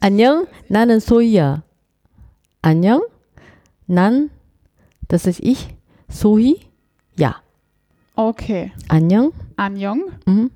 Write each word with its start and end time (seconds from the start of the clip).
안녕, 0.00 0.46
나는 0.68 1.00
소희야. 1.00 1.62
안녕, 2.62 3.06
난, 3.86 4.30
das 5.08 5.26
ist 5.26 5.40
ich, 5.42 5.68
Sohi, 6.08 6.60
ja. 7.18 7.42
Okay. 8.16 8.72
안녕, 8.88 9.32
Anjong. 9.56 10.10
mhm. 10.26 10.50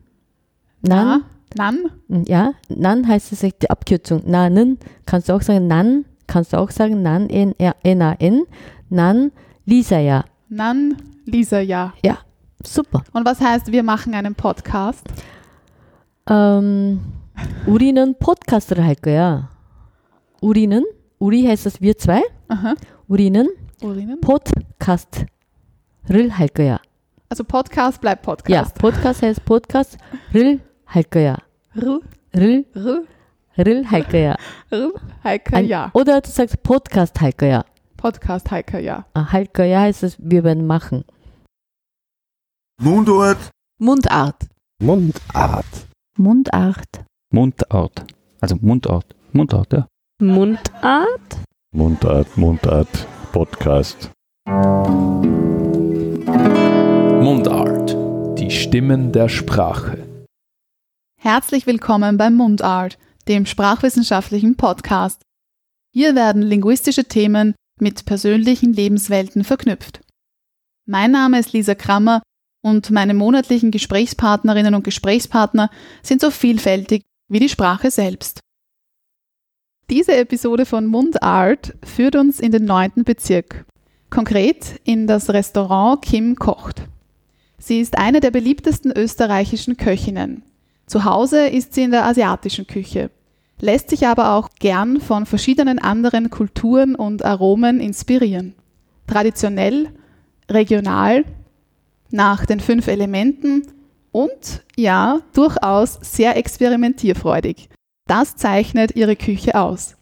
난, 0.82 1.06
Na, 1.06 1.20
Nan. 1.56 1.90
Mhm, 2.08 2.24
ja, 2.28 2.52
난 2.68 3.06
heißt 3.06 3.32
es 3.32 3.40
die 3.40 3.70
Abkürzung. 3.70 4.22
나는 4.26 4.78
kannst 5.06 5.28
du 5.28 5.34
auch 5.34 5.42
sagen, 5.42 5.66
난 5.66 6.04
kannst 6.26 6.52
du 6.52 6.58
auch 6.58 6.70
sagen, 6.70 7.02
난, 7.02 7.28
N, 7.30 7.54
R, 7.58 7.74
N, 7.82 8.02
A, 8.02 8.12
N, 8.18 8.44
난, 8.90 9.32
Lisa야. 9.66 10.24
Nan. 10.48 10.96
Lisa, 11.26 11.60
ja. 11.60 11.92
Super. 12.64 13.02
Und 13.12 13.26
was 13.26 13.38
heißt, 13.40 13.70
wir 13.70 13.82
machen 13.82 14.14
einen 14.14 14.34
Podcast? 14.34 15.06
Ähm, 16.28 17.00
우리는 17.66 18.14
팟캐스트를 18.18 18.84
할 18.84 18.94
거야. 18.94 19.50
우리는, 20.40 20.84
우리 21.18 21.46
heißt 21.46 21.66
es 21.66 21.78
wir 21.82 21.94
zwei, 21.96 22.22
Aha. 22.48 22.74
우리는 23.08 23.56
Urinen. 23.82 24.20
팟캐스트를 24.20 26.28
할 26.30 26.48
거야. 26.48 26.78
Also 27.30 27.44
Podcast 27.44 28.00
bleibt 28.00 28.24
Ja, 28.26 28.34
Podcast. 28.34 28.74
팟캐스트 28.80 29.26
heißt 29.26 29.44
팟캐스트를 29.44 30.60
할 30.86 31.02
거야. 31.04 31.36
R, 31.76 32.00
를, 32.32 32.64
R, 32.74 33.06
를 33.58 33.84
할 33.84 34.08
거야. 34.08 34.34
R, 34.72 34.92
Heike, 35.24 35.54
Ein- 35.56 35.68
ja. 35.68 35.90
Oder 35.94 36.20
du 36.22 36.30
sagst 36.30 36.62
Podcast 36.62 37.20
할 37.20 37.32
거야. 37.32 37.62
Podcast 37.96 38.50
Heike, 38.50 38.80
ja. 38.80 39.04
Ah, 39.14 39.24
할 39.32 39.46
거야 39.46 39.80
heißt 39.82 40.02
es, 40.04 40.16
wir 40.18 40.42
werden 40.44 40.66
machen. 40.66 41.04
Mundort. 42.80 43.38
Mundart. 43.80 44.46
Mundart. 44.80 45.66
Mundart. 46.16 46.16
Mundart. 46.16 47.04
Also 48.41 48.57
Mundart. 48.61 49.15
Mundart, 49.31 49.73
ja. 49.73 49.87
Mundart? 50.21 51.39
Mundart, 51.75 52.37
Mundart, 52.37 53.07
Podcast. 53.31 54.11
Mundart. 57.23 57.97
Die 58.37 58.51
Stimmen 58.51 59.11
der 59.11 59.29
Sprache. 59.29 60.07
Herzlich 61.19 61.65
willkommen 61.65 62.17
beim 62.17 62.35
Mundart, 62.35 62.99
dem 63.27 63.47
sprachwissenschaftlichen 63.47 64.55
Podcast. 64.55 65.23
Hier 65.91 66.13
werden 66.13 66.43
linguistische 66.43 67.05
Themen 67.05 67.55
mit 67.79 68.05
persönlichen 68.05 68.73
Lebenswelten 68.73 69.43
verknüpft. 69.43 70.01
Mein 70.85 71.09
Name 71.09 71.39
ist 71.39 71.51
Lisa 71.51 71.73
Krammer 71.73 72.21
und 72.63 72.91
meine 72.91 73.15
monatlichen 73.15 73.71
Gesprächspartnerinnen 73.71 74.75
und 74.75 74.83
Gesprächspartner 74.83 75.71
sind 76.03 76.21
so 76.21 76.29
vielfältig 76.29 77.01
wie 77.27 77.39
die 77.39 77.49
Sprache 77.49 77.91
selbst. 77.91 78.39
Diese 79.89 80.15
Episode 80.15 80.65
von 80.65 80.85
Mundart 80.85 81.75
führt 81.83 82.15
uns 82.15 82.39
in 82.39 82.51
den 82.51 82.65
neunten 82.65 83.03
Bezirk, 83.03 83.65
konkret 84.09 84.79
in 84.83 85.07
das 85.07 85.29
Restaurant 85.29 86.01
Kim 86.01 86.35
kocht. 86.35 86.83
Sie 87.57 87.79
ist 87.79 87.97
eine 87.97 88.19
der 88.19 88.31
beliebtesten 88.31 88.91
österreichischen 88.91 89.77
Köchinnen. 89.77 90.43
Zu 90.85 91.05
Hause 91.05 91.47
ist 91.47 91.73
sie 91.73 91.83
in 91.83 91.91
der 91.91 92.05
asiatischen 92.05 92.67
Küche, 92.67 93.09
lässt 93.59 93.89
sich 93.89 94.07
aber 94.07 94.33
auch 94.33 94.49
gern 94.59 94.99
von 94.99 95.25
verschiedenen 95.25 95.79
anderen 95.79 96.29
Kulturen 96.29 96.95
und 96.95 97.23
Aromen 97.23 97.79
inspirieren. 97.79 98.53
Traditionell, 99.07 99.89
regional, 100.49 101.23
nach 102.09 102.45
den 102.45 102.59
fünf 102.59 102.87
Elementen 102.87 103.67
und 104.13 104.63
ja, 104.77 105.21
durchaus 105.33 105.97
sehr 106.01 106.37
experimentierfreudig. 106.37 107.67
Das 108.07 108.35
zeichnet 108.35 108.95
ihre 108.95 109.15
Küche 109.15 109.55
aus. 109.55 109.95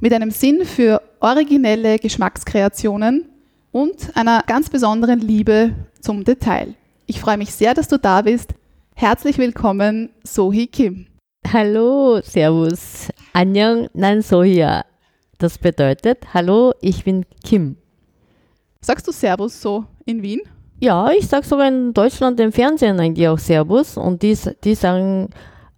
Mit 0.00 0.12
einem 0.12 0.30
Sinn 0.30 0.66
für 0.66 1.00
originelle 1.20 1.98
Geschmackskreationen 1.98 3.26
und 3.72 4.14
einer 4.16 4.42
ganz 4.46 4.68
besonderen 4.68 5.20
Liebe 5.20 5.74
zum 5.98 6.24
Detail. 6.24 6.74
Ich 7.06 7.20
freue 7.20 7.38
mich 7.38 7.54
sehr, 7.54 7.72
dass 7.72 7.88
du 7.88 7.98
da 7.98 8.20
bist. 8.20 8.52
Herzlich 8.94 9.38
willkommen, 9.38 10.10
Sohi 10.24 10.66
Kim. 10.66 11.06
Hallo, 11.50 12.20
Servus. 12.22 13.08
Annyeong, 13.32 13.88
nan 13.94 14.20
Sohia. 14.20 14.84
Das 15.38 15.56
bedeutet, 15.56 16.34
hallo, 16.34 16.74
ich 16.82 17.04
bin 17.04 17.24
Kim. 17.42 17.76
Sagst 18.82 19.08
du 19.08 19.12
Servus 19.12 19.58
so 19.60 19.86
in 20.04 20.22
Wien? 20.22 20.42
Ja, 20.84 21.10
ich 21.18 21.28
sage 21.28 21.46
sogar 21.46 21.68
in 21.68 21.94
Deutschland 21.94 22.38
im 22.40 22.52
Fernsehen 22.52 23.00
eigentlich 23.00 23.26
auch 23.26 23.38
Servus 23.38 23.96
und 23.96 24.20
die, 24.20 24.36
die 24.64 24.74
sagen 24.74 25.30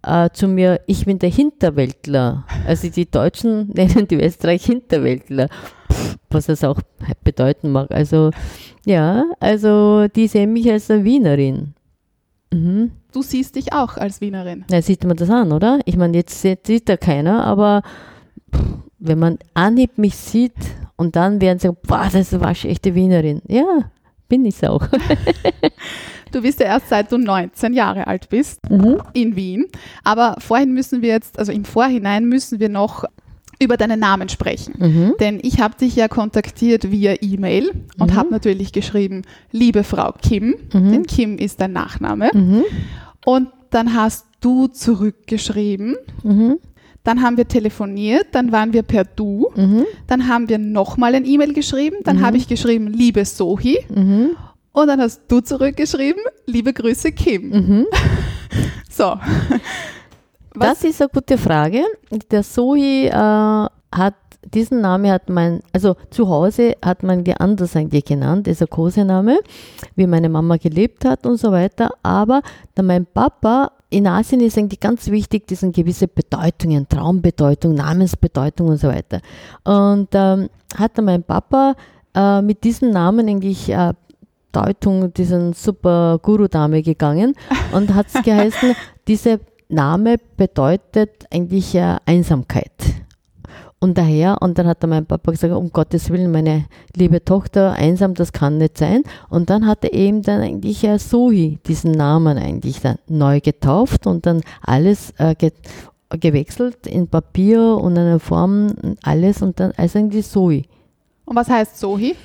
äh, 0.05 0.29
zu 0.33 0.49
mir, 0.49 0.81
ich 0.85 1.05
bin 1.05 1.17
der 1.17 1.29
Hinterwäldler. 1.29 2.43
Also 2.67 2.89
die 2.89 3.09
Deutschen 3.09 3.69
nennen 3.73 4.09
die 4.09 4.21
Österreich 4.21 4.65
Hinterwäldler, 4.65 5.47
Pff, 5.89 6.17
was 6.29 6.47
das 6.47 6.65
auch 6.65 6.81
bedeuten 7.23 7.71
mag. 7.71 7.89
Also 7.89 8.31
ja, 8.85 9.23
also 9.39 10.09
die 10.09 10.27
sehen 10.27 10.51
mich 10.51 10.69
als 10.69 10.91
eine 10.91 11.05
Wienerin. 11.05 11.73
Mhm. 12.51 12.91
Du 13.13 13.21
siehst 13.21 13.55
dich 13.55 13.71
auch 13.71 13.95
als 13.95 14.19
Wienerin. 14.19 14.65
Na, 14.69 14.81
sieht 14.81 15.05
man 15.05 15.15
das 15.15 15.29
an, 15.29 15.53
oder? 15.53 15.79
Ich 15.85 15.95
meine, 15.95 16.17
jetzt 16.17 16.41
sieht, 16.41 16.67
sieht 16.67 16.89
da 16.89 16.97
keiner, 16.97 17.45
aber 17.45 17.81
pff, 18.53 18.61
wenn 18.99 19.19
man 19.19 19.39
Anhieb 19.53 19.97
mich 19.97 20.17
sieht 20.17 20.51
und 20.97 21.15
dann 21.15 21.39
werden 21.39 21.59
sie 21.59 21.67
sagen, 21.67 21.77
boah, 21.87 22.09
das 22.11 22.15
ist 22.15 22.33
eine 22.33 22.43
waschechte 22.43 22.93
Wienerin. 22.93 23.41
Ja, 23.47 23.89
bin 24.27 24.45
ich 24.45 24.67
auch. 24.67 24.85
Du 26.33 26.41
bist 26.41 26.59
ja 26.59 26.65
erst 26.65 26.89
seit 26.89 27.09
du 27.09 27.17
19 27.17 27.73
Jahre 27.73 28.05
alt 28.05 28.27
bist 28.27 28.59
in 29.13 29.35
Wien. 29.37 29.65
Aber 30.03 30.35
vorhin 30.39 30.73
müssen 30.73 31.01
wir 31.01 31.07
jetzt, 31.09 31.39
also 31.39 31.53
im 31.53 31.63
Vorhinein 31.63 32.25
müssen 32.25 32.59
wir 32.59 32.67
noch 32.67 33.05
über 33.59 33.77
deinen 33.77 34.01
Namen 34.01 34.27
sprechen. 34.27 34.73
Mhm. 34.77 35.13
Denn 35.21 35.39
ich 35.41 35.61
habe 35.61 35.77
dich 35.77 35.95
ja 35.95 36.09
kontaktiert 36.09 36.91
via 36.91 37.15
E-Mail 37.21 37.71
und 37.97 38.11
Mhm. 38.11 38.15
habe 38.17 38.29
natürlich 38.31 38.73
geschrieben, 38.73 39.21
liebe 39.53 39.85
Frau 39.85 40.11
Kim, 40.21 40.55
Mhm. 40.73 40.91
denn 40.91 41.05
Kim 41.07 41.37
ist 41.37 41.61
dein 41.61 41.71
Nachname. 41.71 42.29
Mhm. 42.33 42.63
Und 43.25 43.47
dann 43.69 43.93
hast 43.93 44.25
du 44.41 44.67
zurückgeschrieben, 44.67 45.95
Mhm. 46.23 46.59
Dann 47.07 47.21
haben 47.23 47.37
wir 47.37 47.47
telefoniert, 47.47 48.27
dann 48.33 48.51
waren 48.51 48.73
wir 48.73 48.83
per 48.83 49.05
Du, 49.05 49.49
Mhm. 49.55 49.85
dann 50.07 50.27
haben 50.27 50.49
wir 50.49 50.57
nochmal 50.57 51.15
ein 51.15 51.23
E-Mail 51.25 51.53
geschrieben, 51.53 51.97
dann 52.03 52.17
Mhm. 52.17 52.25
habe 52.25 52.37
ich 52.37 52.47
geschrieben, 52.49 52.87
liebe 52.87 53.23
Sohi, 53.23 53.77
Mhm. 53.87 54.31
und 54.73 54.87
dann 54.87 54.99
hast 54.99 55.21
du 55.29 55.39
zurückgeschrieben, 55.39 56.21
liebe 56.47 56.73
Grüße 56.73 57.11
Kim. 57.13 57.49
Mhm. 57.49 57.85
So. 58.89 59.15
Das 60.55 60.83
ist 60.83 61.01
eine 61.01 61.09
gute 61.09 61.37
Frage. 61.37 61.83
Der 62.31 62.41
Sohi 62.43 63.05
äh, 63.05 63.11
hat 63.11 64.15
diesen 64.53 64.81
Namen 64.81 65.11
hat 65.11 65.29
man, 65.29 65.59
also 65.73 65.95
zu 66.09 66.27
Hause 66.29 66.75
hat 66.83 67.03
man 67.03 67.23
die 67.23 67.35
anders 67.35 67.75
eigentlich 67.75 68.05
genannt, 68.05 68.47
ist 68.47 68.61
ein 68.61 68.69
Kosename, 68.69 69.39
wie 69.95 70.07
meine 70.07 70.29
Mama 70.29 70.57
gelebt 70.57 71.05
hat 71.05 71.25
und 71.25 71.37
so 71.37 71.51
weiter. 71.51 71.91
Aber 72.01 72.41
da 72.75 72.81
mein 72.81 73.05
Papa 73.05 73.71
in 73.89 74.07
Asien 74.07 74.41
ist 74.41 74.57
eigentlich 74.57 74.79
ganz 74.79 75.09
wichtig, 75.09 75.47
das 75.47 75.61
sind 75.61 75.75
gewisse 75.75 76.07
Bedeutungen, 76.07 76.87
Traumbedeutung, 76.89 77.73
Namensbedeutung 77.73 78.67
und 78.67 78.77
so 78.77 78.89
weiter. 78.89 79.21
Und 79.63 80.09
ähm, 80.13 80.49
hat 80.75 80.97
dann 80.97 81.05
mein 81.05 81.23
Papa 81.23 81.75
äh, 82.13 82.41
mit 82.41 82.63
diesem 82.63 82.91
Namen 82.91 83.29
eigentlich 83.29 83.69
äh, 83.69 83.93
Deutung 84.51 85.13
diesen 85.13 85.53
super 85.53 86.19
Guru-Dame 86.21 86.81
gegangen 86.81 87.35
und 87.71 87.93
hat 87.93 88.07
es 88.13 88.23
geheißen, 88.23 88.75
diese 89.07 89.39
Name 89.69 90.17
bedeutet 90.35 91.25
eigentlich 91.31 91.75
äh, 91.75 91.97
Einsamkeit. 92.05 92.71
Und 93.79 93.97
daher, 93.97 94.41
und 94.41 94.57
dann 94.57 94.65
hat 94.65 94.85
mein 94.87 95.05
Papa 95.05 95.31
gesagt, 95.31 95.53
um 95.53 95.71
Gottes 95.71 96.09
Willen, 96.09 96.31
meine 96.31 96.65
liebe 96.95 97.23
Tochter, 97.23 97.73
einsam, 97.73 98.15
das 98.15 98.31
kann 98.31 98.57
nicht 98.57 98.77
sein. 98.77 99.03
Und 99.29 99.51
dann 99.51 99.67
hat 99.67 99.83
er 99.83 99.93
eben 99.93 100.23
dann 100.23 100.41
eigentlich 100.41 100.83
äh, 100.83 100.97
Sohi, 100.97 101.59
diesen 101.67 101.91
Namen 101.91 102.39
eigentlich 102.39 102.81
dann 102.81 102.97
neu 103.07 103.39
getauft 103.39 104.07
und 104.07 104.25
dann 104.25 104.41
alles 104.61 105.13
äh, 105.17 105.35
ge 105.35 105.51
gewechselt 106.09 106.87
in 106.87 107.09
Papier 107.09 107.61
und 107.61 107.97
eine 107.97 108.19
Form, 108.19 108.73
alles 109.03 109.41
und 109.41 109.59
dann 109.59 109.73
also 109.75 109.99
eigentlich 109.99 110.25
Sohi. 110.25 110.63
Und 111.25 111.35
was 111.35 111.49
heißt 111.49 111.77
Sohi? 111.77 112.15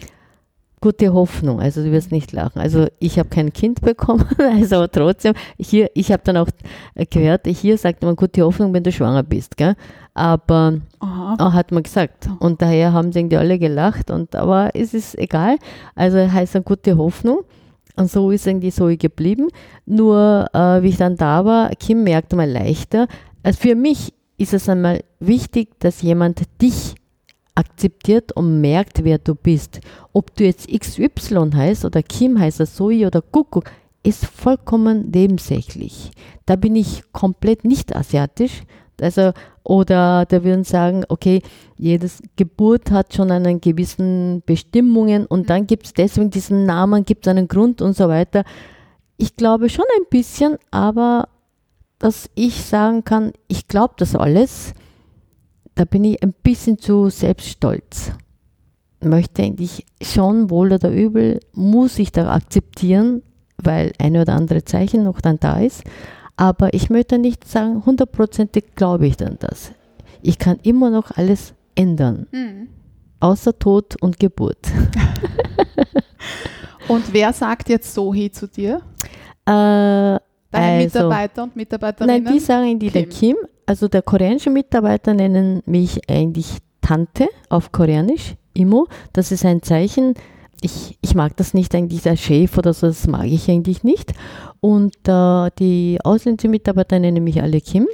Gute 0.82 1.14
Hoffnung, 1.14 1.60
also 1.60 1.82
du 1.82 1.90
wirst 1.92 2.12
nicht 2.12 2.32
lachen. 2.32 2.60
Also 2.60 2.88
ich 2.98 3.18
habe 3.18 3.30
kein 3.30 3.52
Kind 3.52 3.80
bekommen, 3.80 4.26
also 4.38 4.76
aber 4.76 4.90
trotzdem, 4.90 5.32
hier, 5.58 5.90
ich 5.94 6.12
habe 6.12 6.22
dann 6.24 6.36
auch 6.36 6.48
gehört, 7.08 7.46
hier 7.46 7.78
sagt 7.78 8.02
man 8.02 8.16
gute 8.16 8.42
Hoffnung, 8.42 8.74
wenn 8.74 8.82
du 8.82 8.92
schwanger 8.92 9.22
bist, 9.22 9.56
gell? 9.56 9.76
Aber 10.14 10.80
Aha. 10.98 11.36
Ah, 11.38 11.52
hat 11.52 11.72
man 11.72 11.82
gesagt. 11.82 12.28
Und 12.38 12.60
daher 12.60 12.92
haben 12.92 13.12
sie 13.12 13.20
irgendwie 13.20 13.38
alle 13.38 13.58
gelacht. 13.58 14.10
Und, 14.10 14.36
aber 14.36 14.70
es 14.74 14.92
ist 14.92 15.18
egal. 15.18 15.56
Also 15.94 16.18
heißt 16.18 16.54
eine 16.54 16.64
gute 16.64 16.98
Hoffnung. 16.98 17.40
Und 17.96 18.10
so 18.10 18.30
ist 18.30 18.46
irgendwie 18.46 18.70
so 18.70 18.86
geblieben. 18.96 19.48
Nur 19.86 20.46
äh, 20.52 20.82
wie 20.82 20.88
ich 20.88 20.96
dann 20.96 21.16
da 21.16 21.44
war, 21.44 21.70
Kim 21.76 22.04
merkte 22.04 22.36
mal 22.36 22.50
leichter. 22.50 23.06
Also 23.42 23.60
für 23.60 23.74
mich 23.74 24.12
ist 24.38 24.54
es 24.54 24.68
einmal 24.68 25.02
wichtig, 25.20 25.78
dass 25.80 26.02
jemand 26.02 26.42
dich 26.60 26.94
akzeptiert 27.54 28.32
und 28.32 28.60
merkt, 28.60 29.04
wer 29.04 29.18
du 29.18 29.34
bist. 29.34 29.80
Ob 30.12 30.34
du 30.36 30.44
jetzt 30.44 30.68
XY 30.68 31.50
heißt 31.54 31.84
oder 31.84 32.02
Kim 32.02 32.38
heißt 32.38 32.60
oder 32.60 32.70
Zoe 32.70 33.06
oder 33.06 33.22
Kuckuck, 33.22 33.70
ist 34.02 34.26
vollkommen 34.26 35.10
nebensächlich. 35.10 36.10
Da 36.46 36.56
bin 36.56 36.76
ich 36.76 37.04
komplett 37.12 37.64
nicht 37.64 37.94
asiatisch. 37.94 38.62
Also, 39.00 39.32
oder 39.64 40.26
da 40.26 40.44
würden 40.44 40.64
sagen, 40.64 41.04
okay, 41.08 41.42
jedes 41.76 42.22
Geburt 42.36 42.90
hat 42.90 43.14
schon 43.14 43.30
einen 43.30 43.60
gewissen 43.60 44.42
Bestimmungen 44.44 45.26
und 45.26 45.50
dann 45.50 45.66
gibt 45.66 45.86
es 45.86 45.92
deswegen 45.92 46.30
diesen 46.30 46.66
Namen, 46.66 47.04
gibt 47.04 47.26
es 47.26 47.30
einen 47.30 47.48
Grund 47.48 47.80
und 47.80 47.96
so 47.96 48.08
weiter. 48.08 48.44
Ich 49.16 49.36
glaube 49.36 49.68
schon 49.68 49.84
ein 49.96 50.06
bisschen, 50.10 50.56
aber 50.70 51.28
dass 51.98 52.28
ich 52.34 52.64
sagen 52.64 53.04
kann, 53.04 53.32
ich 53.46 53.68
glaube 53.68 53.94
das 53.96 54.16
alles, 54.16 54.74
da 55.74 55.84
bin 55.84 56.04
ich 56.04 56.22
ein 56.22 56.32
bisschen 56.42 56.78
zu 56.78 57.08
selbststolz. 57.10 58.12
Möchte 59.02 59.42
eigentlich 59.42 59.84
schon 60.00 60.50
wohl 60.50 60.72
oder 60.72 60.90
übel, 60.90 61.40
muss 61.52 61.98
ich 61.98 62.12
da 62.12 62.32
akzeptieren, 62.32 63.22
weil 63.58 63.92
ein 63.98 64.16
oder 64.16 64.34
andere 64.34 64.64
Zeichen 64.64 65.02
noch 65.02 65.20
dann 65.20 65.38
da 65.40 65.58
ist. 65.60 65.82
Aber 66.36 66.72
ich 66.74 66.88
möchte 66.90 67.18
nicht 67.18 67.46
sagen, 67.48 67.84
hundertprozentig 67.84 68.74
glaube 68.74 69.06
ich 69.06 69.16
dann 69.16 69.36
das. 69.40 69.72
Ich 70.22 70.38
kann 70.38 70.58
immer 70.62 70.90
noch 70.90 71.10
alles 71.16 71.52
ändern, 71.74 72.26
Mhm. 72.32 72.68
außer 73.20 73.58
Tod 73.58 74.00
und 74.00 74.18
Geburt. 74.20 74.58
Und 76.88 77.12
wer 77.12 77.32
sagt 77.32 77.68
jetzt 77.68 77.94
Sohi 77.94 78.30
zu 78.30 78.48
dir? 78.48 78.82
Äh, 79.46 79.50
Deine 79.50 80.20
Also- 80.52 80.98
Mitarbeiter 80.98 81.42
und 81.44 81.56
Mitarbeiterinnen? 81.56 82.24
Nein, 82.24 82.32
die 82.34 82.40
sagen 82.40 82.78
die 82.78 82.90
der 82.90 83.06
Kim. 83.06 83.36
Also 83.72 83.88
der 83.88 84.02
koreanische 84.02 84.50
Mitarbeiter 84.50 85.14
nennen 85.14 85.62
mich 85.64 86.06
eigentlich 86.06 86.58
Tante 86.82 87.26
auf 87.48 87.72
Koreanisch, 87.72 88.34
Imo. 88.52 88.86
Das 89.14 89.32
ist 89.32 89.46
ein 89.46 89.62
Zeichen. 89.62 90.12
Ich, 90.60 90.98
ich 91.00 91.14
mag 91.14 91.38
das 91.38 91.54
nicht 91.54 91.74
eigentlich 91.74 92.06
als 92.06 92.20
Chef 92.20 92.58
oder 92.58 92.74
so, 92.74 92.88
das 92.88 93.06
mag 93.06 93.24
ich 93.24 93.50
eigentlich 93.50 93.82
nicht. 93.82 94.12
Und 94.60 94.94
äh, 95.08 95.48
die 95.58 95.98
ausländischen 96.04 96.50
Mitarbeiter 96.50 96.98
nennen 96.98 97.24
mich 97.24 97.40
alle 97.40 97.62
Kim. 97.62 97.88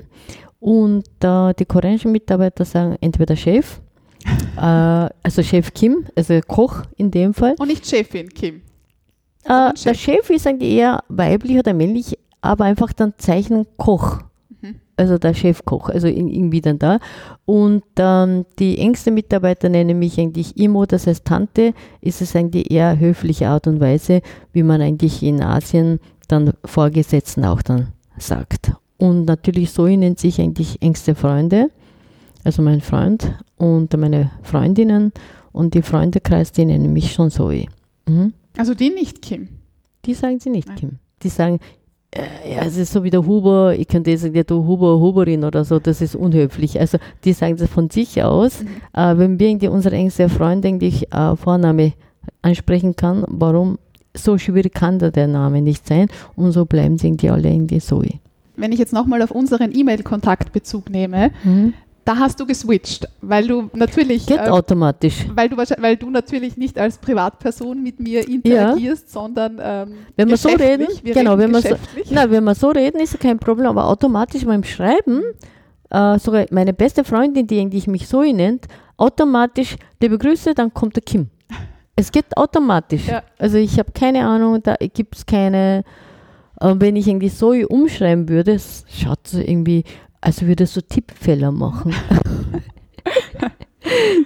Und 0.59 1.07
äh, 1.23 1.55
die 1.55 1.65
koreanischen 1.65 2.11
Mitarbeiter 2.11 2.65
sagen 2.65 2.97
entweder 3.01 3.37
Chef, 3.37 3.81
äh, 4.57 4.61
also 4.61 5.45
Chef 5.45 5.73
Kim, 5.75 6.09
also 6.17 6.41
Koch 6.45 6.83
in 6.97 7.13
dem 7.13 7.35
Fall. 7.35 7.55
Und 7.57 7.69
nicht 7.69 7.87
Chefin, 7.87 8.29
Kim. 8.31 8.63
Äh, 9.45 9.49
Sondern 9.49 9.75
der 9.85 9.95
Chef 9.95 10.29
ist 10.31 10.45
eigentlich 10.45 10.73
eher 10.73 11.05
weiblich 11.07 11.57
oder 11.57 11.73
männlich, 11.73 12.19
aber 12.41 12.65
einfach 12.65 12.93
dann 12.93 13.15
Zeichen 13.17 13.65
Koch. 13.77 14.19
Mhm. 14.61 14.77
Also 14.97 15.19
der 15.19 15.35
Chefkoch, 15.35 15.89
also 15.91 16.09
in- 16.09 16.29
irgendwie 16.29 16.61
dann 16.61 16.79
da. 16.79 16.99
Und 17.47 17.85
ähm, 17.99 18.45
die 18.59 18.79
engsten 18.79 19.15
Mitarbeiter 19.15 19.69
nennen 19.69 19.99
mich 19.99 20.19
eigentlich 20.19 20.57
Imo, 20.59 20.87
das 20.87 21.07
heißt 21.07 21.25
Tante, 21.25 21.75
ist 22.01 22.21
es 22.23 22.35
eigentlich 22.35 22.71
eher 22.71 22.99
höfliche 22.99 23.49
Art 23.49 23.67
und 23.67 23.81
Weise, 23.81 24.21
wie 24.53 24.63
man 24.65 24.81
eigentlich 24.81 25.23
in 25.23 25.43
Asien 25.43 26.01
dann 26.27 26.53
Vorgesetzten 26.65 27.45
auch 27.45 27.63
dann 27.63 27.89
sagt. 28.19 28.73
Und 28.97 29.27
natürlich 29.27 29.71
so 29.71 29.87
nennt 29.87 30.19
sich 30.19 30.41
eigentlich 30.41 30.83
engste 30.83 31.15
Freunde, 31.15 31.71
also 32.45 32.63
mein 32.63 32.81
Freund 32.81 33.33
und 33.57 33.97
meine 33.97 34.33
Freundinnen 34.43 35.13
und 35.53 35.75
die 35.75 35.83
Freundekreis, 35.83 36.51
die 36.53 36.65
nennen 36.65 36.93
mich 36.93 37.13
schon 37.13 37.31
Zoe. 37.31 37.67
Mhm. 38.09 38.33
Also 38.57 38.75
die 38.75 38.91
nicht 38.91 39.23
Kim. 39.23 39.49
Die 40.05 40.15
sagen 40.15 40.41
sie 40.41 40.51
nicht, 40.51 40.67
Nein. 40.69 40.77
Kim. 40.79 40.99
Die 41.23 41.29
sagen, 41.29 41.61
ja, 42.15 42.63
es 42.63 42.77
ist 42.77 42.93
so 42.93 43.05
wie 43.05 43.11
der 43.11 43.27
Huber, 43.27 43.75
ich 43.79 43.87
könnte 43.87 44.17
sagen, 44.17 44.35
ja, 44.35 44.43
du 44.43 44.67
Huber, 44.67 44.99
Huberin 44.99 45.45
oder 45.45 45.65
so, 45.65 45.79
das 45.79 46.01
ist 46.01 46.15
unhöflich. 46.17 46.81
Also 46.81 46.99
die 47.25 47.33
sagen 47.33 47.57
das 47.57 47.69
von 47.69 47.91
sich 47.91 48.23
aus. 48.23 48.63
Mhm. 48.63 48.69
Äh, 48.95 49.19
wenn 49.19 49.39
wir 49.39 49.49
irgendwie 49.49 49.69
unsere 49.69 49.95
engste 49.95 50.29
Freunde 50.29 50.69
eigentlich 50.69 51.13
äh, 51.13 51.37
Vorname 51.37 51.93
ansprechen 52.43 52.97
kann, 52.97 53.25
warum 53.29 53.79
so 54.17 54.39
schwierig 54.39 54.75
kann 54.75 54.99
da 54.99 55.11
der 55.11 55.29
Name 55.29 55.61
nicht 55.61 55.87
sein 55.87 56.09
und 56.35 56.53
so 56.53 56.65
bleiben 56.65 56.99
sie 56.99 57.09
irgendwie 57.09 57.31
alle 57.31 57.49
irgendwie 57.51 57.81
so. 57.81 58.03
Wenn 58.57 58.73
ich 58.73 58.79
jetzt 58.79 58.93
nochmal 58.93 59.23
auf 59.23 59.31
unseren 59.31 59.73
E-Mail-Kontakt 59.73 60.53
Bezug 60.53 60.91
nehme, 60.91 61.31
Mhm. 61.45 61.75
Da 62.09 62.17
hast 62.17 62.41
du 62.41 62.47
geswitcht, 62.47 63.07
weil 63.21 63.47
du 63.47 63.69
natürlich, 63.75 64.25
Geht 64.25 64.39
äh, 64.39 64.49
automatisch. 64.49 65.27
weil, 65.35 65.51
du, 65.51 65.59
weil 65.59 65.97
du 65.99 66.09
natürlich 66.09 66.57
nicht 66.57 66.79
als 66.79 66.97
Privatperson 66.97 67.83
mit 67.83 68.01
mir 68.01 68.27
interagierst, 68.27 69.13
sondern 69.13 69.59
ähm, 69.63 69.93
Wenn 70.17 70.31
wir 70.31 70.39
so 70.39 70.49
reden, 70.49 70.87
wir 71.03 71.13
genau, 71.13 71.35
reden 71.35 71.53
wenn 71.53 71.63
wir 71.63 71.71
so, 71.71 71.77
na, 72.11 72.31
wenn 72.31 72.45
wir 72.45 72.55
so 72.55 72.71
reden, 72.71 72.99
ist 72.99 73.21
kein 73.21 73.39
Problem, 73.39 73.67
aber 73.67 73.85
automatisch 73.85 74.47
beim 74.47 74.65
Schreiben, 74.65 75.23
äh, 75.91 76.19
sogar 76.19 76.47
meine 76.51 76.73
beste 76.73 77.05
Freundin, 77.05 77.47
die 77.47 77.61
eigentlich 77.61 77.87
mich 77.87 78.09
so 78.09 78.23
nennt, 78.23 78.65
automatisch, 78.97 79.77
liebe 80.01 80.17
Grüße, 80.17 80.55
dann 80.55 80.73
kommt 80.73 80.97
der 80.97 81.03
Kim. 81.03 81.29
Es 81.95 82.11
geht 82.11 82.35
automatisch. 82.39 83.07
Ja. 83.07 83.23
Also 83.37 83.59
ich 83.59 83.79
habe 83.79 83.93
keine 83.93 84.25
Ahnung, 84.25 84.63
da 84.63 84.77
gibt 84.77 85.15
es 85.15 85.27
keine, 85.27 85.85
äh, 86.59 86.75
wenn 86.79 86.97
ich 86.97 87.07
irgendwie 87.07 87.29
so 87.29 87.51
umschreiben 87.51 88.31
würde, 88.31 88.53
es 88.53 88.87
schaut 88.89 89.29
so 89.29 89.41
irgendwie, 89.41 89.85
als 90.21 90.43
würde 90.43 90.67
so 90.67 90.81
Tippfehler 90.81 91.53
machen. 91.53 91.95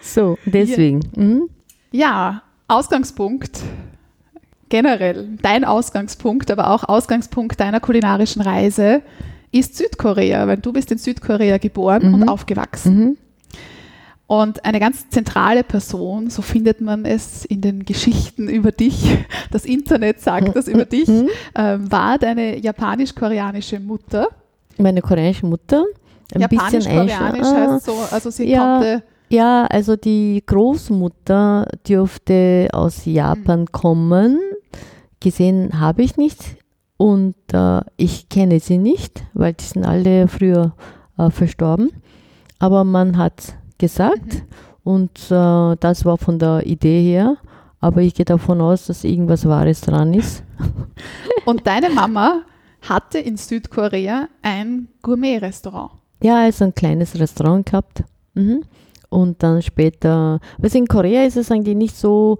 so, 0.02 0.38
deswegen. 0.44 1.00
Mhm. 1.16 1.48
Ja, 1.90 2.42
Ausgangspunkt 2.68 3.60
generell, 4.68 5.28
dein 5.42 5.66
Ausgangspunkt, 5.66 6.50
aber 6.50 6.70
auch 6.70 6.84
Ausgangspunkt 6.84 7.60
deiner 7.60 7.80
kulinarischen 7.80 8.40
Reise 8.40 9.02
ist 9.50 9.76
Südkorea, 9.76 10.46
weil 10.46 10.56
du 10.56 10.72
bist 10.72 10.90
in 10.90 10.96
Südkorea 10.96 11.58
geboren 11.58 12.08
Mhm. 12.08 12.14
und 12.14 12.28
aufgewachsen. 12.28 12.98
Mhm. 12.98 13.16
Und 14.26 14.64
eine 14.64 14.80
ganz 14.80 15.10
zentrale 15.10 15.62
Person, 15.62 16.30
so 16.30 16.40
findet 16.40 16.80
man 16.80 17.04
es 17.04 17.44
in 17.44 17.60
den 17.60 17.84
Geschichten 17.84 18.48
über 18.48 18.72
dich, 18.72 19.18
das 19.50 19.66
Internet 19.66 20.20
sagt 20.20 20.56
das 20.56 20.68
über 20.68 20.86
dich, 20.86 21.06
Mhm. 21.08 21.28
ähm, 21.54 21.92
war 21.92 22.16
deine 22.16 22.56
japanisch-koreanische 22.58 23.78
Mutter. 23.78 24.28
Meine 24.78 25.00
koreanische 25.02 25.46
Mutter. 25.46 25.84
Ein 26.34 26.48
bisschen 26.48 26.80
Japanisch-koreanisch 26.80 27.46
einschla- 27.46 27.72
heißt 27.74 27.84
so, 27.86 27.94
also 28.10 28.30
sie 28.30 28.48
Ja. 28.48 28.78
konnte, 28.78 29.02
Ja, 29.28 29.66
also 29.70 29.96
die 29.96 30.42
Großmutter 30.46 31.66
dürfte 31.88 32.68
aus 32.72 33.04
Japan 33.06 33.66
kommen. 33.72 34.38
Gesehen 35.20 35.78
habe 35.80 36.02
ich 36.02 36.16
nicht 36.16 36.56
und 36.96 37.34
äh, 37.52 37.80
ich 37.96 38.28
kenne 38.28 38.60
sie 38.60 38.76
nicht, 38.78 39.22
weil 39.34 39.52
die 39.54 39.64
sind 39.64 39.84
alle 39.86 40.26
früher 40.28 40.74
äh, 41.18 41.30
verstorben. 41.30 41.90
Aber 42.58 42.84
man 42.84 43.16
hat 43.16 43.54
gesagt 43.78 44.42
und 44.84 45.10
äh, 45.30 45.76
das 45.80 46.04
war 46.04 46.18
von 46.18 46.38
der 46.38 46.66
Idee 46.66 47.02
her. 47.02 47.36
Aber 47.80 48.00
ich 48.02 48.14
gehe 48.14 48.24
davon 48.24 48.60
aus, 48.60 48.86
dass 48.86 49.02
irgendwas 49.04 49.46
Wahres 49.48 49.80
dran 49.80 50.12
ist. 50.14 50.44
und 51.46 51.66
deine 51.66 51.90
Mama 51.90 52.42
hatte 52.82 53.18
in 53.18 53.36
Südkorea 53.36 54.28
ein 54.42 54.88
Gourmet-Restaurant. 55.02 55.92
Ja, 56.22 56.44
also 56.44 56.64
ein 56.64 56.74
kleines 56.74 57.18
Restaurant 57.18 57.66
gehabt. 57.66 58.04
Mhm. 58.34 58.62
Und 59.08 59.42
dann 59.42 59.60
später, 59.62 60.40
also 60.62 60.78
in 60.78 60.86
Korea 60.86 61.24
ist 61.24 61.36
es 61.36 61.50
eigentlich 61.50 61.76
nicht 61.76 61.96
so, 61.96 62.38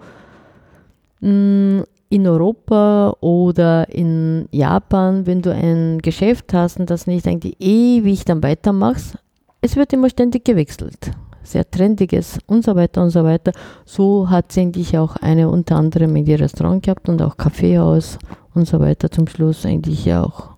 mh, 1.21 1.85
in 2.13 2.27
Europa 2.27 3.17
oder 3.21 3.89
in 3.89 4.47
Japan, 4.51 5.27
wenn 5.27 5.41
du 5.41 5.51
ein 5.51 5.99
Geschäft 6.03 6.53
hast 6.53 6.79
und 6.79 6.91
das 6.91 7.07
nicht 7.07 7.27
eigentlich 7.27 7.57
ewig 7.59 8.27
dann 8.27 8.43
weitermachst, 8.43 9.17
es 9.63 9.77
wird 9.77 9.95
immer 9.95 10.11
ständig 10.11 10.45
gewechselt. 10.45 11.13
Sehr 11.43 11.69
trendiges 11.71 12.39
und 12.47 12.65
so 12.65 12.77
weiter 12.77 13.03
und 13.03 13.11
so 13.11 13.25
weiter. 13.25 13.53
So 13.87 14.29
hat 14.29 14.53
sie 14.53 14.61
eigentlich 14.61 14.99
auch 14.99 15.17
eine 15.17 15.49
unter 15.49 15.77
anderem 15.77 16.15
in 16.17 16.27
die 16.27 16.35
Restaurant 16.35 16.83
gehabt 16.83 17.09
und 17.09 17.23
auch 17.23 17.39
Kaffeehaus 17.39 18.19
und 18.55 18.67
so 18.67 18.81
weiter. 18.81 19.11
Zum 19.11 19.27
Schluss 19.27 19.65
eigentlich 19.67 20.13
auch 20.13 20.51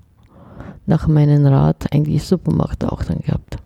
nach 0.87 1.07
meinem 1.07 1.47
Rat 1.47 1.87
eigentlich 1.93 2.23
Supermarkt 2.25 2.85
auch 2.85 3.03
dann 3.05 3.21
gehabt. 3.21 3.57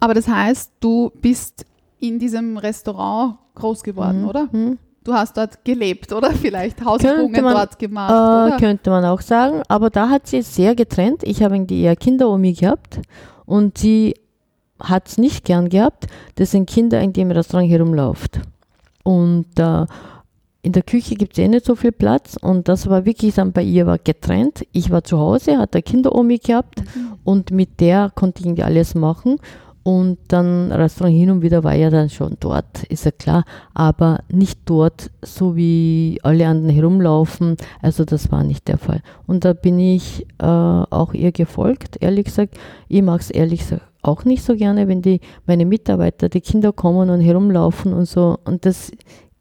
Aber 0.00 0.14
das 0.14 0.28
heißt, 0.28 0.72
du 0.80 1.10
bist 1.22 1.64
in 2.00 2.18
diesem 2.18 2.56
Restaurant 2.58 3.36
groß 3.54 3.82
geworden, 3.82 4.22
Mhm. 4.22 4.28
oder? 4.28 4.48
Mhm. 4.52 4.78
Du 5.04 5.14
hast 5.14 5.36
dort 5.36 5.64
gelebt, 5.64 6.12
oder? 6.12 6.30
Vielleicht 6.32 6.84
Hausübungen 6.84 7.44
man- 7.44 7.54
dort 7.54 7.78
gemacht, 7.78 8.10
Äh, 8.10 8.48
oder? 8.48 8.56
könnte 8.58 8.90
man 8.90 9.04
auch 9.04 9.20
sagen, 9.20 9.62
aber 9.68 9.88
da 9.90 10.08
hat 10.10 10.26
sie 10.26 10.38
es 10.38 10.54
sehr 10.54 10.74
getrennt. 10.74 11.22
Ich 11.22 11.42
habe 11.42 11.54
irgendwie 11.54 11.82
eher 11.82 11.94
Kinderomi 11.96 12.52
gehabt 12.52 13.00
und 13.46 13.78
sie 13.78 14.14
hat 14.80 15.08
es 15.08 15.16
nicht 15.16 15.44
gern 15.44 15.68
gehabt, 15.70 16.06
dass 16.34 16.54
ein 16.54 16.66
Kind 16.66 16.92
eigentlich 16.92 17.22
im 17.22 17.30
Restaurant 17.30 17.70
herumläuft. 17.70 18.40
Und 19.04 19.46
äh, 19.58 19.86
in 20.66 20.72
der 20.72 20.82
Küche 20.82 21.14
gibt 21.14 21.38
es 21.38 21.38
eh 21.38 21.46
nicht 21.46 21.64
so 21.64 21.76
viel 21.76 21.92
Platz 21.92 22.36
und 22.42 22.66
das 22.66 22.90
war 22.90 23.04
wirklich 23.04 23.36
dann 23.36 23.52
bei 23.52 23.62
ihr 23.62 23.86
war 23.86 23.98
getrennt. 23.98 24.66
Ich 24.72 24.90
war 24.90 25.04
zu 25.04 25.16
Hause, 25.16 25.58
hatte 25.58 25.80
Kinderomi 25.80 26.38
gehabt 26.38 26.82
und 27.22 27.52
mit 27.52 27.78
der 27.78 28.10
konnte 28.12 28.40
ich 28.40 28.46
irgendwie 28.46 28.64
alles 28.64 28.96
machen. 28.96 29.36
Und 29.84 30.18
dann 30.26 30.72
Restaurant 30.72 31.16
hin 31.16 31.30
und 31.30 31.42
wieder 31.42 31.62
war 31.62 31.76
ja 31.76 31.88
dann 31.90 32.10
schon 32.10 32.36
dort, 32.40 32.82
ist 32.88 33.04
ja 33.04 33.12
klar, 33.12 33.44
aber 33.72 34.24
nicht 34.28 34.58
dort, 34.64 35.12
so 35.22 35.54
wie 35.54 36.18
alle 36.24 36.48
anderen 36.48 36.74
herumlaufen. 36.74 37.56
Also 37.80 38.04
das 38.04 38.32
war 38.32 38.42
nicht 38.42 38.66
der 38.66 38.78
Fall. 38.78 39.02
Und 39.28 39.44
da 39.44 39.52
bin 39.52 39.78
ich 39.78 40.26
äh, 40.38 40.44
auch 40.44 41.14
ihr 41.14 41.30
gefolgt, 41.30 41.98
ehrlich 42.00 42.24
gesagt. 42.24 42.58
Ich 42.88 43.02
mag 43.02 43.20
es 43.20 43.30
ehrlich 43.30 43.60
gesagt 43.60 43.82
auch 44.02 44.24
nicht 44.24 44.44
so 44.44 44.54
gerne, 44.54 44.86
wenn 44.86 45.02
die 45.02 45.20
meine 45.46 45.66
Mitarbeiter, 45.66 46.28
die 46.28 46.40
Kinder 46.40 46.72
kommen 46.72 47.10
und 47.10 47.20
herumlaufen 47.20 47.92
und 47.92 48.06
so. 48.06 48.38
Und 48.44 48.64
das 48.64 48.92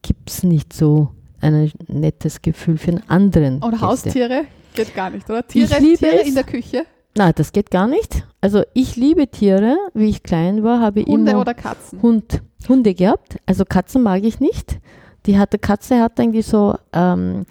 gibt 0.05 0.29
es 0.29 0.43
nicht 0.43 0.71
so 0.71 1.09
ein 1.41 1.71
nettes 1.87 2.41
Gefühl 2.41 2.77
für 2.77 2.91
einen 2.91 3.09
anderen. 3.09 3.61
Und. 3.61 3.81
Haustiere 3.81 4.45
geht 4.75 4.93
gar 4.93 5.09
nicht, 5.09 5.29
oder? 5.29 5.45
Tiere, 5.45 5.77
Tiere 5.77 6.21
es. 6.21 6.27
in 6.27 6.35
der 6.35 6.43
Küche? 6.43 6.85
Na, 7.17 7.31
das 7.31 7.51
geht 7.51 7.71
gar 7.71 7.87
nicht. 7.87 8.25
Also 8.41 8.63
ich 8.73 8.95
liebe 8.95 9.27
Tiere. 9.27 9.77
Wie 9.93 10.09
ich 10.09 10.21
klein 10.21 10.63
war, 10.63 10.79
habe 10.81 10.99
ich 11.01 11.07
Hunde 11.07 11.31
immer 11.31 11.41
oder 11.41 11.53
Katzen? 11.53 12.01
Hund, 12.01 12.41
Hunde 12.67 12.93
gehabt. 12.93 13.37
Also 13.45 13.63
Katzen 13.65 14.03
mag 14.03 14.23
ich 14.23 14.39
nicht. 14.39 14.79
Die 15.25 15.39
hatte 15.39 15.57
Katze 15.57 16.01
hat 16.01 16.19
eigentlich 16.19 16.45
so 16.45 16.75
ähm, 16.93 17.45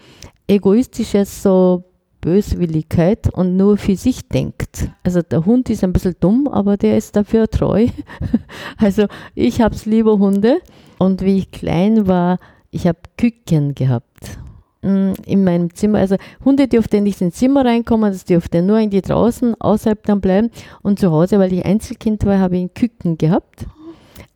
egoistisches 0.47 1.43
so 1.43 1.83
Böswilligkeit 2.25 3.29
und 3.35 3.59
nur 3.59 3.77
für 3.77 3.97
sich 3.97 4.27
denkt. 4.29 4.89
Also 5.03 5.21
der 5.21 5.45
Hund 5.45 5.69
ist 5.69 5.85
ein 5.85 5.93
bisschen 5.93 6.17
dumm, 6.21 6.49
aber 6.49 6.79
der 6.79 6.97
ist 6.97 7.15
dafür 7.17 7.49
treu. 7.49 7.89
Also 8.79 9.07
ich 9.35 9.61
habe 9.61 9.75
es 9.75 9.85
lieber 9.85 10.19
Hunde. 10.19 10.59
Und 10.99 11.23
wie 11.23 11.39
ich 11.39 11.51
klein 11.51 12.07
war, 12.07 12.39
ich 12.71 12.87
habe 12.87 12.99
Küken 13.19 13.75
gehabt 13.75 14.39
mm, 14.81 15.13
in 15.27 15.45
meinem 15.45 15.75
Zimmer. 15.75 15.99
Also 15.99 16.17
Hunde 16.45 16.67
durften 16.67 17.03
nicht 17.03 17.21
ins 17.21 17.37
Zimmer 17.37 17.65
reinkommen, 17.65 18.11
das 18.11 18.25
durften 18.25 18.65
nur 18.65 18.79
irgendwie 18.79 19.03
draußen 19.03 19.55
außerhalb 19.61 20.03
dann 20.05 20.23
bleiben. 20.23 20.51
Und 20.83 20.99
zu 20.99 21.11
Hause, 21.11 21.39
weil 21.39 21.53
ich 21.53 21.67
Einzelkind 21.67 22.25
war, 22.25 22.39
habe 22.39 22.57
ich 22.57 22.73
Küken 22.73 23.19
gehabt. 23.19 23.67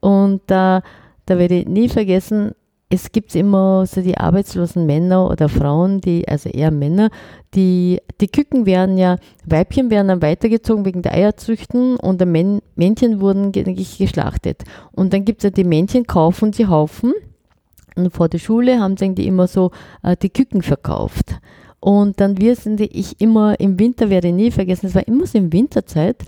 Und 0.01 0.43
da, 0.47 0.83
da 1.25 1.39
werde 1.39 1.61
ich 1.61 1.69
nie 1.69 1.89
vergessen, 1.89 2.53
es 2.91 3.13
gibt 3.13 3.35
immer 3.35 3.85
so 3.87 4.01
die 4.01 4.17
arbeitslosen 4.17 4.87
Männer 4.87 5.31
oder 5.31 5.49
Frauen, 5.49 6.01
die, 6.01 6.27
also 6.27 6.49
eher 6.49 6.71
Männer, 6.71 7.11
die, 7.55 8.01
die 8.21 8.29
Küken 8.29 8.65
werden 8.65 8.97
ja, 8.97 9.17
Weibchen 9.45 9.91
werden 9.91 10.09
dann 10.09 10.23
weitergezogen 10.23 10.87
wegen 10.87 11.03
der 11.03 11.13
Eierzüchten 11.13 11.97
und 11.97 12.21
die 12.21 12.27
Män 12.27 12.63
Männchen 12.77 13.21
wurden 13.21 13.53
geschlachtet. 13.53 14.65
Und 14.93 15.13
dann 15.13 15.25
gibt 15.25 15.41
es 15.41 15.45
ja 15.45 15.51
die 15.51 15.65
Männchen, 15.65 16.07
kaufen 16.07 16.53
sie 16.53 16.67
Haufen 16.67 17.13
und 17.99 18.13
vor 18.13 18.29
der 18.29 18.39
Schule 18.39 18.81
haben 18.81 18.97
sie 18.97 19.07
eigentlich 19.07 19.27
immer 19.27 19.49
so 19.49 19.71
äh, 20.03 20.17
die 20.17 20.31
Küken 20.31 20.63
verkauft. 20.63 21.39
Und 21.81 22.21
dann 22.21 22.39
wir 22.39 22.57
sind 22.57 22.81
ich 22.81 23.21
immer 23.21 23.61
im 23.61 23.79
Winter, 23.79 24.09
werde 24.09 24.29
ich 24.29 24.35
nie 24.35 24.51
vergessen, 24.51 24.87
es 24.87 24.95
war 24.95 25.07
immer 25.07 25.27
so 25.27 25.37
in 25.37 25.53
Winterzeit. 25.53 26.25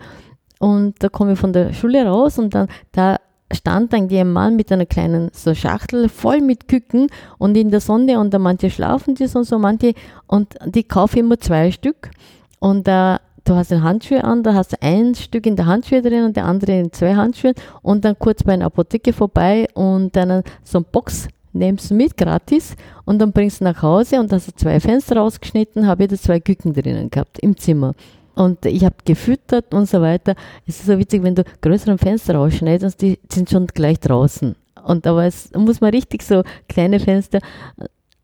Und 0.59 1.03
da 1.03 1.09
komme 1.09 1.33
ich 1.33 1.39
von 1.39 1.53
der 1.53 1.73
Schule 1.73 2.05
raus 2.05 2.39
und 2.39 2.55
dann 2.55 2.69
da 2.93 3.17
stand 3.53 3.95
ein 3.95 4.33
Mann 4.33 4.57
mit 4.57 4.71
einer 4.73 4.87
kleinen 4.87 5.31
so 5.33 5.55
Schachtel 5.55 6.09
voll 6.09 6.41
mit 6.41 6.69
Küken 6.69 7.09
und 7.39 7.57
in 7.57 7.71
der 7.71 7.81
Sonne 7.81 8.19
und 8.21 8.33
da 8.33 8.39
manche 8.39 8.71
schlafen 8.71 9.15
die 9.15 9.27
so, 9.27 9.43
so 9.43 9.59
manche 9.59 9.95
und 10.27 10.57
die 10.67 10.85
kaufe 10.85 11.17
ich 11.17 11.21
immer 11.21 11.39
zwei 11.39 11.71
Stück 11.71 12.11
und 12.59 12.87
da 12.87 13.21
du 13.45 13.55
hast 13.55 13.71
den 13.71 13.83
Handschuhe 13.83 14.23
an, 14.23 14.43
da 14.43 14.55
hast 14.55 14.73
du 14.73 14.77
ein 14.81 15.15
Stück 15.15 15.47
in 15.47 15.57
der 15.57 15.67
Handschuhe 15.67 16.03
drin 16.03 16.25
und 16.25 16.37
der 16.37 16.45
andere 16.45 16.79
in 16.79 16.93
zwei 16.93 17.15
Handschuhen 17.15 17.55
und 17.83 18.05
dann 18.05 18.19
kurz 18.19 18.43
bei 18.45 18.53
einer 18.53 18.67
Apotheke 18.67 19.13
vorbei 19.13 19.67
und 19.75 20.15
dann 20.15 20.43
so 20.63 20.79
eine 20.79 20.87
Box 20.91 21.29
nimmst 21.53 21.91
du 21.91 21.95
mit, 21.95 22.17
gratis, 22.17 22.77
und 23.05 23.19
dann 23.19 23.33
bringst 23.33 23.61
du 23.61 23.65
nach 23.65 23.83
Hause 23.83 24.21
und 24.21 24.33
hast 24.33 24.49
du 24.49 24.53
zwei 24.55 24.79
Fenster 24.79 25.17
rausgeschnitten, 25.17 25.87
habe 25.87 26.05
ich 26.05 26.11
da 26.11 26.17
zwei 26.17 26.39
Küken 26.39 26.73
drinnen 26.73 27.11
gehabt 27.11 27.39
im 27.41 27.57
Zimmer. 27.57 27.95
Und 28.41 28.65
ich 28.65 28.87
habe 28.87 28.95
gefüttert 29.05 29.75
und 29.75 29.87
so 29.87 30.01
weiter. 30.01 30.35
Es 30.67 30.81
ist 30.81 30.87
so 30.87 30.99
witzig, 30.99 31.23
wenn 31.23 31.35
du 31.35 31.45
größere 31.61 31.99
Fenster 31.99 32.37
rausschneidest, 32.37 33.03
die 33.03 33.19
sind 33.31 33.51
schon 33.51 33.67
gleich 33.67 34.01
draußen. 34.01 34.57
Und 34.83 35.07
aber 35.07 35.27
es 35.27 35.51
muss 35.55 35.83
man 35.83 35.91
richtig 35.91 36.23
so 36.23 36.43
kleine 36.67 37.01
Fenster. 37.01 37.41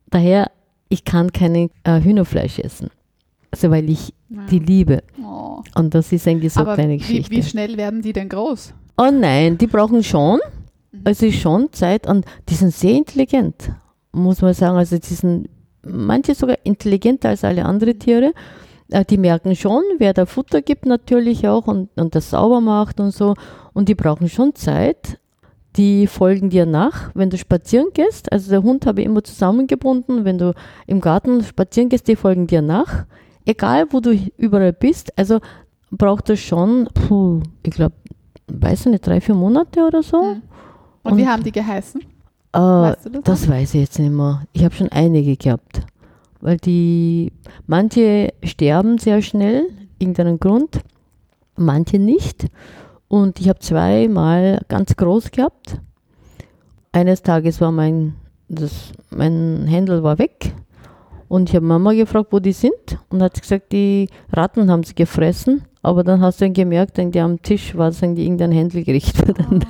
Daher, 0.09 0.51
ich 0.89 1.05
kann 1.05 1.33
kein 1.33 1.69
äh, 1.85 2.01
Hühnerfleisch 2.01 2.61
essen. 2.61 2.89
Also 3.51 3.71
weil 3.71 3.91
ich 3.91 4.15
die 4.51 4.59
liebe. 4.59 5.03
Oh. 5.23 5.61
Und 5.75 5.95
das 5.95 6.11
ist 6.13 6.27
eigentlich 6.27 6.55
so 6.55 6.61
eine 6.61 6.69
Aber 6.69 6.77
kleine 6.77 6.95
wie, 6.95 6.99
Geschichte. 6.99 7.31
wie 7.31 7.43
schnell 7.43 7.77
werden 7.77 8.01
die 8.01 8.15
denn 8.15 8.31
groß? 8.31 8.73
Oh 8.97 9.11
nein, 9.13 9.59
die 9.59 9.67
brauchen 9.67 10.03
schon, 10.03 10.41
also 11.05 11.27
ist 11.27 11.41
schon 11.41 11.71
Zeit 11.73 12.07
und 12.07 12.25
die 12.49 12.55
sind 12.55 12.73
sehr 12.73 12.95
intelligent, 12.95 13.71
muss 14.13 14.41
man 14.41 14.55
sagen. 14.55 14.79
Also 14.79 14.97
die 14.97 15.13
sind 15.13 15.51
manche 15.83 16.35
sogar 16.35 16.57
intelligenter 16.65 17.29
als 17.29 17.45
alle 17.45 17.67
anderen 17.67 17.99
Tiere. 17.99 18.33
Äh, 18.91 19.05
Die 19.05 19.19
merken 19.19 19.57
schon, 19.57 19.83
wer 19.99 20.13
da 20.15 20.27
Futter 20.27 20.63
gibt 20.63 20.87
natürlich 20.87 21.47
auch 21.49 21.67
und, 21.67 21.89
und 21.97 22.15
das 22.15 22.31
sauber 22.31 22.61
macht 22.61 23.01
und 23.01 23.11
so. 23.13 23.35
Und 23.73 23.89
die 23.89 23.95
brauchen 23.95 24.29
schon 24.29 24.55
Zeit. 24.55 25.19
Die 25.77 26.07
folgen 26.07 26.49
dir 26.49 26.65
nach, 26.65 27.11
wenn 27.15 27.29
du 27.29 27.37
spazieren 27.37 27.89
gehst. 27.93 28.33
Also 28.33 28.51
der 28.51 28.63
Hund 28.63 28.87
habe 28.87 29.01
ich 29.01 29.07
immer 29.07 29.23
zusammengebunden. 29.23 30.25
Wenn 30.25 30.39
du 30.39 30.55
im 30.87 31.01
Garten 31.03 31.43
spazieren 31.45 31.91
gehst, 31.91 32.09
die 32.09 32.17
folgen 32.17 32.47
dir 32.47 32.63
nach. 32.63 33.05
Egal, 33.45 33.85
wo 33.91 34.01
du 34.01 34.13
überall 34.39 34.73
bist. 34.73 35.13
Also 35.19 35.41
braucht 35.91 36.31
das 36.31 36.41
schon, 36.41 36.89
puh, 36.95 37.43
ich 37.63 37.73
glaube, 37.73 37.95
weiß 38.49 38.87
ich 38.87 38.93
nicht, 38.93 39.07
drei, 39.07 39.21
vier 39.21 39.35
Monate 39.35 39.85
oder 39.87 40.03
so. 40.03 40.21
Hm. 40.23 40.43
Und, 41.03 41.17
wie 41.19 41.23
Und- 41.23 41.29
haben 41.29 41.43
die 41.45 41.53
geheißen? 41.53 42.01
Äh, 42.53 42.59
Weißt 42.59 43.05
du 43.07 43.11
das 43.11 43.23
das 43.25 43.49
weiß 43.49 43.75
ich 43.75 43.81
jetzt 43.83 43.99
nicht 43.99 44.11
mehr. 44.13 44.43
Ich 44.55 44.65
habe 44.65 44.75
schon 44.75 44.89
einige 44.89 45.37
gehabt. 45.37 45.81
Weil 46.41 46.59
die, 46.59 47.33
manche 47.67 48.33
sterben 48.45 48.99
sehr 48.99 49.23
schnell, 49.23 49.69
irgendeinen 49.99 50.39
Grund, 50.39 50.81
manche 51.57 51.99
nicht. 51.99 52.47
Und 53.09 53.41
ich 53.41 53.49
habe 53.49 53.59
zweimal 53.61 54.61
ganz 54.69 54.97
groß 54.97 55.31
gehabt. 55.31 55.81
Eines 56.93 57.23
Tages 57.23 57.61
war 57.61 57.73
mein, 57.73 58.15
das, 58.49 58.93
mein 59.11 59.67
Händel 59.67 60.03
war 60.03 60.19
weg. 60.19 60.53
Und 61.29 61.49
ich 61.49 61.57
habe 61.57 61.67
Mama 61.67 61.93
gefragt, 61.93 62.29
wo 62.31 62.39
die 62.39 62.53
sind. 62.53 62.99
Und 63.09 63.23
hat 63.23 63.41
gesagt, 63.41 63.73
die 63.73 64.09
Ratten 64.33 64.71
haben 64.71 64.83
sie 64.85 64.95
gefressen. 64.95 65.63
Aber 65.83 66.05
dann 66.05 66.21
hast 66.21 66.41
du 66.41 66.45
dann 66.45 66.53
gemerkt, 66.53 66.99
irgendwie 66.99 67.21
am 67.21 67.41
Tisch 67.43 67.77
war 67.77 67.89
es 67.89 68.03
irgendwie 68.03 68.25
irgendein 68.25 68.53
Händelgericht. 68.53 69.17
Und, 69.51 69.67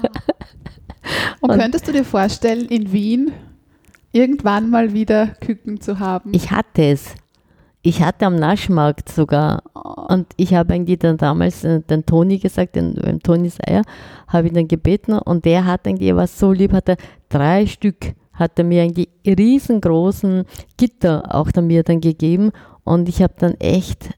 Und- 1.40 1.58
könntest 1.58 1.86
du 1.88 1.92
dir 1.92 2.04
vorstellen, 2.04 2.66
in 2.66 2.92
Wien 2.92 3.32
irgendwann 4.16 4.70
mal 4.70 4.92
wieder 4.92 5.28
Küken 5.40 5.80
zu 5.80 5.98
haben? 5.98 6.32
Ich 6.32 6.50
hatte 6.50 6.82
es. 6.84 7.14
Ich 7.82 8.02
hatte 8.02 8.26
am 8.26 8.36
Naschmarkt 8.36 9.08
sogar. 9.10 9.62
Und 10.08 10.26
ich 10.36 10.54
habe 10.54 10.74
eigentlich 10.74 10.98
dann 10.98 11.18
damals 11.18 11.62
äh, 11.62 11.80
den 11.82 12.04
Toni 12.04 12.38
gesagt, 12.38 12.74
den, 12.74 12.94
den 12.94 13.20
Toni 13.20 13.50
Seier, 13.50 13.82
habe 14.26 14.48
ich 14.48 14.54
dann 14.54 14.66
gebeten 14.66 15.18
und 15.18 15.44
der 15.44 15.66
hat 15.66 15.86
eigentlich, 15.86 16.08
er 16.08 16.16
war 16.16 16.26
so 16.26 16.52
lieb, 16.52 16.72
hat 16.72 16.88
er 16.88 16.96
drei 17.28 17.66
Stück, 17.66 18.14
hat 18.32 18.58
er 18.58 18.64
mir 18.64 18.82
eigentlich 18.82 19.08
riesengroßen 19.24 20.44
Gitter 20.76 21.34
auch 21.34 21.52
dann 21.52 21.68
mir 21.68 21.82
dann 21.84 22.00
gegeben 22.00 22.50
und 22.84 23.08
ich 23.08 23.22
habe 23.22 23.34
dann 23.38 23.54
echt 23.54 24.10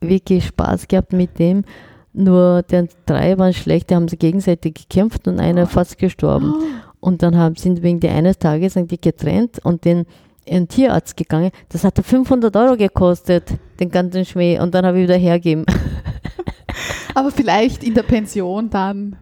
wirklich 0.00 0.46
Spaß 0.46 0.88
gehabt 0.88 1.12
mit 1.12 1.38
dem. 1.38 1.64
Nur 2.12 2.62
die 2.62 2.88
drei 3.06 3.38
waren 3.38 3.52
schlecht, 3.52 3.90
die 3.90 3.94
haben 3.94 4.08
sie 4.08 4.16
gegenseitig 4.16 4.74
gekämpft 4.74 5.28
und 5.28 5.40
einer 5.40 5.66
fast 5.66 5.98
gestorben. 5.98 6.54
Und 7.00 7.22
dann 7.22 7.36
haben, 7.36 7.56
sind 7.56 7.82
wegen 7.82 8.00
der 8.00 8.14
eines 8.14 8.38
Tages 8.38 8.76
eigentlich 8.76 9.00
getrennt 9.00 9.58
und 9.64 9.84
den 9.84 10.04
in 10.44 10.64
den 10.64 10.68
Tierarzt 10.68 11.16
gegangen. 11.16 11.50
Das 11.68 11.84
hat 11.84 11.98
500 11.98 12.54
Euro 12.56 12.76
gekostet, 12.76 13.54
den 13.78 13.90
ganzen 13.90 14.24
Schmäh. 14.24 14.58
Und 14.58 14.74
dann 14.74 14.84
habe 14.84 14.98
ich 14.98 15.04
wieder 15.04 15.16
hergeben. 15.16 15.64
Aber 17.14 17.30
vielleicht 17.30 17.84
in 17.84 17.94
der 17.94 18.02
Pension 18.02 18.70
dann 18.70 19.16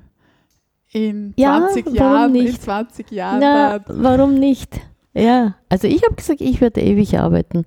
in 0.93 1.35
Ja, 1.37 1.59
20 1.59 1.87
warum 1.87 1.95
Jahren, 1.97 2.35
in 2.35 2.45
nicht? 2.45 2.63
20 2.63 3.11
Jahren. 3.11 3.41
Na, 3.41 3.79
dann. 3.79 4.03
warum 4.03 4.35
nicht? 4.35 4.81
Ja, 5.13 5.57
also 5.69 5.87
ich 5.89 6.03
habe 6.05 6.15
gesagt, 6.15 6.41
ich 6.41 6.61
werde 6.61 6.81
ewig 6.81 7.19
arbeiten. 7.19 7.67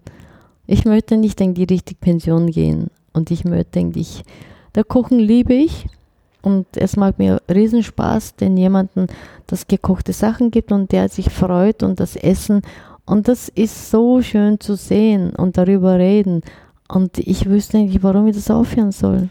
Ich 0.66 0.86
möchte 0.86 1.18
nicht 1.18 1.42
in 1.42 1.54
die 1.54 1.66
richtige 1.66 2.00
Pension 2.00 2.48
gehen. 2.48 2.88
Und 3.14 3.30
ich 3.30 3.44
möchte 3.44 3.80
eigentlich, 3.80 4.24
der 4.74 4.86
Kochen 4.86 5.20
liebe 5.20 5.54
ich. 5.54 5.86
Und 6.42 6.66
es 6.76 6.98
macht 6.98 7.20
mir 7.20 7.42
riesen 7.50 7.84
Spaß, 7.84 8.36
wenn 8.40 8.58
jemanden 8.58 9.08
das 9.48 9.68
gekochte 9.68 10.14
Sachen 10.14 10.52
gibt 10.52 10.72
und 10.72 10.92
der 10.92 11.10
sich 11.10 11.30
freut 11.30 11.84
und 11.84 12.00
das 12.00 12.16
Essen. 12.16 12.62
Und 13.06 13.28
das 13.28 13.50
ist 13.50 13.92
so 13.92 14.22
schön 14.22 14.60
zu 14.60 14.76
sehen 14.76 15.36
und 15.36 15.58
darüber 15.58 16.00
reden. 16.00 16.42
Und 16.88 17.18
ich 17.20 17.48
wüsste 17.48 17.78
nicht, 17.78 18.04
warum 18.04 18.28
ich 18.28 18.36
das 18.36 18.50
aufhören 18.50 18.92
soll. 18.92 19.30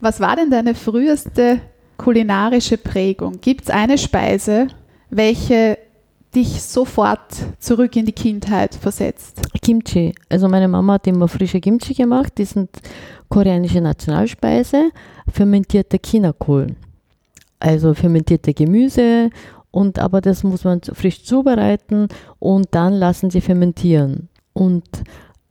Was 0.00 0.20
war 0.20 0.36
denn 0.36 0.50
deine 0.50 0.74
früheste 0.74 1.60
kulinarische 1.96 2.76
Prägung? 2.76 3.40
Gibt 3.40 3.62
es 3.62 3.70
eine 3.70 3.98
Speise, 3.98 4.68
welche 5.10 5.78
dich 6.36 6.62
sofort 6.62 7.34
zurück 7.58 7.96
in 7.96 8.04
die 8.04 8.12
Kindheit 8.12 8.74
versetzt? 8.74 9.40
Kimchi. 9.62 10.14
Also 10.28 10.48
meine 10.48 10.68
Mama 10.68 10.94
hat 10.94 11.06
immer 11.06 11.26
frische 11.26 11.60
Kimchi 11.60 11.94
gemacht. 11.94 12.34
Die 12.36 12.44
sind 12.44 12.70
koreanische 13.28 13.80
Nationalspeise. 13.80 14.90
Fermentierter 15.32 15.98
Chinakohl. 16.04 16.68
Also 17.58 17.94
fermentierte 17.94 18.52
Gemüse. 18.52 19.30
Und 19.70 19.98
aber 19.98 20.20
das 20.20 20.44
muss 20.44 20.64
man 20.64 20.82
frisch 20.82 21.24
zubereiten 21.24 22.08
und 22.38 22.66
dann 22.70 22.94
lassen 22.94 23.30
sie 23.30 23.40
fermentieren. 23.40 24.28
Und 24.52 24.84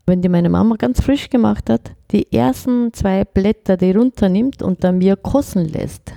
wenn 0.08 0.22
die 0.22 0.30
meine 0.30 0.50
Mama 0.50 0.76
ganz 0.78 1.02
frisch 1.02 1.30
gemacht 1.30 1.70
hat, 1.70 1.92
die 2.12 2.32
ersten 2.32 2.94
zwei 2.94 3.26
Blätter, 3.26 3.76
die 3.78 3.92
runternimmt 3.92 4.62
und 4.62 4.84
dann 4.84 5.00
mir 5.00 5.16
kosten 5.16 5.66
lässt. 5.66 6.14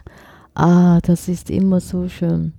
Ah, 0.54 1.00
das 1.02 1.28
ist 1.28 1.50
immer 1.50 1.80
so 1.80 2.08
schön. 2.08 2.52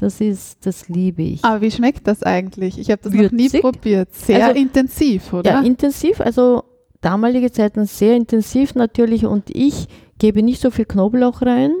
Das 0.00 0.18
ist, 0.22 0.64
das 0.64 0.88
liebe 0.88 1.20
ich. 1.22 1.44
Aber 1.44 1.60
wie 1.60 1.70
schmeckt 1.70 2.06
das 2.06 2.22
eigentlich? 2.22 2.78
Ich 2.78 2.90
habe 2.90 3.02
das 3.02 3.12
noch 3.12 3.30
nie 3.30 3.44
Würzig. 3.44 3.60
probiert. 3.60 4.14
Sehr 4.14 4.46
Also- 4.46 4.58
intensiv, 4.58 5.30
oder? 5.34 5.50
Ja, 5.50 5.60
intensiv, 5.60 6.22
also 6.22 6.64
damalige 7.02 7.52
Zeiten 7.52 7.84
sehr 7.84 8.16
intensiv 8.16 8.74
natürlich 8.74 9.26
und 9.26 9.50
ich 9.54 9.88
gebe 10.18 10.42
nicht 10.42 10.62
so 10.62 10.70
viel 10.70 10.86
Knoblauch 10.86 11.42
rein, 11.42 11.72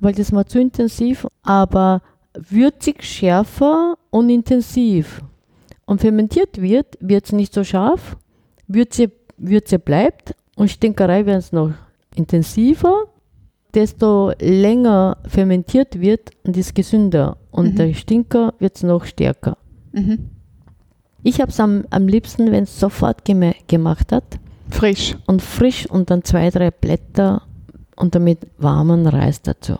weil 0.00 0.14
das 0.14 0.32
war 0.32 0.46
zu 0.46 0.58
intensiv, 0.58 1.26
aber 1.42 2.00
würzig, 2.32 3.02
schärfer 3.04 3.98
und 4.08 4.30
intensiv. 4.30 5.20
Und 5.84 6.00
fermentiert 6.00 6.62
wird, 6.62 6.96
wird 7.00 7.26
es 7.26 7.32
nicht 7.32 7.52
so 7.52 7.64
scharf, 7.64 8.16
Würze, 8.66 9.10
Würze 9.36 9.78
bleibt 9.78 10.34
Und 10.56 10.70
Stinkerei 10.70 11.24
wird 11.26 11.36
es 11.38 11.52
noch 11.52 11.72
intensiver. 12.14 13.04
Desto 13.74 14.32
länger 14.40 15.18
fermentiert 15.26 16.00
wird, 16.00 16.30
und 16.44 16.56
ist 16.56 16.74
gesünder. 16.74 17.36
Und 17.50 17.72
Mhm. 17.72 17.76
der 17.76 17.94
Stinker 17.94 18.54
wird 18.58 18.76
es 18.76 18.82
noch 18.82 19.04
stärker. 19.04 19.56
Mhm. 19.92 20.30
Ich 21.22 21.40
habe 21.40 21.50
es 21.50 21.58
am, 21.60 21.84
am 21.90 22.06
liebsten, 22.06 22.50
wenn 22.52 22.64
es 22.64 22.78
sofort 22.78 23.24
geme 23.24 23.54
gemacht 23.66 24.12
hat 24.12 24.38
Frisch. 24.70 25.16
und 25.26 25.42
frisch 25.42 25.86
und 25.90 26.10
dann 26.10 26.22
zwei, 26.24 26.50
drei 26.50 26.70
Blätter 26.70 27.42
und 27.96 28.14
damit 28.14 28.46
warmen 28.58 29.06
Reis 29.06 29.42
dazu. 29.42 29.76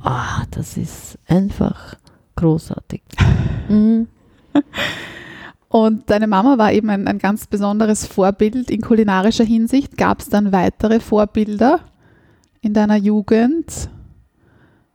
Ah, 0.00 0.44
das 0.50 0.76
ist 0.76 1.18
einfach 1.26 1.96
großartig. 2.36 3.02
Mhm. 3.68 4.08
Und 5.68 6.10
deine 6.10 6.26
Mama 6.26 6.58
war 6.58 6.72
eben 6.72 6.90
ein, 6.90 7.06
ein 7.08 7.18
ganz 7.18 7.46
besonderes 7.46 8.06
Vorbild 8.06 8.70
in 8.70 8.82
kulinarischer 8.82 9.44
Hinsicht. 9.44 9.96
Gab 9.96 10.20
es 10.20 10.28
dann 10.28 10.52
weitere 10.52 11.00
Vorbilder 11.00 11.80
in 12.60 12.74
deiner 12.74 12.96
Jugend? 12.96 13.88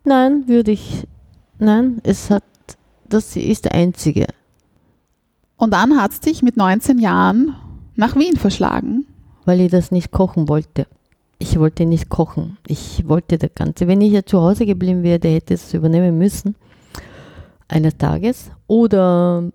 Nein, 0.03 0.47
würde 0.47 0.71
ich. 0.71 1.07
Nein, 1.59 1.99
es 2.03 2.29
hat. 2.29 2.43
Das 3.09 3.35
ist 3.35 3.65
der 3.65 3.73
einzige. 3.73 4.27
Und 5.55 5.71
dann 5.73 5.99
hat 5.99 6.11
es 6.11 6.19
dich 6.19 6.43
mit 6.43 6.57
19 6.57 6.99
Jahren 6.99 7.55
nach 7.95 8.15
Wien 8.15 8.35
verschlagen. 8.35 9.05
weil 9.45 9.61
ich 9.61 9.71
das 9.71 9.91
nicht 9.91 10.11
kochen 10.11 10.49
wollte. 10.49 10.87
Ich 11.39 11.57
wollte 11.57 11.85
nicht 11.85 12.09
kochen. 12.09 12.57
Ich 12.67 13.07
wollte 13.07 13.37
das 13.37 13.51
Ganze. 13.55 13.87
Wenn 13.87 14.01
ich 14.01 14.11
ja 14.11 14.23
zu 14.25 14.41
Hause 14.41 14.65
geblieben 14.65 15.03
wäre, 15.03 15.25
hätte 15.29 15.53
ich 15.53 15.61
es 15.61 15.73
übernehmen 15.73 16.17
müssen. 16.17 16.55
Eines 17.69 17.95
Tages. 17.97 18.51
Oder 18.67 19.49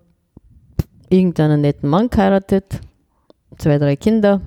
irgendeinen 1.09 1.61
netten 1.61 1.89
Mann 1.89 2.09
geheiratet. 2.09 2.79
Zwei, 3.57 3.77
drei 3.77 3.95
Kinder. 3.95 4.41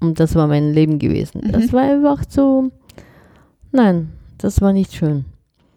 Und 0.00 0.18
das 0.18 0.34
war 0.34 0.46
mein 0.46 0.72
Leben 0.72 0.98
gewesen. 0.98 1.42
Mhm. 1.44 1.52
Das 1.52 1.72
war 1.72 1.82
einfach 1.82 2.24
so. 2.28 2.70
Nein, 3.72 4.10
das 4.38 4.60
war 4.62 4.72
nicht 4.72 4.94
schön. 4.94 5.26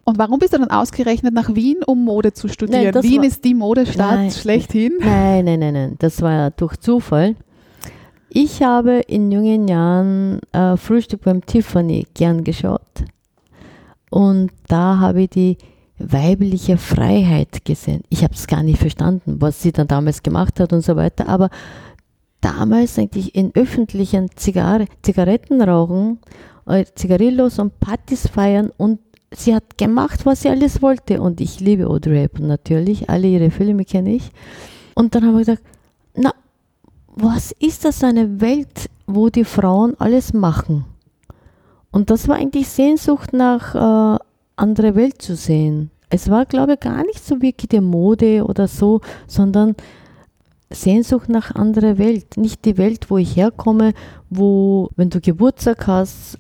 Und 0.08 0.20
warum 0.20 0.38
bist 0.38 0.54
du 0.54 0.60
dann 0.60 0.70
ausgerechnet 0.70 1.34
nach 1.34 1.56
Wien, 1.56 1.78
um 1.86 2.06
Mode 2.06 2.32
zu 2.32 2.48
studieren? 2.48 2.92
Nein, 2.94 3.04
Wien 3.04 3.24
ist 3.24 3.44
die 3.44 3.56
Modestadt 3.56 4.16
Nein. 4.16 4.32
schlechthin. 4.32 4.94
Nein, 5.00 5.46
nein, 5.46 5.60
nein, 5.60 5.74
nein. 5.74 5.96
Das 5.98 6.22
war 6.22 6.32
ja 6.32 6.50
durch 6.52 6.78
Zufall. 6.78 7.36
Ich 8.30 8.62
habe 8.62 9.00
in 9.08 9.32
jungen 9.32 9.68
Jahren 9.68 10.42
äh, 10.52 10.78
Frühstück 10.78 11.22
beim 11.22 11.44
Tiffany 11.44 12.06
gern 12.14 12.44
geschaut. 12.44 12.82
Und 14.12 14.52
da 14.68 15.00
habe 15.00 15.24
ich 15.24 15.30
die 15.32 15.58
weibliche 15.98 16.78
Freiheit 16.78 17.66
gesehen. 17.66 18.04
Ich 18.10 18.24
habe 18.24 18.36
es 18.36 18.46
gar 18.46 18.62
nicht 18.62 18.78
verstanden, 18.80 19.38
was 19.40 19.62
sie 19.62 19.72
dann 19.72 19.88
damals 19.88 20.22
gemacht 20.22 20.60
hat 20.60 20.72
und 20.72 20.82
so 20.82 20.96
weiter. 20.96 21.28
Aber 21.28 21.50
damals 22.42 23.00
eigentlich 23.00 23.34
in 23.34 23.56
öffentlichen 23.56 24.30
Zigarre, 24.36 24.86
Zigaretten 25.02 25.62
rauchen, 25.62 26.20
äh, 26.68 26.86
Zigarillos 26.94 27.58
und 27.58 27.80
Partys 27.80 28.28
feiern 28.28 28.72
und 28.78 29.00
sie 29.40 29.56
hat 29.56 29.78
gemacht, 29.78 30.26
was 30.26 30.42
sie 30.42 30.50
alles 30.50 30.82
wollte. 30.82 31.22
Und 31.22 31.42
ich 31.42 31.60
liebe 31.60 31.88
Audrey 31.88 32.22
Hepburn 32.22 32.48
natürlich, 32.48 33.10
alle 33.10 33.28
ihre 33.28 33.52
Filme 33.52 33.86
kenne 33.86 34.16
ich. 34.16 34.32
Und 34.94 35.16
dann 35.16 35.26
haben 35.26 35.34
wir 35.34 35.40
gesagt, 35.40 35.64
na, 36.16 36.34
was 37.16 37.52
ist 37.60 37.86
das 37.86 38.04
eine 38.04 38.42
Welt, 38.42 38.90
wo 39.08 39.30
die 39.30 39.46
Frauen 39.46 39.96
alles 40.00 40.34
machen? 40.34 40.86
Und 41.92 42.10
das 42.10 42.28
war 42.28 42.36
eigentlich 42.36 42.68
Sehnsucht 42.68 43.32
nach 43.34 43.76
äh, 43.76 44.20
andere 44.56 44.96
Welt 44.96 45.22
zu 45.22 45.36
sehen. 45.36 45.92
Es 46.10 46.30
war, 46.30 46.46
glaube 46.46 46.74
ich, 46.74 46.80
gar 46.82 47.04
nicht 47.06 47.26
so 47.26 47.42
wirklich 47.42 47.70
die 47.70 47.82
Mode 47.82 48.46
oder 48.46 48.68
so, 48.68 49.02
sondern 49.28 49.76
Sehnsucht 50.70 51.30
nach 51.30 51.54
anderer 51.56 51.98
Welt. 51.98 52.38
Nicht 52.38 52.66
die 52.66 52.78
Welt, 52.78 53.10
wo 53.10 53.18
ich 53.18 53.36
herkomme, 53.36 53.94
wo, 54.30 54.90
wenn 54.96 55.10
du 55.10 55.22
Geburtstag 55.22 55.88
hast, 55.88 56.38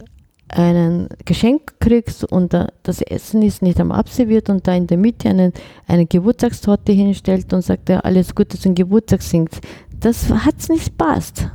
ein 0.49 1.09
Geschenk 1.25 1.79
kriegst 1.79 2.23
und 2.23 2.53
da, 2.53 2.69
das 2.83 3.01
Essen 3.01 3.41
ist 3.41 3.61
nicht 3.61 3.79
am 3.79 3.91
abserviert 3.91 4.49
und 4.49 4.67
da 4.67 4.73
in 4.73 4.87
der 4.87 4.97
Mitte 4.97 5.29
einen, 5.29 5.53
eine 5.87 6.05
Geburtstagstorte 6.05 6.91
hinstellt 6.91 7.51
und 7.53 7.63
sagt, 7.63 7.89
ja, 7.89 7.99
alles 8.01 8.35
Gute 8.35 8.59
zum 8.59 8.75
Geburtstag 8.75 9.21
singt. 9.21 9.59
Das 9.99 10.29
hat's 10.29 10.69
nicht 10.69 10.97
passt. 10.97 11.49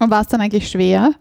Und 0.00 0.10
war 0.10 0.22
es 0.22 0.28
dann 0.28 0.40
eigentlich 0.40 0.68
schwer, 0.68 1.12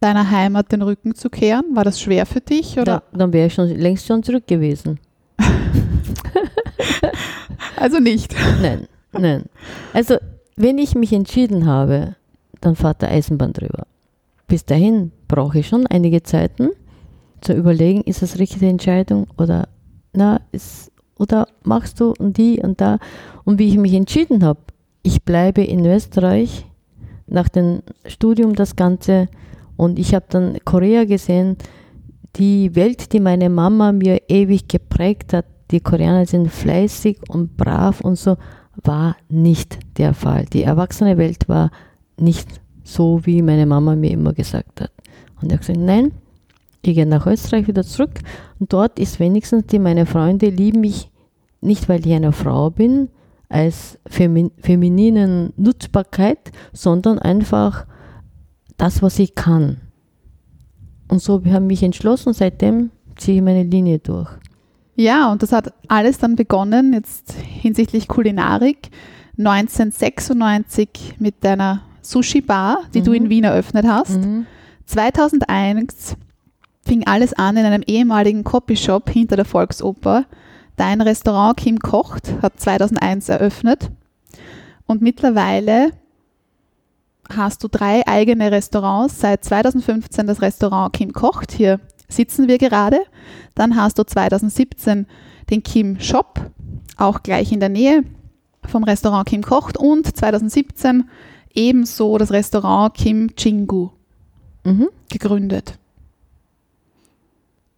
deiner 0.00 0.30
Heimat 0.30 0.70
den 0.70 0.82
Rücken 0.82 1.14
zu 1.14 1.30
kehren? 1.30 1.64
War 1.74 1.84
das 1.84 2.00
schwer 2.00 2.26
für 2.26 2.40
dich? 2.40 2.78
Oder? 2.78 3.02
Da, 3.12 3.18
dann 3.18 3.32
wäre 3.32 3.46
ich 3.46 3.54
schon 3.54 3.68
längst 3.68 4.06
schon 4.06 4.22
zurück 4.22 4.46
gewesen. 4.46 5.00
Also 7.76 7.98
nicht. 7.98 8.34
Nein, 8.62 8.86
nein. 9.12 9.44
Also, 9.92 10.16
wenn 10.56 10.78
ich 10.78 10.94
mich 10.94 11.12
entschieden 11.12 11.66
habe, 11.66 12.16
dann 12.60 12.76
fahrt 12.76 13.02
der 13.02 13.10
Eisenbahn 13.10 13.52
drüber. 13.52 13.86
Bis 14.46 14.64
dahin 14.64 15.12
brauche 15.28 15.60
ich 15.60 15.68
schon 15.68 15.86
einige 15.86 16.22
Zeiten 16.22 16.70
zu 17.40 17.52
überlegen, 17.52 18.02
ist 18.02 18.22
das 18.22 18.38
richtige 18.38 18.68
Entscheidung 18.68 19.26
oder 19.36 19.68
na, 20.12 20.40
ist, 20.52 20.92
oder 21.18 21.48
machst 21.62 22.00
du 22.00 22.14
und 22.18 22.36
die 22.36 22.60
und 22.60 22.80
da. 22.80 22.98
Und 23.44 23.58
wie 23.58 23.68
ich 23.68 23.76
mich 23.76 23.94
entschieden 23.94 24.44
habe, 24.44 24.60
ich 25.02 25.22
bleibe 25.24 25.62
in 25.62 25.84
Österreich 25.84 26.66
nach 27.26 27.48
dem 27.48 27.82
Studium 28.06 28.54
das 28.54 28.76
Ganze 28.76 29.28
und 29.76 29.98
ich 29.98 30.14
habe 30.14 30.26
dann 30.28 30.58
Korea 30.64 31.04
gesehen, 31.04 31.56
die 32.36 32.74
Welt, 32.74 33.12
die 33.12 33.20
meine 33.20 33.48
Mama 33.48 33.92
mir 33.92 34.22
ewig 34.28 34.68
geprägt 34.68 35.32
hat, 35.32 35.46
die 35.70 35.80
Koreaner 35.80 36.26
sind 36.26 36.50
fleißig 36.50 37.18
und 37.28 37.56
brav 37.56 38.00
und 38.00 38.16
so, 38.16 38.36
war 38.82 39.16
nicht 39.28 39.78
der 39.98 40.14
Fall. 40.14 40.46
Die 40.46 40.62
erwachsene 40.62 41.16
Welt 41.16 41.48
war 41.48 41.70
nicht 42.18 42.60
so, 42.84 43.24
wie 43.24 43.42
meine 43.42 43.66
Mama 43.66 43.96
mir 43.96 44.10
immer 44.10 44.32
gesagt 44.32 44.80
hat. 44.80 44.92
Und 45.40 45.46
ich 45.46 45.52
habe 45.52 45.58
gesagt, 45.58 45.78
nein, 45.80 46.12
ich 46.82 46.94
gehe 46.94 47.06
nach 47.06 47.26
Österreich 47.26 47.66
wieder 47.66 47.82
zurück 47.82 48.20
und 48.60 48.72
dort 48.72 48.98
ist 48.98 49.18
wenigstens 49.18 49.66
die, 49.66 49.78
meine 49.78 50.06
Freunde 50.06 50.50
lieben 50.50 50.80
mich 50.80 51.10
nicht, 51.60 51.88
weil 51.88 52.06
ich 52.06 52.12
eine 52.12 52.32
Frau 52.32 52.70
bin, 52.70 53.08
als 53.48 53.98
femin 54.06 54.50
femininen 54.58 55.52
Nutzbarkeit, 55.56 56.52
sondern 56.72 57.18
einfach 57.18 57.86
das, 58.76 59.02
was 59.02 59.18
ich 59.18 59.34
kann. 59.34 59.80
Und 61.08 61.22
so 61.22 61.34
habe 61.44 61.48
ich 61.48 61.60
mich 61.60 61.82
entschlossen, 61.82 62.32
seitdem 62.32 62.90
ziehe 63.16 63.38
ich 63.38 63.42
meine 63.42 63.62
Linie 63.62 63.98
durch. 63.98 64.30
Ja, 64.96 65.32
und 65.32 65.42
das 65.42 65.52
hat 65.52 65.72
alles 65.88 66.18
dann 66.18 66.36
begonnen, 66.36 66.92
jetzt 66.92 67.32
hinsichtlich 67.32 68.08
Kulinarik, 68.08 68.90
1996 69.38 71.16
mit 71.18 71.42
deiner 71.42 71.82
Sushi-Bar, 72.04 72.78
die 72.94 73.02
du 73.02 73.10
Mhm. 73.10 73.16
in 73.16 73.28
Wien 73.30 73.44
eröffnet 73.44 73.86
hast. 73.86 74.18
2001 74.86 76.16
fing 76.86 77.06
alles 77.06 77.32
an 77.32 77.56
in 77.56 77.64
einem 77.64 77.82
ehemaligen 77.86 78.44
Copyshop 78.44 79.08
hinter 79.10 79.36
der 79.36 79.44
Volksoper. 79.44 80.26
Dein 80.76 81.00
Restaurant 81.00 81.56
Kim 81.56 81.78
Kocht 81.78 82.32
hat 82.42 82.60
2001 82.60 83.28
eröffnet 83.28 83.90
und 84.86 85.00
mittlerweile 85.02 85.92
hast 87.34 87.64
du 87.64 87.68
drei 87.68 88.06
eigene 88.06 88.50
Restaurants. 88.50 89.20
Seit 89.20 89.44
2015 89.44 90.26
das 90.26 90.42
Restaurant 90.42 90.92
Kim 90.92 91.12
Kocht. 91.12 91.52
Hier 91.52 91.80
sitzen 92.08 92.48
wir 92.48 92.58
gerade. 92.58 92.98
Dann 93.54 93.76
hast 93.76 93.98
du 93.98 94.04
2017 94.04 95.06
den 95.50 95.62
Kim 95.62 95.98
Shop, 96.00 96.50
auch 96.98 97.22
gleich 97.22 97.50
in 97.52 97.60
der 97.60 97.68
Nähe 97.70 98.02
vom 98.66 98.84
Restaurant 98.84 99.26
Kim 99.28 99.42
Kocht. 99.42 99.78
Und 99.78 100.14
2017 100.16 101.04
ebenso 101.54 102.18
das 102.18 102.30
Restaurant 102.32 102.94
Kim 102.94 103.34
Chingu 103.36 103.90
Mhm. 104.64 104.88
gegründet. 105.10 105.78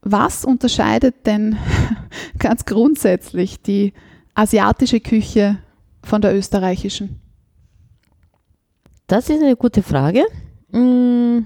Was 0.02 0.44
unterscheidet 0.44 1.26
denn 1.26 1.56
ganz 2.38 2.64
grundsätzlich 2.64 3.60
die 3.60 3.92
asiatische 4.34 5.00
Küche 5.00 5.58
von 6.04 6.20
der 6.22 6.34
österreichischen? 6.36 7.20
Das 9.08 9.28
ist 9.28 9.42
eine 9.42 9.56
gute 9.56 9.82
Frage. 9.82 10.24
Mm, 10.70 11.40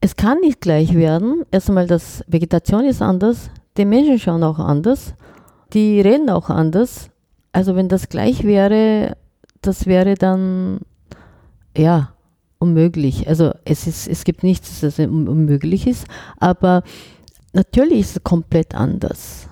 Es 0.00 0.16
kann 0.16 0.40
nicht 0.40 0.60
gleich 0.60 0.94
werden. 0.94 1.42
Erstmal, 1.50 1.86
das 1.86 2.22
Vegetation 2.28 2.84
ist 2.84 3.02
anders, 3.02 3.50
die 3.76 3.84
Menschen 3.84 4.18
schauen 4.18 4.42
auch 4.44 4.58
anders, 4.58 5.14
die 5.72 6.00
reden 6.00 6.30
auch 6.30 6.48
anders. 6.48 7.10
Also 7.52 7.76
wenn 7.76 7.88
das 7.88 8.08
gleich 8.08 8.44
wäre, 8.44 9.16
das 9.62 9.86
wäre 9.86 10.14
dann 10.14 10.80
ja 11.78 12.10
unmöglich. 12.58 13.28
Also 13.28 13.52
es 13.64 13.86
ist, 13.86 14.08
es 14.08 14.24
gibt 14.24 14.42
nichts, 14.42 14.80
das 14.80 14.98
un- 14.98 15.28
unmöglich 15.28 15.86
ist, 15.86 16.06
aber 16.38 16.82
natürlich 17.52 18.00
ist 18.00 18.16
es 18.16 18.24
komplett 18.24 18.74
anders. 18.74 19.48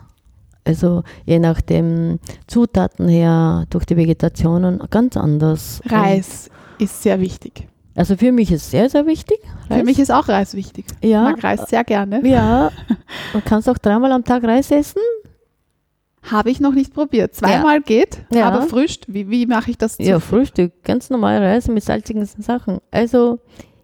Also 0.66 1.02
je 1.26 1.38
nach 1.38 1.60
den 1.60 2.18
Zutaten 2.46 3.06
her, 3.08 3.66
durch 3.68 3.84
die 3.84 3.96
Vegetationen 3.98 4.80
ganz 4.88 5.16
anders. 5.16 5.82
Reis 5.86 6.48
ist 6.78 7.02
sehr 7.02 7.20
wichtig. 7.20 7.68
Also 7.94 8.16
für 8.16 8.32
mich 8.32 8.50
ist 8.50 8.70
sehr, 8.70 8.88
sehr 8.88 9.06
wichtig. 9.06 9.38
Reis. 9.68 9.78
Für 9.78 9.84
mich 9.84 9.98
ist 9.98 10.10
auch 10.10 10.26
Reis 10.26 10.54
wichtig. 10.54 10.86
Ich 11.00 11.10
ja, 11.10 11.22
mag 11.22 11.44
Reis 11.44 11.68
sehr 11.68 11.84
gerne. 11.84 12.26
ja, 12.26 12.70
man 13.34 13.44
kann 13.44 13.62
auch 13.68 13.78
dreimal 13.78 14.10
am 14.12 14.24
Tag 14.24 14.42
Reis 14.44 14.70
essen. 14.70 15.00
Habe 16.30 16.50
ich 16.50 16.60
noch 16.60 16.72
nicht 16.72 16.94
probiert. 16.94 17.34
Zweimal 17.34 17.80
geht, 17.82 18.24
Ja. 18.32 18.48
aber 18.48 18.62
frisch. 18.66 19.00
Wie, 19.06 19.28
wie 19.30 19.46
mache 19.46 19.70
ich 19.70 19.78
das? 19.78 19.96
Ja, 19.98 20.20
Frühstück, 20.20 20.82
ganz 20.82 21.10
normal 21.10 21.38
Reis 21.42 21.68
mit 21.68 21.84
salzigen 21.84 22.24
Sachen. 22.24 22.78
Also 22.90 23.40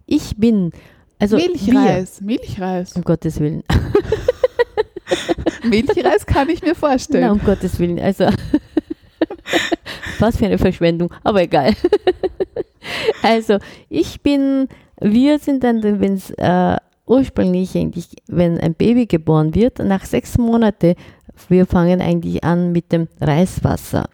ich 0.07 0.37
bin, 0.37 0.73
also 1.19 1.37
Milchreis. 1.37 2.21
Milchreis. 2.21 2.95
Wir, 2.95 2.97
um 2.97 3.05
Gottes 3.05 3.41
Willen. 3.41 3.63
Milchreis 5.65 6.25
kann 6.25 6.49
ich 6.49 6.63
mir 6.63 6.75
vorstellen. 6.75 7.25
Na, 7.27 7.33
um 7.33 7.41
Gottes 7.41 7.79
Willen. 7.79 7.99
Also 7.99 8.29
was 10.19 10.37
für 10.37 10.47
eine 10.47 10.59
Verschwendung, 10.59 11.13
aber 11.23 11.43
egal. 11.43 11.75
also 13.23 13.59
ich 13.89 14.21
bin, 14.23 14.69
wir 15.01 15.39
sind 15.39 15.63
dann, 15.65 15.83
wenn 15.83 16.15
es 16.15 16.31
äh, 16.31 16.77
ursprünglich 17.07 17.77
eigentlich, 17.77 18.09
wenn 18.29 18.59
ein 18.61 18.75
Baby 18.75 19.07
geboren 19.07 19.55
wird, 19.55 19.79
nach 19.81 20.05
sechs 20.05 20.39
Monaten, 20.39 20.95
wir 21.49 21.67
fangen 21.67 22.01
eigentlich 22.01 22.45
an 22.45 22.73
mit 22.73 22.93
dem 22.93 23.09
Reiswasser. 23.21 24.09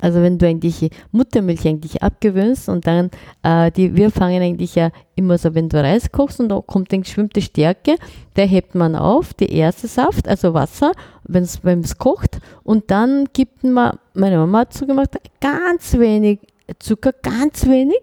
Also 0.00 0.22
wenn 0.22 0.38
du 0.38 0.46
eigentlich 0.46 0.90
Muttermilch 1.12 1.66
eigentlich 1.66 2.02
abgewöhnst 2.02 2.68
und 2.68 2.86
dann, 2.86 3.10
äh, 3.42 3.70
die, 3.70 3.94
wir 3.94 4.10
fangen 4.10 4.42
eigentlich 4.42 4.74
ja 4.74 4.90
immer 5.14 5.36
so, 5.36 5.54
wenn 5.54 5.68
du 5.68 5.82
Reis 5.82 6.10
kochst 6.10 6.40
und 6.40 6.48
da 6.48 6.60
kommt 6.60 6.92
dann 6.92 7.02
geschwimmte 7.02 7.42
Stärke, 7.42 7.96
der 8.36 8.46
hebt 8.46 8.74
man 8.74 8.96
auf, 8.96 9.34
die 9.34 9.52
erste 9.52 9.86
Saft, 9.88 10.26
also 10.26 10.54
Wasser, 10.54 10.92
wenn 11.24 11.44
es 11.44 11.98
kocht 11.98 12.38
und 12.64 12.90
dann 12.90 13.26
gibt 13.32 13.62
man, 13.62 13.98
meine 14.14 14.38
Mama 14.38 14.60
hat 14.60 14.72
zugemacht, 14.72 15.16
ganz 15.40 15.98
wenig 15.98 16.40
Zucker, 16.78 17.12
ganz 17.12 17.66
wenig 17.66 18.00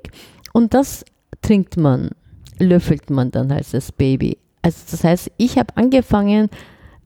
und 0.54 0.74
das 0.74 1.04
trinkt 1.42 1.78
man, 1.78 2.12
löffelt 2.60 3.10
man 3.10 3.32
dann 3.32 3.52
als 3.52 3.72
das 3.72 3.92
Baby. 3.92 4.38
Also 4.62 4.80
das 4.92 5.04
heißt, 5.04 5.32
ich 5.38 5.58
habe 5.58 5.76
angefangen 5.76 6.50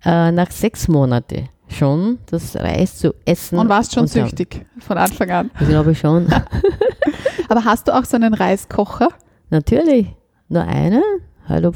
äh, 0.05 0.31
nach 0.31 0.51
sechs 0.51 0.87
Monaten 0.87 1.49
schon 1.69 2.19
das 2.25 2.55
Reis 2.55 2.97
zu 2.97 3.13
essen. 3.25 3.57
Und 3.57 3.69
warst 3.69 3.93
schon 3.93 4.01
und 4.03 4.07
süchtig 4.07 4.65
von 4.79 4.97
Anfang 4.97 5.29
an. 5.31 5.51
Ich 5.59 5.67
glaube 5.67 5.95
schon. 5.95 6.27
Aber 7.49 7.63
hast 7.65 7.87
du 7.87 7.95
auch 7.97 8.05
so 8.05 8.15
einen 8.17 8.33
Reiskocher? 8.33 9.09
Natürlich. 9.49 10.07
Nur 10.49 10.63
eine? 10.63 11.01
Hallo. 11.47 11.71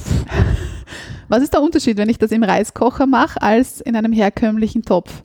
Was 1.27 1.41
ist 1.41 1.53
der 1.53 1.61
Unterschied, 1.61 1.97
wenn 1.97 2.09
ich 2.09 2.17
das 2.17 2.31
im 2.31 2.43
Reiskocher 2.43 3.05
mache, 3.07 3.41
als 3.41 3.81
in 3.81 3.95
einem 3.95 4.11
herkömmlichen 4.13 4.83
Topf? 4.83 5.23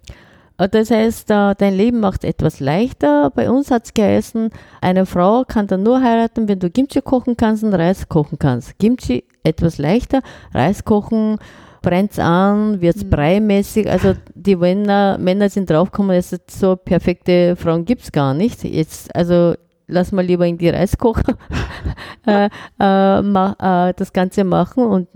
Äh, 0.58 0.68
Das 0.68 0.90
heißt, 0.90 1.30
äh, 1.30 1.54
dein 1.56 1.74
Leben 1.74 2.00
macht 2.00 2.24
etwas 2.24 2.60
leichter. 2.60 3.30
Bei 3.30 3.50
uns 3.50 3.70
hat 3.70 3.86
es 3.86 3.94
geheißen, 3.94 4.50
eine 4.80 5.04
Frau 5.06 5.44
kann 5.44 5.66
dann 5.66 5.82
nur 5.82 6.00
heiraten, 6.00 6.48
wenn 6.48 6.58
du 6.60 6.70
Kimchi 6.70 7.00
kochen 7.00 7.36
kannst 7.36 7.64
und 7.64 7.74
Reis 7.74 8.08
kochen 8.08 8.38
kannst. 8.38 8.78
Kimchi 8.78 9.24
etwas 9.42 9.78
leichter, 9.78 10.20
Reis 10.54 10.84
kochen 10.84 11.38
brennt's 11.82 12.18
an, 12.18 12.80
wird's 12.80 13.04
Mhm. 13.04 13.10
breimäßig. 13.10 13.90
Also 13.90 14.14
die 14.34 14.56
Männer, 14.56 15.18
Männer 15.18 15.48
sind 15.48 15.70
draufgekommen, 15.70 16.16
dass 16.16 16.32
es 16.32 16.40
so 16.48 16.76
perfekte 16.76 17.56
Frauen 17.56 17.84
gibt's 17.84 18.12
gar 18.12 18.34
nicht. 18.34 18.64
Jetzt, 18.64 19.14
also 19.14 19.54
lass 19.86 20.12
mal 20.12 20.24
lieber 20.24 20.46
in 20.46 20.56
die 20.56 20.68
Reiskocher 20.68 21.34
äh, 22.26 22.48
äh, 22.78 23.22
ma, 23.22 23.88
äh, 23.88 23.94
das 23.96 24.12
Ganze 24.12 24.44
machen. 24.44 24.84
Und 24.84 25.08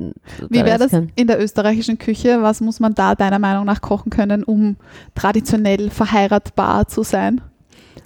Wie 0.50 0.64
wäre 0.64 0.78
das 0.78 0.92
in 0.92 1.26
der 1.26 1.40
österreichischen 1.40 1.98
Küche? 1.98 2.42
Was 2.42 2.60
muss 2.60 2.80
man 2.80 2.94
da 2.94 3.14
deiner 3.14 3.38
Meinung 3.38 3.64
nach 3.66 3.80
kochen 3.80 4.10
können, 4.10 4.42
um 4.42 4.76
traditionell 5.14 5.90
verheiratbar 5.90 6.88
zu 6.88 7.02
sein? 7.02 7.40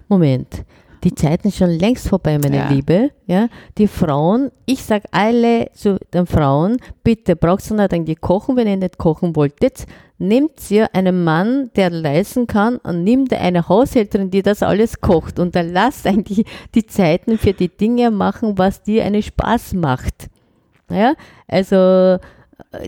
Moment. 0.09 0.65
Die 1.05 1.15
Zeiten 1.15 1.53
schon 1.53 1.71
längst 1.71 2.09
vorbei, 2.09 2.39
meine 2.39 2.57
Ja. 2.57 2.69
Liebe. 2.69 3.11
Ja, 3.27 3.49
die 3.77 3.87
Frauen, 3.87 4.51
ich 4.67 4.83
sag 4.83 5.05
alle 5.11 5.71
zu 5.73 5.99
den 6.13 6.27
Frauen, 6.27 6.79
bitte 7.05 7.37
braucht 7.37 7.71
ihr 7.71 7.77
nicht 7.77 7.93
eigentlich 7.93 8.21
kochen, 8.21 8.57
wenn 8.57 8.67
ihr 8.67 8.77
nicht 8.77 8.99
kochen 8.99 9.37
wolltet. 9.37 9.87
Nehmt 10.19 10.69
ihr 10.71 10.93
einen 10.95 11.23
Mann, 11.23 11.71
der 11.77 11.91
leisten 11.91 12.49
kann 12.49 12.79
und 12.79 13.05
nimmt 13.05 13.33
eine 13.33 13.69
Haushälterin, 13.69 14.31
die 14.31 14.43
das 14.43 14.65
alles 14.65 15.01
kocht 15.01 15.39
und 15.39 15.55
dann 15.55 15.73
lasst 15.73 16.07
eigentlich 16.07 16.45
die 16.75 16.87
Zeiten 16.87 17.39
für 17.39 17.53
die 17.53 17.69
Dinge 17.69 18.11
machen, 18.11 18.59
was 18.59 18.83
dir 18.83 19.05
einen 19.05 19.23
Spaß 19.23 19.75
macht. 19.75 20.29
Ja, 20.91 21.13
also 21.47 21.77
äh, 21.77 22.19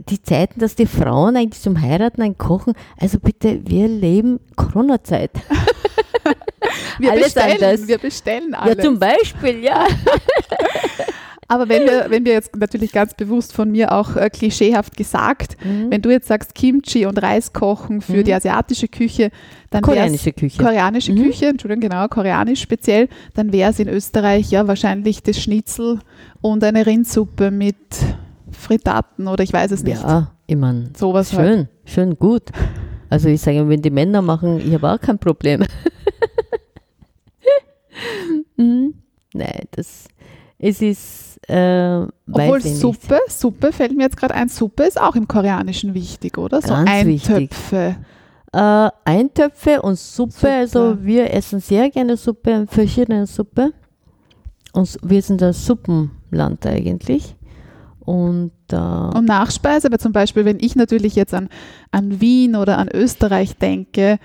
die 0.09 0.21
Zeiten, 0.23 0.59
dass 0.59 0.75
die 0.75 0.87
Frauen 0.87 1.37
eigentlich 1.37 1.63
zum 1.63 1.81
Heiraten 1.81 2.23
ein 2.23 2.37
Kochen, 2.37 2.73
also 2.99 3.21
bitte, 3.21 3.61
wir 3.65 3.87
leben 3.87 4.41
Corona-Zeit. 4.57 5.31
Wir 7.01 7.13
Alles 7.13 7.33
bestellen, 7.35 7.53
anders. 7.63 7.89
wir 7.89 7.99
bestellen 7.99 8.55
alles. 8.55 8.77
Ja, 8.77 8.83
zum 8.85 8.99
Beispiel, 8.99 9.65
ja. 9.65 9.87
Aber 11.49 11.69
wenn 11.69 11.83
wir, 11.83 12.07
wenn 12.11 12.25
wir 12.25 12.35
jetzt 12.35 12.55
natürlich 12.55 12.93
ganz 12.93 13.13
bewusst 13.15 13.53
von 13.53 13.73
mir 13.73 13.91
auch 13.91 14.15
äh, 14.15 14.31
klischeehaft 14.31 14.97
gesagt, 14.97 15.57
Mhm. 15.65 15.91
wenn 15.91 16.01
du 16.01 16.11
jetzt 16.11 16.29
sagst 16.29 16.55
Kimchi 16.55 17.07
und 17.07 17.21
Reis 17.21 17.53
kochen 17.53 18.01
für 18.03 18.19
Mhm. 18.19 18.25
die 18.25 18.35
asiatische 18.35 18.87
Küche, 18.87 19.33
dann 19.71 19.83
Koreanische 19.83 20.33
Küche. 20.33 20.63
koreanische 20.63 21.13
Mhm. 21.13 21.25
Küche, 21.25 21.47
Entschuldigung, 21.47 21.91
genau, 21.91 22.07
koreanisch 22.07 22.61
speziell, 22.61 23.09
dann 23.35 23.53
wäre 23.53 23.71
es 23.73 23.81
in 23.81 23.89
Österreich 23.89 24.49
ja 24.53 24.69
wahrscheinlich 24.69 25.25
das 25.25 25.41
Schnitzel 25.41 25.99
und 26.41 26.63
eine 26.63 26.87
Rindsuppe 26.87 27.51
mit 27.51 27.77
Frittaten 28.53 29.27
oder 29.27 29.43
ich 29.43 29.53
weiß 29.53 29.73
es 29.73 29.83
nicht. 29.83 30.01
Ja, 30.03 30.31
ich 30.47 30.57
meine, 30.57 30.91
Sowas 30.97 31.33
halt. 31.33 31.49
schön, 31.49 31.69
schön 31.85 32.17
gut. 32.17 32.45
Also 33.09 33.29
ich 33.29 33.41
sage, 33.41 33.69
wenn 33.69 33.83
die 33.83 33.91
Männer 33.91 34.23
machen, 34.23 34.61
ich 34.65 34.73
habe 34.73 34.89
auch 34.93 35.01
kein 35.01 35.19
Problem. 35.19 35.65
mhm. 38.57 38.95
Nein, 39.33 39.63
das, 39.73 40.09
es 40.59 40.83
ist, 40.83 41.41
äh, 41.49 42.07
Obwohl 42.31 42.59
ich 42.59 42.65
nicht. 42.65 42.77
Suppe, 42.77 43.19
Suppe 43.29 43.73
fällt 43.73 43.97
mir 43.97 44.05
jetzt 44.05 44.17
gerade 44.17 44.35
ein, 44.35 44.49
Suppe 44.49 44.85
ist 44.85 45.01
auch 45.01 45.15
im 45.17 45.27
Koreanischen 45.27 45.95
wichtig, 45.95 46.37
oder? 46.37 46.61
So 46.61 46.69
Ganz. 46.69 46.91
Eintöpfe. 46.91 47.97
Äh, 48.53 48.91
Eintöpfe 49.05 49.81
und 49.83 49.99
Suppe, 49.99 50.33
Suppe. 50.33 50.53
also 50.53 50.99
wir 51.03 51.33
essen 51.33 51.61
sehr 51.61 51.89
gerne 51.91 52.17
Suppe, 52.17 52.67
verschiedene 52.69 53.27
Suppe. 53.27 53.73
Und 54.73 54.99
wir 55.03 55.23
sind 55.23 55.43
ein 55.43 55.53
Suppenland 55.53 56.67
eigentlich. 56.67 57.37
Und, 58.01 58.53
äh, 58.73 58.77
Und 58.77 59.27
Nachspeise, 59.27 59.89
aber 59.89 59.99
zum 59.99 60.13
Beispiel, 60.13 60.45
wenn 60.45 60.59
ich 60.61 60.77
natürlich 60.77 61.15
jetzt 61.17 61.35
an, 61.35 61.49
an 61.91 62.21
Wien 62.21 62.57
oder 62.57 62.79
an 62.79 62.89
Österreich 62.93 63.57
denke, 63.57 64.19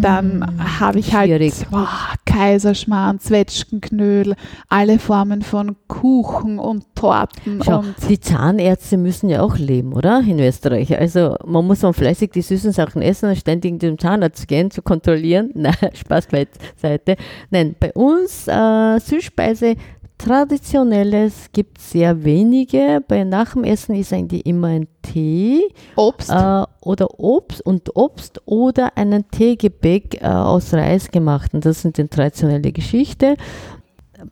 dann 0.00 0.56
habe 0.78 0.98
ich 0.98 1.14
halt 1.14 1.30
Hm, 1.30 1.36
schwierig. 1.36 1.54
boah, 1.70 1.88
Kaiserschmarrn, 2.26 3.18
Zwetschgenknödel, 3.20 4.34
alle 4.68 4.98
Formen 4.98 5.42
von 5.42 5.76
Kuchen 5.88 6.58
und 6.58 6.84
Torten 6.94 7.60
Schau, 7.64 7.80
und 7.80 7.94
die 8.08 8.20
Zahnärzte 8.20 8.96
müssen 8.96 9.28
ja 9.28 9.42
auch 9.42 9.56
leben, 9.58 9.92
oder? 9.92 10.20
In 10.20 10.38
Österreich. 10.40 10.96
Also 10.98 11.36
man 11.44 11.66
muss 11.66 11.80
dann 11.80 11.94
fleißig 11.94 12.30
die 12.30 12.42
süßen 12.42 12.72
Sachen 12.72 13.02
essen 13.02 13.28
und 13.30 13.36
ständig 13.36 13.80
zum 13.80 13.98
Zahnarzt 13.98 14.48
gehen, 14.48 14.70
zu 14.70 14.82
kontrollieren. 14.82 15.50
Nein, 15.54 15.74
Spaß 15.94 16.28
beiseite. 16.28 17.16
Nein, 17.50 17.74
bei 17.78 17.92
uns 17.92 18.46
äh, 18.48 18.98
Süßspeise, 18.98 19.74
traditionelles 20.20 21.50
gibt 21.52 21.78
es 21.78 21.92
sehr 21.92 22.24
wenige. 22.24 23.02
Bei 23.08 23.24
nach 23.24 23.54
dem 23.54 23.64
Essen 23.64 23.94
ist 23.94 24.12
eigentlich 24.12 24.44
immer 24.44 24.68
ein 24.68 24.86
Tee 25.02 25.62
Obst. 25.96 26.30
äh, 26.30 26.64
oder 26.82 27.18
Obst 27.18 27.64
und 27.64 27.96
Obst 27.96 28.40
oder 28.44 28.96
einen 28.96 29.28
Teegebäck 29.30 30.22
äh, 30.22 30.26
aus 30.26 30.74
Reis 30.74 31.10
gemacht. 31.10 31.54
Und 31.54 31.64
das 31.64 31.82
sind 31.82 31.96
die 31.96 32.06
traditionelle 32.06 32.70
Geschichte. 32.70 33.36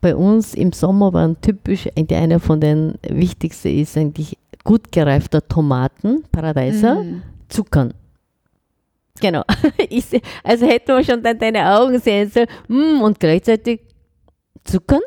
Bei 0.03 0.15
uns 0.15 0.53
im 0.55 0.73
Sommer 0.73 1.13
waren 1.15 1.41
typisch, 1.41 1.89
eigentlich 1.97 2.19
einer 2.19 2.41
von 2.41 2.61
den 2.61 2.95
wichtigsten 3.09 3.69
ist 3.69 3.97
eigentlich 3.97 4.37
gut 4.65 4.93
gereifter 4.93 5.47
Tomaten, 5.47 6.25
Paradeiser, 6.31 7.03
Mm. 7.03 7.23
Zuckern. 7.49 7.95
Genau. 9.21 9.43
Also 10.45 10.67
hätte 10.67 10.93
man 10.93 11.05
schon 11.05 11.23
dann 11.23 11.39
deine 11.39 11.75
Augen 11.79 11.99
sehen 11.99 12.31
sollen. 12.31 12.47
Mm, 12.69 13.01
und 13.01 13.19
gleichzeitig 13.19 13.81
Zuckern. 14.65 15.01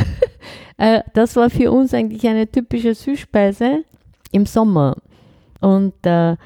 Äh, 0.78 1.02
das 1.12 1.36
war 1.36 1.50
für 1.50 1.70
uns 1.70 1.92
eigentlich 1.92 2.26
eine 2.26 2.50
typische 2.50 2.94
Süßspeise 2.94 3.84
im 4.32 4.46
Sommer. 4.46 4.96
Und 5.60 5.92
äh, 6.06 6.36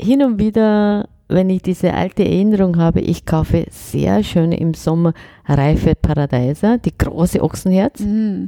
hin 0.00 0.22
und 0.22 0.38
wieder, 0.38 1.08
wenn 1.26 1.50
ich 1.50 1.62
diese 1.62 1.92
alte 1.92 2.24
Erinnerung 2.24 2.76
habe, 2.78 3.00
ich 3.00 3.26
kaufe 3.26 3.66
sehr 3.70 4.22
schöne 4.22 4.58
im 4.60 4.74
Sommer 4.74 5.12
reife 5.46 5.96
Paradeiser, 5.96 6.78
die 6.78 6.96
große 6.96 7.42
Ochsenherz, 7.42 7.98
Mm. 7.98 8.44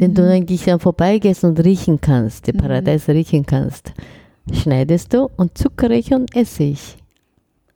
den 0.00 0.14
du 0.14 0.26
eigentlich 0.26 0.64
dann 0.64 0.80
vorbeigehst 0.80 1.44
und 1.44 1.62
riechen 1.62 2.00
kannst, 2.00 2.46
die 2.46 2.54
Mhm. 2.54 2.58
Paradeiser 2.58 3.12
riechen 3.12 3.44
kannst. 3.44 3.92
Schneidest 4.52 5.12
du 5.12 5.28
und 5.36 5.58
zuckere 5.58 5.92
ich 5.96 6.14
und 6.14 6.34
esse 6.34 6.62
ich. 6.62 6.96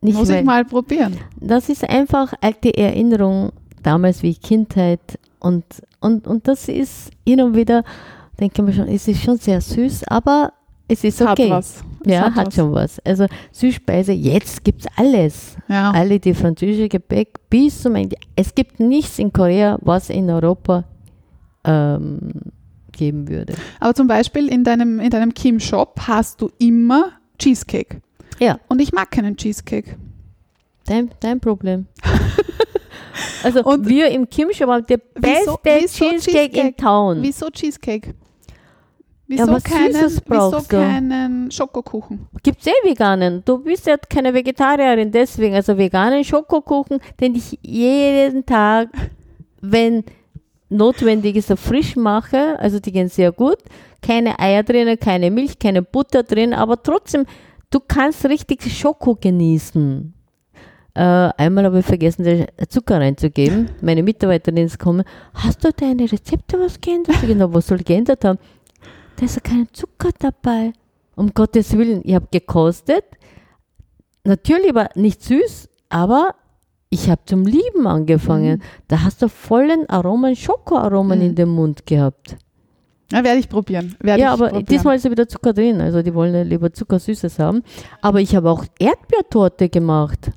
Nicht 0.01 0.17
Muss 0.17 0.29
weil- 0.29 0.39
ich 0.39 0.45
mal 0.45 0.65
probieren. 0.65 1.15
das 1.39 1.69
ist 1.69 1.87
einfach 1.87 2.33
alte 2.41 2.75
Erinnerung, 2.75 3.51
damals 3.83 4.23
wie 4.23 4.33
Kindheit. 4.33 5.19
Und, 5.39 5.63
und, 5.99 6.27
und 6.27 6.47
das 6.47 6.67
ist 6.67 7.11
hin 7.25 7.41
und 7.41 7.55
wieder, 7.55 7.83
denke 8.39 8.61
ich 8.61 8.67
mir 8.67 8.73
schon, 8.73 8.87
es 8.87 9.07
ist 9.07 9.21
schon 9.23 9.37
sehr 9.37 9.61
süß, 9.61 10.03
aber 10.07 10.53
es 10.87 11.03
ist 11.03 11.21
Hat 11.21 11.39
okay. 11.39 11.49
was. 11.49 11.83
Es 12.05 12.11
Ja, 12.11 12.33
hat, 12.33 12.47
was. 12.47 12.55
schon 12.55 12.73
was. 12.73 12.99
Also 13.05 13.25
Süßspeise, 13.51 14.11
jetzt 14.11 14.63
gibt 14.63 14.81
es 14.81 14.87
alles. 14.97 15.55
Ja. 15.67 15.91
Alle 15.91 16.19
die 16.19 16.33
französische 16.33 16.89
Gebäck 16.89 17.39
bis 17.49 17.81
zum 17.81 17.95
Ende. 17.95 18.15
Es 18.35 18.53
gibt 18.55 18.79
nichts 18.79 19.19
in 19.19 19.31
Korea, 19.31 19.77
was 19.81 20.09
in 20.09 20.29
Europa 20.29 20.83
ähm, 21.63 22.31
geben 22.91 23.27
würde. 23.27 23.53
Aber 23.79 23.93
zum 23.93 24.07
Beispiel 24.07 24.47
in 24.47 24.63
deinem, 24.63 24.99
in 24.99 25.09
deinem 25.09 25.33
Kim-Shop 25.33 25.99
hast 26.07 26.41
du 26.41 26.49
immer 26.57 27.11
Cheesecake. 27.37 28.01
Ja. 28.39 28.59
Und 28.67 28.81
ich 28.81 28.91
mag 28.91 29.11
keinen 29.11 29.37
Cheesecake. 29.37 29.95
Dein, 30.85 31.11
dein 31.19 31.39
Problem. 31.39 31.85
also 33.43 33.63
Und- 33.63 33.87
wir 33.87 34.09
im 34.09 34.29
Kim 34.29 34.51
Shop 34.53 34.69
haben 34.69 34.85
der 34.85 34.99
Wieso- 35.15 35.57
beste 35.61 36.03
wieso 36.03 36.09
Cheesecake, 36.09 36.59
in? 36.59 36.75
Town. 36.75 37.21
Wieso 37.21 37.49
Cheesecake? 37.49 38.07
Ja, 38.07 38.13
Wieso, 39.45 39.51
was 39.51 39.63
keinen, 39.63 39.93
wieso 39.93 40.61
keinen 40.67 41.51
Schokokuchen? 41.51 42.27
Gibt's 42.41 42.65
eh 42.65 42.71
veganen. 42.83 43.43
Du 43.45 43.59
bist 43.59 43.85
ja 43.85 43.95
keine 43.97 44.33
Vegetarierin, 44.33 45.11
deswegen. 45.11 45.53
Also 45.53 45.77
veganen 45.77 46.23
Schokokuchen, 46.23 46.99
den 47.19 47.35
ich 47.35 47.59
jeden 47.61 48.43
Tag, 48.47 48.89
wenn 49.61 50.03
notwendig 50.69 51.35
ist, 51.35 51.53
frisch 51.59 51.95
mache. 51.95 52.57
Also 52.59 52.79
die 52.79 52.91
gehen 52.91 53.07
sehr 53.07 53.31
gut. 53.31 53.57
Keine 54.01 54.39
Eier 54.39 54.63
drin, 54.63 54.97
keine 54.99 55.29
Milch, 55.29 55.59
keine 55.59 55.83
Butter 55.83 56.23
drin, 56.23 56.53
aber 56.53 56.81
trotzdem, 56.81 57.25
du 57.69 57.79
kannst 57.87 58.25
richtig 58.25 58.61
Schoko 58.79 59.15
genießen. 59.15 60.13
Äh, 60.99 61.31
einmal 61.37 61.63
habe 61.63 61.79
ich 61.79 61.85
vergessen, 61.85 62.23
den 62.25 62.45
Zucker 62.67 62.99
reinzugeben. 62.99 63.69
Meine 63.81 64.03
Mitarbeiterin 64.03 64.65
ist 64.65 64.77
gekommen. 64.77 65.03
Hast 65.33 65.63
du 65.63 65.71
deine 65.71 66.11
Rezepte 66.11 66.59
was 66.59 66.81
geändert? 66.81 67.15
Ich 67.21 67.27
genau, 67.27 67.53
was 67.53 67.67
soll 67.67 67.79
ich 67.79 67.85
geändert 67.85 68.25
haben? 68.25 68.37
Da 69.15 69.25
ist 69.25 69.35
ja 69.35 69.41
kein 69.41 69.67
Zucker 69.71 70.09
dabei. 70.19 70.73
Um 71.15 71.33
Gottes 71.33 71.77
Willen, 71.77 72.01
ich 72.03 72.15
habe 72.15 72.27
gekostet. 72.31 73.05
Natürlich 74.25 74.75
war 74.75 74.89
nicht 74.95 75.23
süß, 75.23 75.69
aber 75.87 76.35
ich 76.89 77.09
habe 77.09 77.21
zum 77.25 77.45
Lieben 77.45 77.87
angefangen. 77.87 78.61
Da 78.89 79.01
hast 79.01 79.21
du 79.21 79.29
vollen 79.29 79.87
Aromen, 79.89 80.35
Schokoaromen 80.35 81.19
Mhm. 81.19 81.25
in 81.25 81.35
dem 81.35 81.49
Mund 81.49 81.85
gehabt. 81.85 82.35
Ja, 83.11 83.23
werde 83.23 83.39
ich 83.39 83.47
probieren. 83.47 83.95
Werde 84.01 84.21
ja, 84.21 84.27
ich 84.27 84.33
aber 84.33 84.47
probieren. 84.49 84.65
diesmal 84.65 84.95
ist 84.97 85.05
ja 85.05 85.11
wieder 85.11 85.27
Zucker 85.29 85.53
drin. 85.53 85.79
Also 85.81 86.01
die 86.01 86.13
wollen 86.13 86.33
ja 86.33 86.41
lieber 86.41 86.71
Zuckersüßes 86.73 87.39
haben. 87.39 87.63
Aber 88.01 88.19
ich 88.19 88.35
habe 88.35 88.49
auch 88.49 88.65
Erdbeertorte 88.79 89.69
gemacht. 89.69 90.31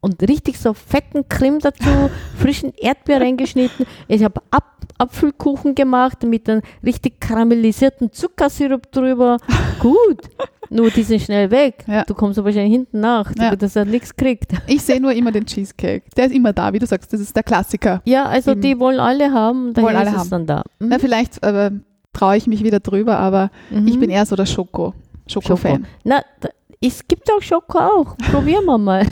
Und 0.00 0.22
richtig 0.22 0.58
so 0.58 0.74
fetten 0.74 1.28
Creme 1.28 1.58
dazu, 1.58 1.88
frischen 2.36 2.72
Erdbeer 2.76 3.20
reingeschnitten. 3.20 3.84
Ich 4.06 4.22
habe 4.22 4.40
Ap 4.50 4.64
Apfelkuchen 5.00 5.76
gemacht 5.76 6.24
mit 6.24 6.48
einem 6.50 6.60
richtig 6.84 7.20
karamellisierten 7.20 8.12
Zuckersirup 8.12 8.90
drüber. 8.90 9.36
Gut. 9.78 10.22
Nur 10.70 10.90
die 10.90 11.04
sind 11.04 11.22
schnell 11.22 11.50
weg. 11.52 11.84
Ja. 11.86 12.02
Du 12.04 12.14
kommst 12.14 12.36
aber 12.38 12.46
wahrscheinlich 12.46 12.72
hinten 12.72 12.98
nach, 13.00 13.30
Ja. 13.38 13.54
dass 13.54 13.76
er 13.76 13.84
nichts 13.84 14.14
kriegt. 14.16 14.52
Ich 14.66 14.82
sehe 14.82 15.00
nur 15.00 15.12
immer 15.12 15.30
den 15.30 15.46
Cheesecake. 15.46 16.02
Der 16.16 16.26
ist 16.26 16.34
immer 16.34 16.52
da, 16.52 16.72
wie 16.72 16.80
du 16.80 16.86
sagst, 16.86 17.12
das 17.12 17.20
ist 17.20 17.34
der 17.36 17.44
Klassiker. 17.44 18.02
Ja, 18.06 18.24
also 18.26 18.52
Im- 18.52 18.60
die 18.60 18.78
wollen 18.80 18.98
alle 18.98 19.32
haben, 19.32 19.72
daher 19.72 19.86
Wollen 19.86 19.96
alle 19.96 20.08
ist 20.10 20.14
es 20.14 20.20
haben. 20.20 20.30
dann 20.30 20.46
da. 20.46 20.64
Mhm. 20.80 20.88
Na, 20.88 20.98
vielleicht 20.98 21.42
äh, 21.44 21.70
traue 22.12 22.36
ich 22.36 22.46
mich 22.48 22.64
wieder 22.64 22.80
drüber, 22.80 23.18
aber 23.18 23.50
ich 23.70 23.94
Mhm. 23.94 24.00
bin 24.00 24.10
eher 24.10 24.26
so 24.26 24.34
der 24.34 24.46
Schoko. 24.46 24.94
Schoko-Fan. 25.28 25.86
Na, 26.04 26.22
da, 26.40 26.48
es 26.80 27.06
gibt 27.06 27.30
auch 27.32 27.42
Schoko 27.42 27.78
auch. 27.78 28.16
Probieren 28.30 28.64
wir 28.66 28.78
mal. 28.78 29.06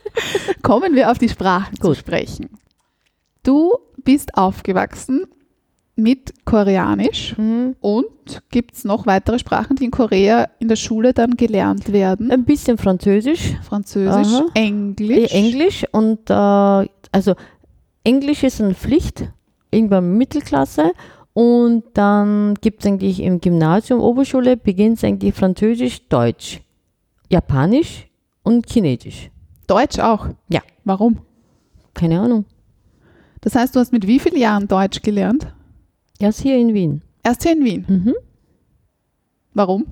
Kommen 0.62 0.94
wir 0.94 1.10
auf 1.10 1.18
die 1.18 1.28
Sprachen 1.28 1.76
zu 1.76 1.88
Gut. 1.88 1.96
sprechen. 1.98 2.50
Du 3.42 3.72
bist 4.04 4.34
aufgewachsen 4.36 5.26
mit 5.96 6.32
Koreanisch 6.44 7.36
Mhm. 7.36 7.76
und 7.80 8.42
gibt 8.50 8.74
es 8.74 8.84
noch 8.84 9.06
weitere 9.06 9.38
Sprachen, 9.38 9.76
die 9.76 9.84
in 9.86 9.90
Korea 9.90 10.48
in 10.58 10.68
der 10.68 10.76
Schule 10.76 11.12
dann 11.12 11.36
gelernt 11.36 11.92
werden? 11.92 12.30
Ein 12.30 12.44
bisschen 12.44 12.78
Französisch, 12.78 13.54
Französisch, 13.62 14.32
Aha. 14.32 14.46
Englisch. 14.54 15.32
äh, 15.32 15.36
Englisch 15.36 15.84
und 15.92 16.30
äh, 16.30 16.88
also 17.12 17.34
Englisch 18.04 18.42
ist 18.42 18.60
eine 18.60 18.74
Pflicht, 18.74 19.28
irgendwann 19.70 20.16
Mittelklasse 20.16 20.92
und 21.34 21.84
dann 21.94 22.54
gibt 22.60 22.80
es 22.80 22.86
eigentlich 22.86 23.20
im 23.20 23.40
Gymnasium, 23.40 24.00
Oberschule 24.00 24.56
beginnt 24.56 24.96
es 24.98 25.04
eigentlich 25.04 25.34
Französisch, 25.34 26.08
Deutsch, 26.08 26.60
Japanisch 27.32 28.06
und 28.42 28.70
Chinesisch. 28.70 29.30
Deutsch 29.66 29.98
auch. 29.98 30.28
Ja. 30.50 30.60
Warum? 30.84 31.20
Keine 31.94 32.20
Ahnung. 32.20 32.44
Das 33.40 33.54
heißt, 33.54 33.74
du 33.74 33.80
hast 33.80 33.90
mit 33.90 34.06
wie 34.06 34.18
vielen 34.18 34.36
Jahren 34.36 34.68
Deutsch 34.68 35.00
gelernt? 35.00 35.46
Erst 36.18 36.42
hier 36.42 36.58
in 36.58 36.74
Wien. 36.74 37.02
Erst 37.22 37.42
hier 37.42 37.52
in 37.52 37.64
Wien. 37.64 37.86
Mhm. 37.88 38.14
Warum? 39.54 39.86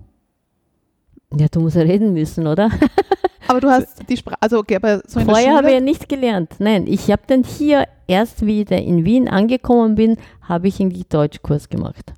Ja, 1.34 1.46
du 1.48 1.60
musst 1.60 1.76
ja 1.76 1.82
reden 1.82 2.12
müssen, 2.12 2.46
oder? 2.46 2.70
Aber 3.48 3.60
du 3.60 3.68
hast 3.68 4.08
die 4.08 4.16
Sprache, 4.16 4.36
also 4.40 4.58
okay, 4.58 4.76
aber 4.76 5.02
so 5.08 5.18
in 5.18 5.26
Vorher 5.26 5.56
habe 5.56 5.68
ich 5.68 5.74
ja 5.74 5.80
nicht 5.80 6.08
gelernt. 6.08 6.54
Nein, 6.60 6.86
ich 6.86 7.10
habe 7.10 7.22
dann 7.26 7.42
hier 7.42 7.88
erst 8.06 8.46
wieder 8.46 8.80
in 8.80 9.04
Wien 9.04 9.28
angekommen 9.28 9.96
bin, 9.96 10.18
habe 10.42 10.68
ich 10.68 10.80
eigentlich 10.80 11.08
Deutschkurs 11.08 11.68
gemacht. 11.68 12.12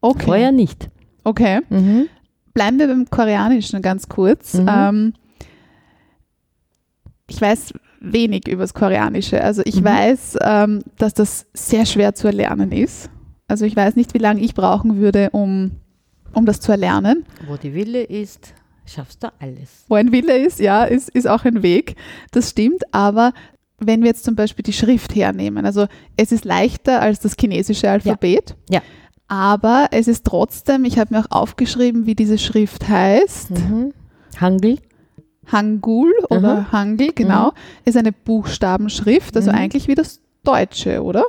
Okay. 0.00 0.24
Vorher 0.24 0.50
nicht. 0.50 0.88
okay. 1.22 1.60
Mhm. 1.68 2.08
Bleiben 2.54 2.78
wir 2.78 2.86
beim 2.88 3.08
Koreanischen 3.08 3.80
ganz 3.82 4.08
kurz. 4.08 4.54
Mhm. 4.54 4.66
Ähm, 4.68 5.12
ich 7.28 7.40
weiß 7.40 7.72
wenig 8.00 8.48
über 8.48 8.62
das 8.62 8.74
Koreanische. 8.74 9.42
Also 9.42 9.62
ich 9.64 9.80
Mhm. 9.80 9.84
weiß, 9.84 10.38
ähm, 10.42 10.82
dass 10.98 11.14
das 11.14 11.46
sehr 11.54 11.86
schwer 11.86 12.14
zu 12.14 12.26
erlernen 12.26 12.72
ist. 12.72 13.08
Also 13.48 13.64
ich 13.64 13.76
weiß 13.76 13.96
nicht, 13.96 14.14
wie 14.14 14.18
lange 14.18 14.40
ich 14.40 14.54
brauchen 14.54 14.96
würde, 14.96 15.30
um, 15.30 15.72
um 16.32 16.46
das 16.46 16.60
zu 16.60 16.72
erlernen. 16.72 17.24
Wo 17.46 17.56
die 17.56 17.74
Wille 17.74 18.02
ist, 18.02 18.54
schaffst 18.86 19.22
du 19.22 19.28
alles. 19.38 19.84
Wo 19.88 19.94
ein 19.94 20.10
Wille 20.12 20.36
ist, 20.36 20.58
ja, 20.58 20.84
ist, 20.84 21.08
ist 21.10 21.28
auch 21.28 21.44
ein 21.44 21.62
Weg. 21.62 21.96
Das 22.32 22.50
stimmt, 22.50 22.82
aber 22.92 23.32
wenn 23.78 24.00
wir 24.02 24.08
jetzt 24.08 24.24
zum 24.24 24.36
Beispiel 24.36 24.62
die 24.62 24.72
Schrift 24.72 25.14
hernehmen, 25.14 25.64
also 25.66 25.86
es 26.16 26.32
ist 26.32 26.44
leichter 26.44 27.00
als 27.00 27.20
das 27.20 27.34
chinesische 27.38 27.90
Alphabet. 27.90 28.56
Ja. 28.70 28.80
Aber 29.32 29.88
es 29.92 30.08
ist 30.08 30.26
trotzdem, 30.26 30.84
ich 30.84 30.98
habe 30.98 31.14
mir 31.14 31.20
auch 31.22 31.30
aufgeschrieben, 31.30 32.04
wie 32.04 32.14
diese 32.14 32.36
Schrift 32.36 32.86
heißt. 32.86 33.50
Mhm. 33.52 33.94
Hangul. 34.38 34.76
Hangul 35.50 36.12
oder 36.28 36.58
Aha. 36.58 36.72
Hangul, 36.72 37.12
genau, 37.14 37.52
ist 37.86 37.96
eine 37.96 38.12
Buchstabenschrift, 38.12 39.34
also 39.34 39.50
Mhm. 39.50 39.56
eigentlich 39.56 39.88
wie 39.88 39.94
das 39.94 40.20
Deutsche, 40.44 41.02
oder? 41.02 41.24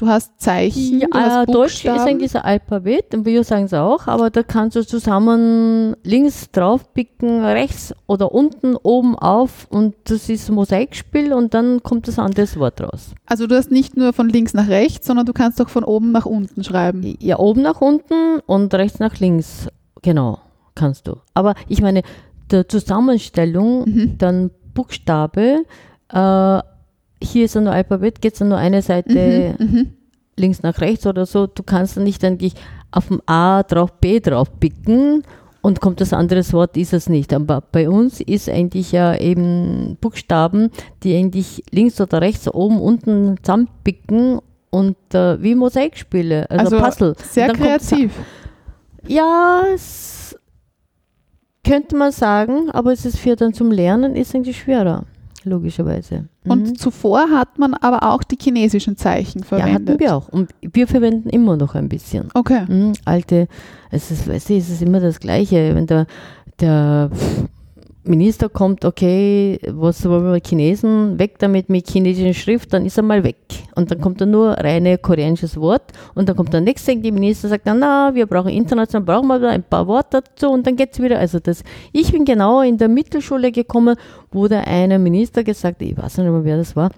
Du 0.00 0.06
hast 0.08 0.40
Zeichen, 0.40 1.00
du 1.00 1.06
Ja, 1.12 1.40
hast 1.42 1.54
Deutsch 1.54 1.84
ist 1.84 1.90
eigentlich 1.90 2.34
ein 2.34 2.40
Alphabet, 2.42 3.14
und 3.14 3.26
wir 3.26 3.44
sagen 3.44 3.64
es 3.66 3.74
auch, 3.74 4.06
aber 4.06 4.30
da 4.30 4.42
kannst 4.42 4.74
du 4.74 4.86
zusammen 4.86 5.94
links 6.04 6.50
draufpicken, 6.52 7.44
rechts 7.44 7.94
oder 8.06 8.32
unten, 8.32 8.76
oben 8.76 9.14
auf 9.14 9.66
und 9.68 9.94
das 10.04 10.30
ist 10.30 10.48
ein 10.48 10.54
Mosaikspiel 10.54 11.34
und 11.34 11.52
dann 11.52 11.82
kommt 11.82 12.08
das 12.08 12.18
anderes 12.18 12.58
Wort 12.58 12.80
raus. 12.80 13.10
Also 13.26 13.46
du 13.46 13.54
hast 13.54 13.70
nicht 13.70 13.94
nur 13.98 14.14
von 14.14 14.30
links 14.30 14.54
nach 14.54 14.68
rechts, 14.68 15.06
sondern 15.06 15.26
du 15.26 15.34
kannst 15.34 15.60
auch 15.60 15.68
von 15.68 15.84
oben 15.84 16.12
nach 16.12 16.24
unten 16.24 16.64
schreiben. 16.64 17.16
Ja, 17.20 17.38
oben 17.38 17.60
nach 17.60 17.82
unten 17.82 18.40
und 18.46 18.72
rechts 18.72 19.00
nach 19.00 19.18
links. 19.18 19.68
Genau, 20.00 20.38
kannst 20.74 21.08
du. 21.08 21.16
Aber 21.34 21.54
ich 21.68 21.82
meine, 21.82 22.00
der 22.50 22.66
Zusammenstellung, 22.66 23.84
Mhm. 23.86 24.14
dann 24.16 24.50
Buchstabe, 24.72 25.66
äh, 26.08 26.60
hier 27.22 27.44
ist 27.44 27.54
ja 27.54 27.60
nur 27.60 27.72
Alphabet, 27.72 28.20
geht 28.20 28.34
es 28.34 28.40
nur 28.40 28.56
eine 28.56 28.82
Seite 28.82 29.54
Mhm, 29.58 29.66
mhm. 29.66 29.86
links 30.36 30.62
nach 30.62 30.80
rechts 30.80 31.06
oder 31.06 31.26
so. 31.26 31.46
Du 31.46 31.62
kannst 31.62 31.96
dann 31.96 32.04
nicht 32.04 32.24
eigentlich 32.24 32.54
auf 32.90 33.08
dem 33.08 33.20
A 33.26 33.62
drauf 33.62 33.92
B 34.00 34.20
drauf 34.20 34.48
picken 34.58 35.22
und 35.62 35.80
kommt 35.80 36.00
das 36.00 36.12
andere 36.12 36.40
Wort, 36.52 36.76
ist 36.76 36.92
es 36.92 37.08
nicht. 37.08 37.32
Aber 37.32 37.60
bei 37.60 37.88
uns 37.88 38.20
ist 38.20 38.48
eigentlich 38.48 38.92
ja 38.92 39.14
eben 39.16 39.96
Buchstaben, 40.00 40.70
die 41.02 41.16
eigentlich 41.16 41.62
links 41.70 42.00
oder 42.00 42.20
rechts, 42.20 42.48
oben, 42.52 42.80
unten 42.80 43.36
zusammenpicken 43.42 44.40
und 44.70 44.96
äh, 45.12 45.42
wie 45.42 45.54
Mosaikspiele, 45.54 46.48
also, 46.50 46.76
Also 46.76 46.84
Puzzle. 46.84 47.14
Sehr 47.28 47.52
kreativ. 47.52 48.12
Ja, 49.06 49.62
könnte 51.64 51.96
man 51.96 52.12
sagen, 52.12 52.70
aber 52.70 52.92
es 52.92 53.04
ist 53.04 53.18
für 53.18 53.36
dann 53.36 53.52
zum 53.52 53.70
Lernen 53.70 54.16
ist 54.16 54.34
eigentlich 54.34 54.58
schwerer, 54.58 55.04
logischerweise. 55.44 56.28
Mhm. 56.44 56.50
Und 56.50 56.78
zuvor 56.78 57.30
hat 57.30 57.58
man 57.58 57.74
aber 57.74 58.02
auch 58.12 58.22
die 58.22 58.36
chinesischen 58.40 58.96
Zeichen 58.96 59.40
ja, 59.40 59.44
verwendet. 59.44 59.88
hatten 59.88 60.00
wir 60.00 60.16
auch. 60.16 60.28
Und 60.28 60.50
wir 60.60 60.86
verwenden 60.86 61.28
immer 61.28 61.56
noch 61.56 61.74
ein 61.74 61.88
bisschen. 61.88 62.28
Okay. 62.34 62.64
Mhm, 62.68 62.92
alte, 63.04 63.48
es 63.90 64.10
ist, 64.10 64.28
weißt 64.28 64.50
du, 64.50 64.56
es 64.56 64.70
ist 64.70 64.82
immer 64.82 65.00
das 65.00 65.20
Gleiche. 65.20 65.74
Wenn 65.74 65.86
der, 65.86 66.06
der 66.60 67.10
Minister 68.02 68.48
kommt, 68.48 68.84
okay, 68.86 69.58
was 69.68 70.08
wollen 70.08 70.32
wir 70.32 70.40
Chinesen, 70.40 71.18
weg 71.18 71.38
damit 71.38 71.68
mit 71.68 71.86
chinesischen 71.86 72.32
Schrift, 72.32 72.72
dann 72.72 72.86
ist 72.86 72.96
er 72.96 73.02
mal 73.02 73.22
weg. 73.22 73.36
Und 73.74 73.90
dann 73.90 74.00
kommt 74.00 74.22
da 74.22 74.26
nur 74.26 74.52
reine 74.52 74.96
koreanisches 74.96 75.58
Wort 75.58 75.92
und 76.14 76.28
dann 76.28 76.34
kommt 76.34 76.52
der 76.52 76.62
nächste 76.62 76.96
die 76.96 77.12
Minister 77.12 77.48
sagt 77.48 77.66
dann, 77.66 77.78
na, 77.78 78.14
wir 78.14 78.26
brauchen 78.26 78.50
international, 78.50 79.04
brauchen 79.04 79.28
wir 79.28 79.38
da 79.38 79.50
ein 79.50 79.62
paar 79.62 79.86
Worte 79.86 80.22
dazu 80.22 80.50
und 80.50 80.66
dann 80.66 80.76
geht 80.76 80.94
es 80.94 81.02
wieder. 81.02 81.18
Also 81.18 81.40
das, 81.40 81.62
ich 81.92 82.10
bin 82.10 82.24
genau 82.24 82.62
in 82.62 82.78
der 82.78 82.88
Mittelschule 82.88 83.52
gekommen, 83.52 83.96
wo 84.32 84.48
der 84.48 84.66
eine 84.66 84.98
Minister 84.98 85.44
gesagt, 85.44 85.82
ich 85.82 85.96
weiß 85.96 86.18
nicht 86.18 86.30
mehr, 86.30 86.44
wer 86.44 86.56
das 86.56 86.74
war, 86.74 86.90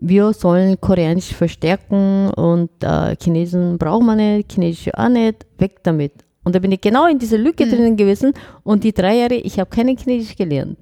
wir 0.00 0.34
sollen 0.34 0.78
Koreanisch 0.78 1.32
verstärken 1.32 2.28
und 2.30 2.70
äh, 2.82 3.16
Chinesen 3.16 3.78
brauchen 3.78 4.06
wir 4.06 4.16
nicht, 4.16 4.52
Chinesisch 4.52 4.92
auch 4.94 5.08
nicht, 5.08 5.46
weg 5.58 5.82
damit. 5.82 6.25
Und 6.46 6.54
da 6.54 6.60
bin 6.60 6.70
ich 6.70 6.80
genau 6.80 7.06
in 7.08 7.18
dieser 7.18 7.38
Lücke 7.38 7.66
Mhm. 7.66 7.70
drinnen 7.70 7.96
gewesen 7.96 8.32
und 8.62 8.84
die 8.84 8.92
drei 8.92 9.16
Jahre, 9.16 9.34
ich 9.34 9.58
habe 9.58 9.68
keine 9.68 9.96
Chinesisch 9.96 10.36
gelernt. 10.36 10.78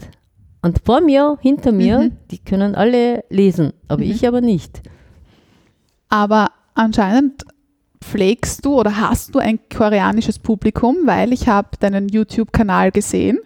Und 0.60 0.80
vor 0.84 1.00
mir, 1.00 1.38
hinter 1.40 1.72
mir, 1.72 2.00
Mhm. 2.00 2.12
die 2.30 2.36
können 2.38 2.74
alle 2.74 3.24
lesen, 3.30 3.72
aber 3.88 4.04
Mhm. 4.04 4.10
ich 4.10 4.28
aber 4.28 4.42
nicht. 4.42 4.82
Aber 6.10 6.48
anscheinend 6.74 7.44
pflegst 8.02 8.62
du 8.66 8.74
oder 8.78 9.00
hast 9.00 9.34
du 9.34 9.38
ein 9.38 9.58
koreanisches 9.74 10.38
Publikum, 10.38 10.96
weil 11.06 11.32
ich 11.32 11.48
habe 11.48 11.68
deinen 11.80 12.10
YouTube-Kanal 12.10 12.90
gesehen 12.92 13.38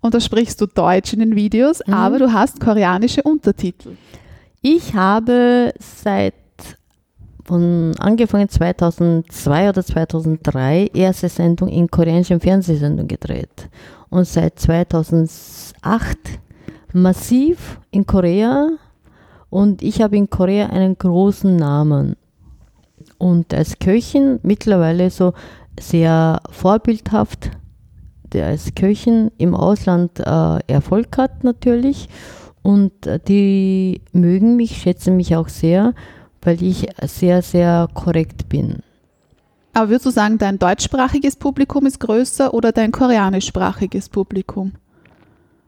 und 0.00 0.12
da 0.12 0.18
sprichst 0.18 0.60
du 0.60 0.66
Deutsch 0.66 1.12
in 1.12 1.20
den 1.20 1.36
Videos, 1.36 1.82
Mhm. 1.86 1.94
aber 1.94 2.18
du 2.18 2.32
hast 2.32 2.58
koreanische 2.58 3.22
Untertitel. 3.22 3.96
Ich 4.60 4.94
habe 4.94 5.72
seit 5.78 6.34
von 7.44 7.92
angefangen 7.98 8.48
2002 8.48 9.68
oder 9.68 9.84
2003 9.84 10.90
erste 10.94 11.28
Sendung 11.28 11.68
in 11.68 11.90
koreanischen 11.90 12.40
Fernsehsendung 12.40 13.08
gedreht. 13.08 13.68
Und 14.08 14.26
seit 14.26 14.58
2008 14.58 16.18
massiv 16.92 17.80
in 17.90 18.06
Korea. 18.06 18.70
Und 19.48 19.82
ich 19.82 20.00
habe 20.00 20.16
in 20.16 20.30
Korea 20.30 20.66
einen 20.66 20.96
großen 20.96 21.56
Namen. 21.56 22.16
Und 23.18 23.52
als 23.54 23.78
Köchin 23.78 24.40
mittlerweile 24.42 25.10
so 25.10 25.32
sehr 25.78 26.40
vorbildhaft, 26.50 27.50
der 28.32 28.46
als 28.46 28.74
Köchin 28.74 29.30
im 29.38 29.54
Ausland 29.54 30.20
äh, 30.20 30.58
Erfolg 30.66 31.16
hat 31.18 31.44
natürlich. 31.44 32.08
Und 32.62 33.06
äh, 33.06 33.18
die 33.18 34.02
mögen 34.12 34.56
mich, 34.56 34.78
schätzen 34.82 35.16
mich 35.16 35.34
auch 35.36 35.48
sehr, 35.48 35.94
weil 36.42 36.62
ich 36.62 36.86
sehr, 37.06 37.42
sehr 37.42 37.88
korrekt 37.94 38.48
bin. 38.48 38.78
Aber 39.72 39.88
würdest 39.90 40.06
du 40.06 40.10
sagen, 40.10 40.38
dein 40.38 40.58
deutschsprachiges 40.58 41.36
Publikum 41.36 41.86
ist 41.86 42.00
größer 42.00 42.52
oder 42.52 42.72
dein 42.72 42.90
koreanischsprachiges 42.92 44.08
Publikum? 44.08 44.72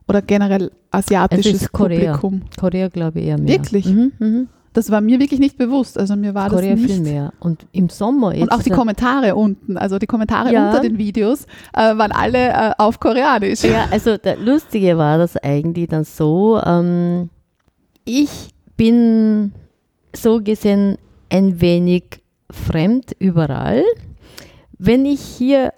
Oder 0.09 0.23
generell 0.23 0.73
asiatisches 0.91 1.71
Korea. 1.71 2.17
Publikum? 2.17 2.43
Korea 2.59 2.89
glaube 2.89 3.21
ich 3.21 3.27
eher 3.27 3.39
mehr. 3.39 3.49
Wirklich? 3.49 3.87
Mhm, 3.87 4.13
mhm. 4.19 4.49
Das 4.75 4.91
war 4.91 5.03
mir 5.03 5.21
wirklich 5.21 5.39
nicht 5.39 5.59
bewusst. 5.59 5.99
Also 5.99 6.17
mir 6.17 6.35
war 6.35 6.49
Korea 6.49 6.71
das 6.73 6.81
nicht. 6.81 6.93
viel 6.95 7.03
mehr. 7.03 7.33
Und 7.41 7.67
im 7.73 7.91
Sommer 7.91 8.33
jetzt. 8.35 8.43
Und 8.43 8.53
auch 8.53 8.63
die 8.63 8.71
Kommentare 8.71 9.35
unten, 9.37 9.77
also 9.77 9.99
die 9.99 10.07
Kommentare 10.07 10.53
Ja. 10.53 10.69
unter 10.71 10.81
den 10.81 10.97
Videos, 10.99 11.45
äh, 11.75 11.97
waren 11.97 12.11
alle 12.11 12.49
äh, 12.49 12.73
auf 12.79 12.99
Koreanisch. 12.99 13.63
Ja, 13.65 13.87
also 13.91 14.17
der 14.17 14.39
Lustige 14.39 14.97
war 14.97 15.19
das 15.19 15.37
eigentlich 15.37 15.89
dann 15.89 16.05
so, 16.05 16.59
ähm, 16.65 17.29
ich 18.05 18.49
bin 18.79 19.53
so 20.15 20.41
gesehen 20.43 20.99
ein 21.31 21.61
wenig 21.61 22.05
fremd 22.51 23.17
überall. 23.19 23.83
Wenn 24.79 25.07
ich 25.07 25.21
hier 25.21 25.73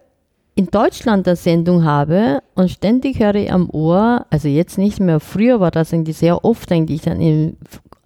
in 0.57 0.67
Deutschland 0.67 1.27
eine 1.27 1.37
Sendung 1.37 1.85
habe 1.85 2.41
und 2.55 2.71
ständig 2.71 3.19
höre 3.19 3.35
ich 3.35 3.53
am 3.53 3.69
Ohr, 3.71 4.27
also 4.31 4.49
jetzt 4.49 4.79
nicht 4.79 5.01
mehr, 5.01 5.21
früher 5.21 5.61
war 5.61 5.71
das 5.71 5.93
eigentlich 5.93 6.17
sehr 6.17 6.45
oft 6.45 6.71
eigentlich 6.71 7.03
dann 7.03 7.21
in, 7.21 7.57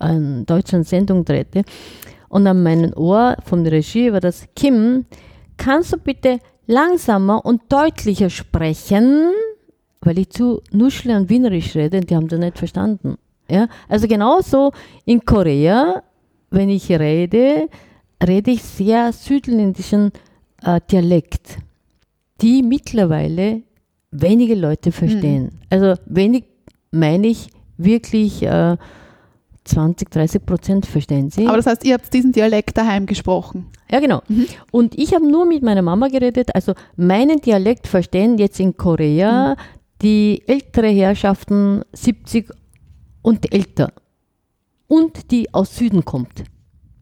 in 0.00 0.46
Deutschland 0.46 0.86
Sendung 0.86 1.24
drehte 1.24 1.62
und 2.28 2.46
an 2.46 2.62
meinem 2.62 2.92
Ohr 2.94 3.36
von 3.44 3.64
der 3.64 3.74
Regie 3.74 4.12
war 4.12 4.20
das, 4.20 4.46
Kim, 4.56 5.06
kannst 5.56 5.92
du 5.92 5.98
bitte 5.98 6.38
langsamer 6.66 7.44
und 7.44 7.62
deutlicher 7.68 8.30
sprechen, 8.30 9.32
weil 10.00 10.18
ich 10.18 10.30
zu 10.30 10.62
nuschle 10.70 11.16
und 11.16 11.28
wienerisch 11.28 11.74
rede 11.74 11.98
und 11.98 12.10
die 12.10 12.16
haben 12.16 12.28
das 12.28 12.38
nicht 12.38 12.58
verstanden. 12.58 13.16
Ja? 13.50 13.68
Also 13.88 14.06
genauso 14.06 14.72
in 15.04 15.24
Korea, 15.24 16.02
wenn 16.50 16.68
ich 16.68 16.90
rede, 16.90 17.68
rede 18.26 18.50
ich 18.50 18.62
sehr 18.62 19.12
südländischen 19.12 20.12
äh, 20.64 20.80
Dialekt, 20.90 21.58
die 22.40 22.62
mittlerweile 22.62 23.62
wenige 24.10 24.54
Leute 24.54 24.92
verstehen. 24.92 25.60
Also 25.70 25.94
wenig 26.06 26.44
meine 26.90 27.26
ich 27.26 27.48
wirklich 27.76 28.42
äh, 28.42 28.76
20, 29.64 30.10
30 30.10 30.46
Prozent 30.46 30.86
verstehen 30.86 31.30
sie. 31.30 31.46
Aber 31.46 31.58
das 31.58 31.66
heißt, 31.66 31.84
ihr 31.84 31.94
habt 31.94 32.12
diesen 32.12 32.32
Dialekt 32.32 32.76
daheim 32.76 33.04
gesprochen. 33.06 33.66
Ja, 33.90 34.00
genau. 34.00 34.22
Und 34.70 34.98
ich 34.98 35.14
habe 35.14 35.30
nur 35.30 35.46
mit 35.46 35.62
meiner 35.62 35.82
Mama 35.82 36.08
geredet. 36.08 36.54
Also 36.54 36.72
meinen 36.96 37.40
Dialekt 37.40 37.86
verstehen 37.86 38.38
jetzt 38.38 38.58
in 38.60 38.76
Korea 38.76 39.56
die 40.02 40.42
ältere 40.46 40.88
Herrschaften 40.88 41.82
70 41.92 42.50
und 43.22 43.52
älter. 43.52 43.92
Und 44.88 45.30
die 45.30 45.52
aus 45.54 45.76
Süden 45.76 46.04
kommt. 46.04 46.44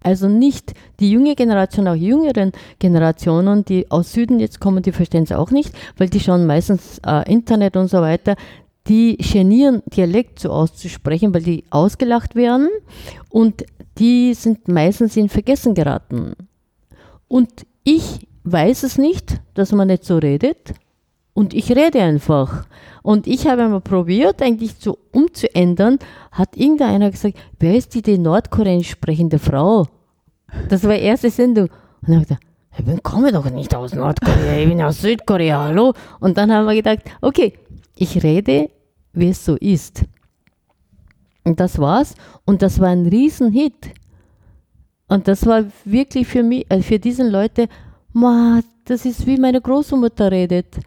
Also 0.07 0.29
nicht 0.29 0.73
die 1.01 1.11
junge 1.11 1.35
Generation, 1.35 1.89
auch 1.89 1.95
jüngeren 1.95 2.53
Generationen, 2.79 3.65
die 3.65 3.91
aus 3.91 4.13
Süden 4.13 4.39
jetzt 4.39 4.61
kommen, 4.61 4.83
die 4.83 4.93
verstehen 4.93 5.25
es 5.25 5.33
auch 5.33 5.51
nicht, 5.51 5.75
weil 5.97 6.09
die 6.09 6.21
schauen 6.21 6.47
meistens 6.47 7.01
äh, 7.05 7.29
Internet 7.33 7.77
und 7.77 7.89
so 7.89 8.01
weiter. 8.01 8.37
Die 8.87 9.17
genieren, 9.17 9.83
Dialekt 9.87 10.39
so 10.39 10.51
auszusprechen, 10.51 11.35
weil 11.35 11.43
die 11.43 11.65
ausgelacht 11.71 12.37
werden 12.37 12.69
und 13.31 13.65
die 13.99 14.35
sind 14.35 14.69
meistens 14.69 15.17
in 15.17 15.29
Vergessen 15.29 15.75
geraten. 15.75 16.35
Und 17.27 17.67
ich 17.83 18.29
weiß 18.45 18.85
es 18.85 18.99
nicht, 18.99 19.41
dass 19.55 19.73
man 19.73 19.89
nicht 19.89 20.05
so 20.05 20.19
redet. 20.19 20.75
Und 21.37 21.53
ich 21.53 21.71
rede 21.71 22.01
einfach. 22.01 22.65
Und 23.03 23.27
ich 23.27 23.47
habe 23.47 23.65
einmal 23.65 23.83
probiert, 23.83 24.41
eigentlich 24.41 24.75
so 24.79 24.97
umzuändern, 25.13 25.99
hat 26.33 26.57
irgendeiner 26.57 27.11
gesagt, 27.11 27.37
wer 27.61 27.77
ist 27.77 27.95
die, 27.95 28.01
die 28.01 28.17
nordkoreanisch 28.17 28.89
sprechende 28.89 29.39
Frau? 29.39 29.87
Das 30.71 30.83
war 30.85 30.95
die 30.95 31.03
erste 31.03 31.29
Sendung. 31.29 31.69
Und 32.01 32.09
dann 32.09 32.15
habe 32.21 32.23
ich 32.23 32.77
gedacht, 32.79 32.97
ich 32.97 33.03
komme 33.03 33.33
doch 33.33 33.51
nicht 33.51 33.75
aus 33.75 33.95
Nordkorea, 33.95 34.57
ich 34.57 34.67
bin 34.67 34.81
aus 34.81 35.03
Südkorea, 35.03 35.65
hallo? 35.65 35.93
Und 36.21 36.39
dann 36.39 36.51
haben 36.51 36.65
wir 36.65 36.75
gedacht, 36.75 37.01
okay, 37.21 37.53
ich 37.97 38.23
rede, 38.23 38.71
wie 39.13 39.29
es 39.29 39.45
so 39.45 39.57
ist. 39.57 40.05
Und 41.45 41.61
das 41.61 41.79
war's. 41.79 42.15
Und 42.47 42.63
das 42.63 42.81
war 42.81 42.89
ein 42.89 43.05
Riesenhit. 43.05 43.91
Und 45.07 45.29
das 45.29 45.45
war 45.45 45.65
wirklich 45.85 46.27
für 46.29 46.43
mich, 46.43 46.65
äh, 46.71 46.81
für 46.81 46.99
diesen 46.99 47.31
Leute, 47.31 47.69
"Ma, 48.15 48.61
das 48.87 49.05
ist 49.05 49.27
wie 49.27 49.37
meine 49.37 49.61
Großmutter 49.61 50.31
redet. 50.33 50.79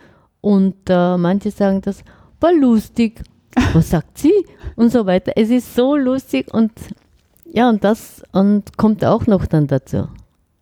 Und 0.41 0.75
äh, 0.89 1.17
manche 1.17 1.51
sagen, 1.51 1.81
das 1.81 2.03
war 2.39 2.53
lustig. 2.53 3.21
Was 3.73 3.89
sagt 3.89 4.17
sie? 4.17 4.33
Und 4.75 4.91
so 4.91 5.05
weiter. 5.05 5.33
Es 5.35 5.49
ist 5.49 5.75
so 5.75 5.95
lustig 5.95 6.53
und 6.53 6.71
ja, 7.51 7.67
und 7.67 7.83
das 7.83 8.21
und 8.31 8.77
kommt 8.77 9.03
auch 9.03 9.25
noch 9.25 9.47
dann 9.47 9.67
dazu. 9.67 10.07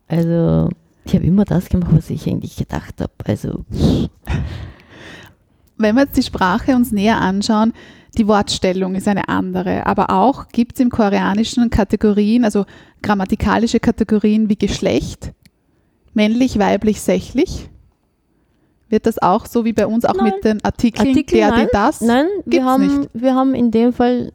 Also, 0.07 0.69
ich 1.03 1.13
habe 1.13 1.25
immer 1.25 1.43
das 1.43 1.67
gemacht, 1.67 1.91
was 1.93 2.09
ich 2.09 2.25
eigentlich 2.27 2.55
gedacht 2.55 3.01
habe. 3.01 3.11
Also, 3.25 3.65
Wenn 5.77 5.95
wir 5.95 6.03
jetzt 6.03 6.17
die 6.17 6.23
Sprache 6.23 6.75
uns 6.75 6.91
näher 6.91 7.21
anschauen, 7.21 7.73
die 8.17 8.27
Wortstellung 8.27 8.95
ist 8.95 9.07
eine 9.07 9.29
andere, 9.29 9.85
aber 9.85 10.09
auch 10.09 10.47
gibt 10.47 10.73
es 10.73 10.79
im 10.79 10.89
Koreanischen 10.89 11.69
Kategorien, 11.69 12.43
also 12.43 12.65
grammatikalische 13.03 13.79
Kategorien 13.79 14.49
wie 14.49 14.55
Geschlecht, 14.55 15.33
männlich, 16.13 16.57
weiblich, 16.57 16.99
sächlich. 16.99 17.69
Wird 18.89 19.05
das 19.05 19.21
auch 19.21 19.45
so 19.45 19.65
wie 19.65 19.73
bei 19.73 19.85
uns 19.85 20.05
auch 20.05 20.13
Nein. 20.13 20.33
mit 20.33 20.45
den 20.45 20.63
Artikeln, 20.63 21.09
Artikel, 21.09 21.37
der, 21.37 21.49
nein, 21.49 21.65
die, 21.65 21.71
das? 21.73 22.01
Nein, 22.01 22.27
wir 22.45 22.63
haben, 22.63 22.99
nicht. 22.99 23.09
wir 23.13 23.35
haben 23.35 23.53
in 23.53 23.71
dem 23.71 23.91
Fall 23.91 24.31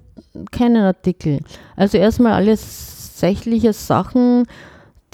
keinen 0.50 0.82
Artikel. 0.82 1.40
Also 1.76 1.98
erstmal 1.98 2.32
alles 2.32 3.18
sächliche 3.18 3.72
Sachen, 3.72 4.44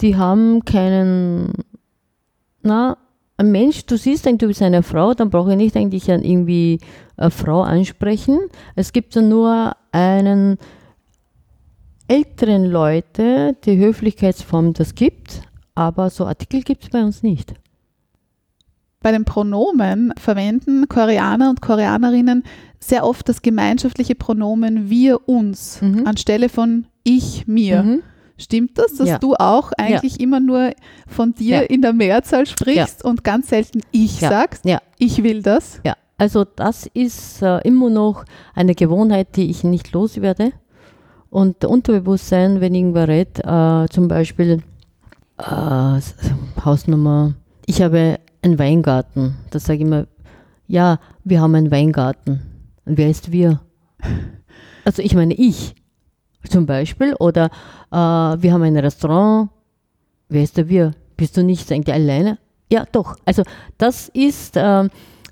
die 0.01 0.17
haben 0.17 0.65
keinen, 0.65 1.53
na, 2.61 2.97
ein 3.37 3.51
Mensch, 3.51 3.85
du 3.85 3.97
siehst 3.97 4.27
eigentlich, 4.27 4.39
du 4.39 4.47
bist 4.47 4.61
eine 4.61 4.83
Frau, 4.83 5.13
dann 5.13 5.29
brauche 5.29 5.51
ich 5.51 5.57
nicht 5.57 5.77
eigentlich 5.77 6.11
an 6.11 6.23
irgendwie 6.23 6.79
eine 7.15 7.31
Frau 7.31 7.61
ansprechen. 7.61 8.37
Es 8.75 8.91
gibt 8.91 9.15
dann 9.15 9.29
nur 9.29 9.73
einen 9.93 10.57
älteren 12.09 12.65
Leute, 12.65 13.55
die 13.63 13.77
Höflichkeitsform 13.77 14.73
das 14.73 14.95
gibt, 14.95 15.41
aber 15.75 16.09
so 16.09 16.25
Artikel 16.25 16.63
gibt 16.63 16.83
es 16.83 16.89
bei 16.89 17.01
uns 17.01 17.23
nicht. 17.23 17.53
Bei 19.01 19.11
den 19.13 19.23
Pronomen 19.25 20.13
verwenden 20.19 20.89
Koreaner 20.89 21.49
und 21.49 21.61
Koreanerinnen 21.61 22.43
sehr 22.79 23.05
oft 23.05 23.29
das 23.29 23.41
gemeinschaftliche 23.41 24.15
Pronomen 24.15 24.89
wir 24.89 25.27
uns 25.29 25.81
Mhm. 25.81 26.05
anstelle 26.05 26.49
von 26.49 26.85
ich 27.03 27.47
mir. 27.47 27.83
Mhm. 27.83 28.03
Stimmt 28.37 28.77
das, 28.77 28.95
dass 28.95 29.07
Ja. 29.09 29.17
du 29.17 29.35
auch 29.35 29.71
eigentlich 29.77 30.19
immer 30.19 30.39
nur 30.39 30.71
von 31.07 31.33
dir 31.33 31.57
Ja. 31.57 31.61
in 31.61 31.81
der 31.81 31.93
Mehrzahl 31.93 32.45
sprichst 32.45 33.03
und 33.03 33.23
ganz 33.23 33.49
selten 33.49 33.81
ich 33.91 34.21
Ja. 34.21 34.29
sagst? 34.29 34.65
Ja. 34.65 34.79
Ich 34.97 35.23
will 35.23 35.41
das. 35.41 35.79
Ja, 35.85 35.95
also 36.17 36.45
das 36.45 36.85
ist 36.93 37.41
äh, 37.41 37.59
immer 37.67 37.89
noch 37.89 38.23
eine 38.55 38.75
Gewohnheit, 38.75 39.35
die 39.37 39.49
ich 39.49 39.63
nicht 39.63 39.91
loswerde. 39.93 40.51
Und 41.29 41.61
der 41.63 41.69
Unterbewusstsein, 41.69 42.59
wenn 42.59 42.75
irgendwer 42.75 43.07
redet, 43.07 43.39
äh, 43.45 43.87
zum 43.93 44.07
Beispiel 44.07 44.61
äh, 45.37 45.99
Hausnummer, 46.65 47.33
ich 47.65 47.81
habe 47.81 48.19
einen 48.41 48.59
Weingarten. 48.59 49.35
Da 49.49 49.59
sage 49.59 49.75
ich 49.75 49.81
immer, 49.81 50.07
ja, 50.67 50.99
wir 51.23 51.41
haben 51.41 51.55
einen 51.55 51.71
Weingarten. 51.71 52.41
Und 52.85 52.97
wer 52.97 53.09
ist 53.09 53.31
wir? 53.31 53.61
Also 54.85 55.03
ich 55.03 55.13
meine 55.13 55.35
ich 55.35 55.75
zum 56.49 56.65
Beispiel. 56.65 57.13
Oder 57.19 57.51
äh, 57.91 57.95
wir 57.95 58.53
haben 58.53 58.63
ein 58.63 58.77
Restaurant. 58.77 59.49
Wer 60.29 60.41
ist 60.41 60.57
der 60.57 60.69
wir? 60.69 60.93
Bist 61.17 61.37
du 61.37 61.43
nicht 61.43 61.71
eigentlich 61.71 61.93
alleine? 61.93 62.39
Ja, 62.71 62.85
doch. 62.91 63.15
Also 63.25 63.43
das 63.77 64.09
ist, 64.09 64.53
ähm, 64.55 64.89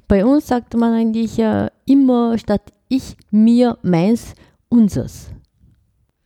bei 0.08 0.26
uns 0.26 0.48
sagt 0.48 0.76
man 0.76 0.94
eigentlich 0.94 1.40
äh, 1.40 1.70
immer 1.86 2.38
statt 2.38 2.62
ich, 2.90 3.16
mir, 3.32 3.78
meins, 3.82 4.34
unseres. 4.70 5.30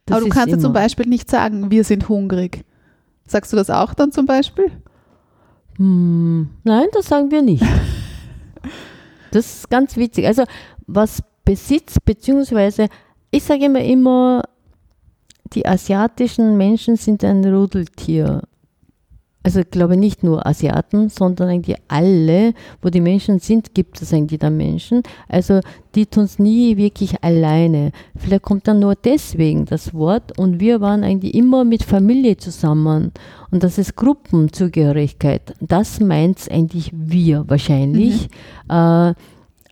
Das 0.06 0.18
Aber 0.18 0.26
du 0.26 0.32
kannst 0.32 0.50
ja 0.50 0.60
zum. 0.60 0.74
Beispiel 0.74 1.08
nicht 1.08 1.30
sagen, 1.30 1.72
wir 1.72 1.84
sind 1.84 2.10
hungrig. 2.10 2.66
Sagst 3.26 3.54
du 3.54 3.58
das 3.58 3.70
auch 3.70 3.94
dann 3.94 4.12
zum 4.12 4.26
Beispiel? 4.26 4.72
Hm, 5.78 6.50
nein, 6.64 6.88
das 6.92 7.08
sagen 7.08 7.32
wir 7.32 7.42
nicht. 7.42 7.64
Das 9.34 9.46
ist 9.46 9.70
ganz 9.70 9.96
witzig. 9.96 10.28
Also 10.28 10.44
was 10.88 11.24
Besitz, 11.46 11.96
beziehungsweise 12.04 12.90
ich 13.32 13.44
sage 13.44 13.64
immer 13.64 13.80
immer, 13.80 14.44
die 15.54 15.66
asiatischen 15.66 16.58
Menschen 16.58 16.98
sind 16.98 17.24
ein 17.24 17.46
Rudeltier. 17.46 18.42
Also 19.44 19.62
ich 19.62 19.72
glaube 19.72 19.98
nicht 19.98 20.24
nur 20.24 20.46
Asiaten, 20.46 21.10
sondern 21.10 21.50
eigentlich 21.50 21.78
alle, 21.88 22.54
wo 22.82 22.90
die 22.90 23.02
Menschen 23.02 23.40
sind, 23.40 23.74
gibt 23.74 24.02
es 24.02 24.14
eigentlich 24.14 24.40
da 24.40 24.52
Menschen. 24.52 25.02
Also 25.28 25.62
die 25.96 26.06
tun 26.06 26.26
es 26.26 26.38
nie 26.38 26.78
wirklich 26.78 27.24
alleine. 27.24 27.92
Vielleicht 28.16 28.44
kommt 28.44 28.68
dann 28.68 28.80
nur 28.80 28.96
deswegen 28.96 29.66
das 29.66 29.94
Wort 29.94 30.38
und 30.38 30.60
wir 30.60 30.80
waren 30.80 31.04
eigentlich 31.04 31.34
immer 31.34 31.64
mit 31.64 31.84
Familie 31.84 32.38
zusammen. 32.38 33.12
Und 33.50 33.64
das 33.64 33.80
ist 33.80 33.96
Gruppenzugehörigkeit. 33.96 35.56
Das 35.60 36.00
meint 36.00 36.50
eigentlich 36.52 36.92
wir 36.94 37.50
wahrscheinlich. 37.50 38.30
Äh, 38.70 39.14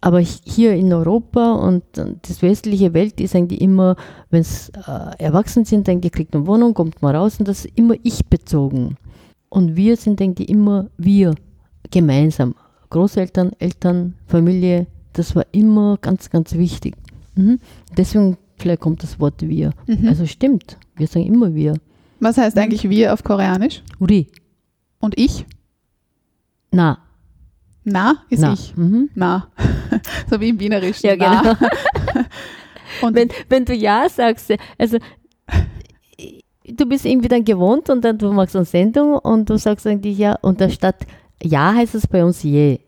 aber 0.01 0.19
hier 0.19 0.75
in 0.75 0.93
Europa 0.93 1.53
und 1.53 1.83
das 1.93 2.41
westliche 2.41 2.93
Welt 2.93 3.19
ist 3.19 3.35
eigentlich 3.35 3.61
immer, 3.61 3.97
wenn 4.29 4.41
es 4.41 4.69
äh, 4.69 5.23
erwachsen 5.23 5.65
sind, 5.65 5.89
eigentlich 5.89 6.13
kriegt 6.13 6.33
man 6.33 6.47
Wohnung, 6.47 6.73
kommt 6.73 7.01
man 7.01 7.15
raus 7.15 7.37
und 7.39 7.47
das 7.47 7.65
ist 7.65 7.77
immer 7.77 7.95
ich 8.03 8.25
bezogen. 8.25 8.95
Und 9.49 9.75
wir 9.75 9.97
sind, 9.97 10.19
denke 10.19 10.43
ich, 10.43 10.49
immer 10.49 10.89
wir 10.97 11.35
gemeinsam. 11.91 12.55
Großeltern, 12.89 13.51
Eltern, 13.59 14.15
Familie, 14.27 14.87
das 15.13 15.35
war 15.35 15.45
immer 15.51 15.97
ganz, 15.97 16.29
ganz 16.29 16.53
wichtig. 16.53 16.95
Mhm. 17.35 17.59
Deswegen 17.97 18.37
vielleicht 18.57 18.81
kommt 18.81 19.03
das 19.03 19.19
Wort 19.19 19.41
wir. 19.41 19.71
Mhm. 19.87 20.07
Also 20.07 20.25
stimmt, 20.25 20.77
wir 20.95 21.07
sagen 21.07 21.25
immer 21.25 21.53
wir. 21.53 21.75
Was 22.19 22.37
heißt 22.37 22.57
eigentlich 22.57 22.89
wir 22.89 23.13
auf 23.13 23.23
Koreanisch? 23.23 23.81
Uri, 23.99 24.27
Und 24.99 25.17
ich? 25.17 25.45
na, 26.71 26.99
Na 27.83 28.23
ist 28.29 28.41
na. 28.41 28.53
ich. 28.53 28.75
Mhm. 28.75 29.09
Na. 29.15 29.47
so 30.29 30.39
wie 30.39 30.49
im 30.49 30.59
Wienerischen. 30.59 31.07
Ja, 31.07 31.15
Na. 31.17 31.41
genau. 31.41 31.69
Und 33.01 33.15
wenn, 33.15 33.29
wenn 33.47 33.65
du 33.65 33.73
Ja 33.73 34.07
sagst, 34.09 34.51
also 34.77 34.97
du 36.75 36.85
bist 36.85 37.05
irgendwie 37.05 37.27
dann 37.27 37.43
gewohnt 37.45 37.89
und 37.89 38.03
dann 38.03 38.17
du 38.17 38.31
machst 38.31 38.55
eine 38.55 38.65
Sendung 38.65 39.17
und 39.19 39.49
du 39.49 39.57
sagst 39.57 39.85
eigentlich 39.87 40.17
Ja 40.17 40.35
und 40.41 40.59
da 40.61 40.69
statt 40.69 41.05
Ja 41.43 41.73
heißt 41.73 41.95
es 41.95 42.07
bei 42.07 42.23
uns 42.23 42.43
Je. 42.43 42.79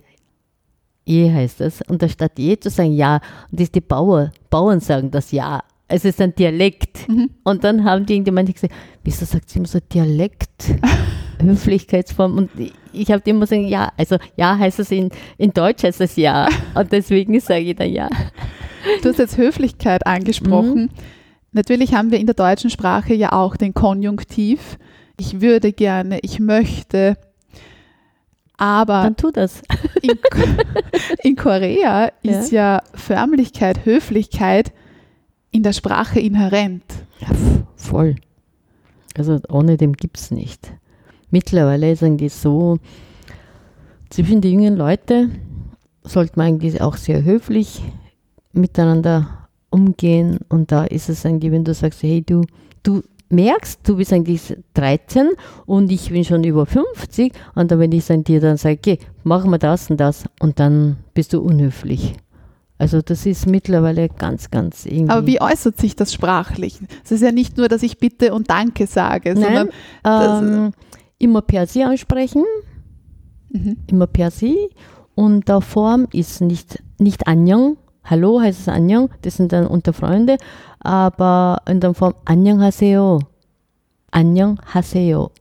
Je 1.05 1.31
heißt 1.31 1.61
es. 1.61 1.81
Und 1.87 2.01
da 2.01 2.07
statt 2.09 2.33
Je 2.37 2.57
zu 2.59 2.69
sagen 2.69 2.93
Ja, 2.93 3.19
und 3.51 3.59
das 3.59 3.71
die 3.71 3.81
Bauer, 3.81 4.31
Bauern 4.49 4.79
sagen 4.79 5.11
das 5.11 5.31
Ja. 5.31 5.61
Es 5.87 6.05
ist 6.05 6.21
ein 6.21 6.33
Dialekt. 6.33 7.09
Mhm. 7.09 7.29
Und 7.43 7.63
dann 7.65 7.83
haben 7.83 8.05
die 8.05 8.13
irgendjemand 8.13 8.53
gesagt, 8.53 8.73
wieso 9.03 9.25
sagt 9.25 9.49
sie 9.49 9.59
immer 9.59 9.67
so 9.67 9.79
Dialekt? 9.79 10.73
Höflichkeitsform. 11.41 12.37
Und 12.37 12.49
ich- 12.57 12.73
ich 12.93 13.11
habe 13.11 13.21
immer 13.29 13.41
gesagt, 13.41 13.63
ja, 13.63 13.91
also 13.97 14.17
ja 14.37 14.57
heißt 14.57 14.79
es 14.79 14.91
in, 14.91 15.09
in 15.37 15.51
Deutsch 15.51 15.83
heißt 15.83 16.01
es 16.01 16.15
ja. 16.15 16.47
Und 16.75 16.91
deswegen 16.91 17.39
sage 17.39 17.61
ich 17.61 17.75
dann 17.75 17.91
ja. 17.91 18.07
Du 19.03 19.09
hast 19.09 19.19
jetzt 19.19 19.37
Höflichkeit 19.37 20.05
angesprochen. 20.07 20.83
Mhm. 20.83 20.89
Natürlich 21.53 21.93
haben 21.93 22.11
wir 22.11 22.19
in 22.19 22.27
der 22.27 22.35
deutschen 22.35 22.69
Sprache 22.69 23.13
ja 23.13 23.33
auch 23.33 23.57
den 23.57 23.73
Konjunktiv. 23.73 24.77
Ich 25.19 25.41
würde 25.41 25.73
gerne, 25.73 26.19
ich 26.21 26.39
möchte. 26.39 27.17
Aber 28.57 29.03
Dann 29.03 29.17
tu 29.17 29.31
das. 29.31 29.61
in, 30.01 30.17
in 31.23 31.35
Korea 31.35 32.11
ist 32.21 32.51
ja 32.51 32.81
Förmlichkeit, 32.93 33.85
Höflichkeit 33.85 34.71
in 35.51 35.63
der 35.63 35.73
Sprache 35.73 36.19
inhärent. 36.19 36.83
Ja, 37.19 37.27
voll. 37.75 38.15
Also 39.17 39.39
ohne 39.49 39.77
dem 39.77 39.93
gibt 39.93 40.17
es 40.17 40.31
nicht. 40.31 40.71
Mittlerweile 41.31 41.91
ist 41.91 42.03
eigentlich 42.03 42.33
so, 42.33 42.77
zwischen 44.09 44.41
den 44.41 44.53
jungen 44.53 44.77
Leuten 44.77 45.39
sollte 46.03 46.33
man 46.35 46.47
eigentlich 46.47 46.81
auch 46.81 46.97
sehr 46.97 47.23
höflich 47.23 47.81
miteinander 48.53 49.40
umgehen. 49.71 50.39
Und 50.49 50.71
da 50.71 50.83
ist 50.85 51.09
es 51.09 51.25
eigentlich, 51.25 51.51
wenn 51.51 51.63
du 51.63 51.73
sagst, 51.73 52.03
hey, 52.03 52.21
du, 52.21 52.41
du 52.83 53.01
merkst, 53.29 53.79
du 53.87 53.95
bist 53.95 54.13
eigentlich 54.13 54.55
13 54.75 55.29
und 55.65 55.91
ich 55.91 56.11
bin 56.11 56.23
schon 56.23 56.43
über 56.43 56.65
50. 56.67 57.33
Und 57.55 57.71
dann, 57.71 57.79
wenn 57.79 57.91
ich 57.93 58.05
dann 58.05 58.23
dir 58.23 58.39
dann 58.41 58.57
sage, 58.57 58.77
okay, 58.77 58.99
machen 59.23 59.49
wir 59.49 59.57
das 59.57 59.89
und 59.89 59.97
das, 59.99 60.25
und 60.39 60.59
dann 60.59 60.97
bist 61.13 61.33
du 61.33 61.41
unhöflich. 61.41 62.13
Also 62.77 63.01
das 63.01 63.25
ist 63.27 63.45
mittlerweile 63.47 64.09
ganz, 64.09 64.49
ganz 64.49 64.85
irgendwie. 64.87 65.09
Aber 65.11 65.27
wie 65.27 65.39
äußert 65.39 65.77
sich 65.77 65.95
das 65.95 66.11
sprachlich? 66.13 66.79
Es 67.03 67.11
ist 67.11 67.21
ja 67.21 67.31
nicht 67.31 67.55
nur, 67.57 67.67
dass 67.67 67.83
ich 67.83 67.99
bitte 67.99 68.33
und 68.33 68.49
danke 68.49 68.87
sage, 68.87 69.35
sondern 69.35 69.69
das- 70.03 70.41
ähm, 70.41 70.71
immer 71.19 71.41
per 71.43 71.67
Sie 71.67 71.83
ansprechen, 71.83 72.43
Mhm. 73.51 73.77
immer 73.87 74.07
per 74.07 74.31
Sie. 74.31 74.57
Und 75.13 75.47
der 75.47 75.61
Form 75.61 76.07
ist 76.13 76.41
nicht, 76.41 76.81
nicht 76.97 77.27
Anjong. 77.27 77.77
Hallo 78.11 78.41
heißt 78.41 78.59
es 78.59 78.67
Anjong, 78.67 79.09
das 79.21 79.37
sind 79.37 79.53
dann 79.53 79.65
unter 79.65 79.93
Freunde. 79.93 80.37
Aber 80.79 81.61
in 81.65 81.79
der 81.79 81.93
Form 81.93 82.13
Anjong 82.25 82.61
Haseo. 82.61 83.19
Anjong 84.11 84.59
Haseo. 84.65 85.31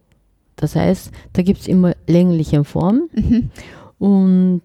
Das 0.54 0.76
heißt, 0.76 1.10
da 1.32 1.42
gibt 1.42 1.60
es 1.60 1.66
immer 1.66 1.94
längliche 2.06 2.62
Form. 2.62 3.08
Mhm. 3.12 3.50
Und 3.98 4.62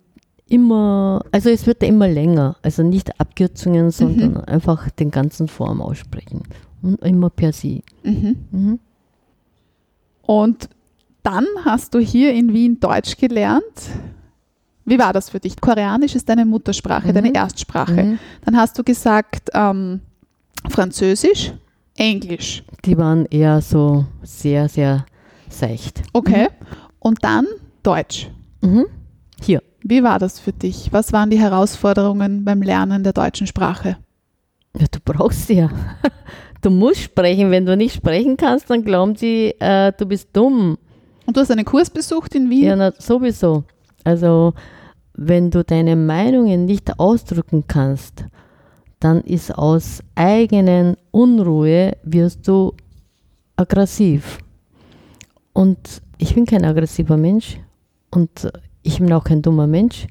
immer, 0.47 1.23
also 1.31 1.49
es 1.49 1.65
wird 1.65 1.81
immer 1.81 2.07
länger. 2.07 2.57
Also 2.61 2.83
nicht 2.83 3.19
Abkürzungen, 3.19 3.89
sondern 3.89 4.37
einfach 4.43 4.89
den 4.91 5.09
ganzen 5.09 5.47
Form 5.47 5.81
aussprechen. 5.81 6.43
Und 6.83 7.01
immer 7.01 7.31
per 7.31 7.53
Sie. 7.53 7.81
Mhm. 8.03 8.35
Mhm. 8.51 8.79
Und 10.21 10.69
dann 11.23 11.47
hast 11.63 11.95
du 11.95 11.99
hier 11.99 12.33
in 12.33 12.53
Wien 12.53 12.79
Deutsch 12.79 13.17
gelernt. 13.17 13.63
Wie 14.85 14.99
war 14.99 15.13
das 15.13 15.29
für 15.31 15.39
dich? 15.39 15.59
Koreanisch 15.59 16.15
ist 16.15 16.29
deine 16.29 16.45
Muttersprache, 16.45 17.07
Mhm. 17.09 17.13
deine 17.13 17.33
Erstsprache. 17.33 18.03
Mhm. 18.03 18.19
Dann 18.45 18.55
hast 18.57 18.77
du 18.77 18.83
gesagt 18.83 19.49
ähm, 19.53 20.01
Französisch, 20.69 21.53
Englisch. 21.97 22.63
Die 22.85 22.97
waren 22.97 23.25
eher 23.25 23.61
so 23.61 24.05
sehr, 24.23 24.67
sehr 24.69 25.05
seicht. 25.49 26.01
Okay. 26.13 26.47
Und 26.99 27.23
dann 27.23 27.45
Deutsch. 27.83 28.29
Mhm. 28.61 28.85
Hier. 29.41 29.61
Wie 29.83 30.01
war 30.03 30.17
das 30.19 30.39
für 30.39 30.51
dich? 30.51 30.89
Was 30.91 31.13
waren 31.13 31.29
die 31.29 31.39
Herausforderungen 31.39 32.43
beim 32.43 32.61
Lernen 32.61 33.03
der 33.03 33.13
deutschen 33.13 33.45
Sprache? 33.47 33.97
Ja, 34.77 34.85
du 34.91 34.99
brauchst 35.03 35.47
sie 35.47 35.55
ja. 35.55 35.69
Du 36.61 36.71
musst 36.71 37.01
sprechen. 37.01 37.51
Wenn 37.51 37.67
du 37.67 37.77
nicht 37.77 37.93
sprechen 37.95 38.37
kannst, 38.37 38.71
dann 38.71 38.83
glauben 38.83 39.15
sie, 39.15 39.53
äh, 39.59 39.91
du 39.95 40.07
bist 40.07 40.29
dumm. 40.33 40.79
Und 41.27 41.37
du 41.37 41.41
hast 41.41 41.51
einen 41.51 41.63
Kurs 41.65 41.91
besucht 41.91 42.33
in 42.33 42.49
Wien? 42.49 42.63
Ja, 42.63 42.75
na, 42.75 42.91
sowieso. 42.97 43.63
Also, 44.03 44.53
wenn 45.17 45.51
du 45.51 45.63
deine 45.63 45.95
Meinungen 45.95 46.65
nicht 46.65 46.99
ausdrücken 46.99 47.65
kannst, 47.67 48.25
dann 48.99 49.21
ist 49.21 49.55
aus 49.55 50.01
eigenen 50.15 50.97
Unruhe 51.11 51.97
wirst 52.03 52.47
du 52.47 52.73
aggressiv. 53.55 54.39
Und 55.53 56.01
ich 56.17 56.35
bin 56.35 56.45
kein 56.45 56.65
aggressiver 56.65 57.17
Mensch 57.17 57.59
und 58.11 58.51
ich 58.83 58.99
bin 58.99 59.11
auch 59.13 59.23
kein 59.23 59.41
dummer 59.41 59.67
Mensch. 59.67 60.07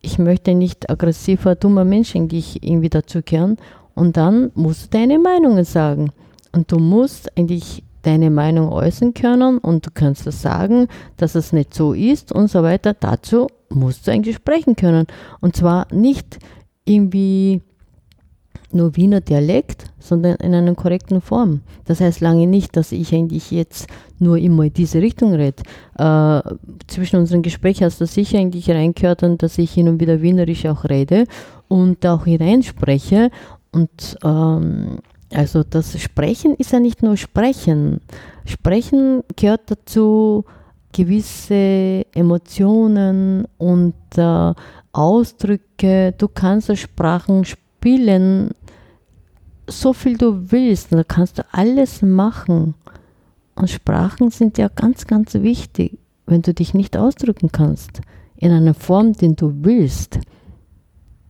Ich 0.00 0.18
möchte 0.18 0.54
nicht 0.54 0.88
aggressiver, 0.90 1.54
dummer 1.54 1.84
Mensch 1.84 2.14
eigentlich 2.14 2.62
irgendwie 2.62 2.90
dazugehören. 2.90 3.56
Und 3.94 4.16
dann 4.16 4.52
musst 4.54 4.84
du 4.84 4.98
deine 4.98 5.18
Meinungen 5.18 5.64
sagen. 5.64 6.10
Und 6.52 6.70
du 6.70 6.78
musst 6.78 7.36
eigentlich 7.36 7.82
deine 8.02 8.30
Meinung 8.30 8.70
äußern 8.70 9.14
können 9.14 9.58
und 9.58 9.84
du 9.84 9.90
kannst 9.92 10.26
das 10.26 10.40
sagen, 10.40 10.86
dass 11.16 11.34
es 11.34 11.52
nicht 11.52 11.74
so 11.74 11.92
ist 11.92 12.30
und 12.30 12.48
so 12.48 12.62
weiter. 12.62 12.94
Dazu 12.94 13.48
musst 13.70 14.06
du 14.06 14.12
eigentlich 14.12 14.36
sprechen 14.36 14.76
können. 14.76 15.06
Und 15.40 15.56
zwar 15.56 15.86
nicht 15.92 16.38
irgendwie 16.84 17.62
nur 18.72 18.96
Wiener 18.96 19.20
Dialekt, 19.20 19.86
sondern 19.98 20.36
in 20.36 20.54
einer 20.54 20.74
korrekten 20.74 21.20
Form. 21.20 21.60
Das 21.84 22.00
heißt 22.00 22.20
lange 22.20 22.46
nicht, 22.46 22.76
dass 22.76 22.92
ich 22.92 23.14
eigentlich 23.14 23.50
jetzt 23.50 23.86
nur 24.18 24.38
immer 24.38 24.64
in 24.64 24.72
diese 24.72 25.00
Richtung 25.00 25.34
rede. 25.34 25.62
Äh, 25.98 26.42
zwischen 26.86 27.16
unseren 27.16 27.42
Gesprächen 27.42 27.84
hast 27.84 28.00
du 28.00 28.06
sicher 28.06 28.38
eigentlich 28.38 28.70
reingehört, 28.70 29.22
dass 29.42 29.58
ich 29.58 29.72
hin 29.72 29.88
und 29.88 30.00
wieder 30.00 30.22
Wienerisch 30.22 30.66
auch 30.66 30.84
rede 30.84 31.24
und 31.68 32.04
auch 32.06 32.24
hineinspreche. 32.24 33.30
Und 33.72 34.16
ähm, 34.24 34.98
also 35.32 35.62
das 35.62 36.00
Sprechen 36.00 36.54
ist 36.54 36.72
ja 36.72 36.80
nicht 36.80 37.02
nur 37.02 37.16
Sprechen. 37.16 38.00
Sprechen 38.44 39.22
gehört 39.36 39.62
dazu 39.66 40.44
gewisse 40.92 42.06
Emotionen 42.14 43.46
und 43.58 43.94
äh, 44.16 44.54
Ausdrücke. 44.92 46.14
Du 46.16 46.28
kannst 46.28 46.76
Sprachen 46.76 47.44
spielen, 47.44 48.50
so 49.68 49.92
viel 49.92 50.16
du 50.16 50.50
willst. 50.50 50.92
Da 50.92 51.04
kannst 51.04 51.38
du 51.38 51.44
alles 51.52 52.02
machen. 52.02 52.74
Und 53.54 53.70
Sprachen 53.70 54.30
sind 54.30 54.58
ja 54.58 54.68
ganz, 54.68 55.06
ganz 55.06 55.34
wichtig, 55.34 55.98
wenn 56.26 56.42
du 56.42 56.54
dich 56.54 56.74
nicht 56.74 56.96
ausdrücken 56.96 57.50
kannst 57.52 58.00
in 58.36 58.52
einer 58.52 58.74
Form, 58.74 59.14
den 59.14 59.34
du 59.36 59.52
willst, 59.64 60.18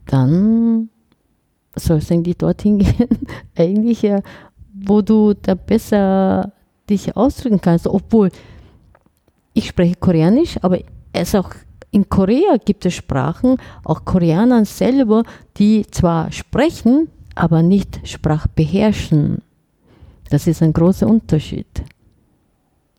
dann 0.07 0.91
sollst 1.77 2.11
du 2.11 2.15
eigentlich 2.15 2.39
dorthin 2.39 2.79
gehen, 2.79 3.09
eigentlich 3.57 4.03
ja, 4.03 4.21
wo 4.75 5.03
du 5.03 5.35
da 5.35 5.55
besser 5.55 6.53
dich 6.89 7.17
ausdrücken 7.17 7.61
kannst. 7.61 7.87
Obwohl, 7.87 8.31
ich 9.57 9.69
spreche 9.69 9.97
Koreanisch, 9.97 10.59
aber 10.61 10.79
es 11.13 11.35
auch 11.35 11.51
in 11.91 12.09
Korea 12.11 12.59
gibt 12.63 12.85
es 12.85 12.93
Sprachen, 12.93 13.57
auch 13.85 14.05
Koreaner 14.05 14.67
selber, 14.67 15.23
die 15.57 15.87
zwar 15.91 16.31
sprechen, 16.31 17.09
aber 17.35 17.63
nicht 17.63 18.07
Sprach 18.07 18.47
beherrschen. 18.49 19.39
Das 20.29 20.47
ist 20.47 20.63
ein 20.63 20.75
großer 20.75 21.07
Unterschied. 21.07 21.85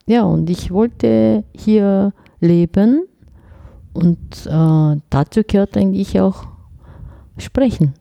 Ja, 0.07 0.23
und 0.23 0.49
ich 0.49 0.71
wollte 0.71 1.43
hier 1.55 2.11
leben 2.39 3.07
und 3.93 4.17
äh, 4.47 5.01
dazu 5.11 5.43
gehört 5.45 5.77
eigentlich 5.77 6.19
auch 6.19 6.47
sprechen. 7.37 7.93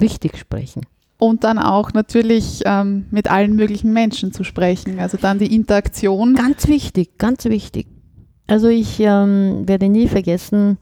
Richtig 0.00 0.36
sprechen. 0.36 0.82
Und 1.22 1.44
dann 1.44 1.60
auch 1.60 1.92
natürlich 1.92 2.62
ähm, 2.64 3.06
mit 3.12 3.30
allen 3.30 3.54
möglichen 3.54 3.92
Menschen 3.92 4.32
zu 4.32 4.42
sprechen. 4.42 4.98
Also 4.98 5.16
dann 5.18 5.38
die 5.38 5.54
Interaktion. 5.54 6.34
Ganz 6.34 6.66
wichtig, 6.66 7.16
ganz 7.16 7.44
wichtig. 7.44 7.86
Also 8.48 8.66
ich 8.66 8.98
ähm, 8.98 9.62
werde 9.68 9.88
nie 9.88 10.08
vergessen, 10.08 10.78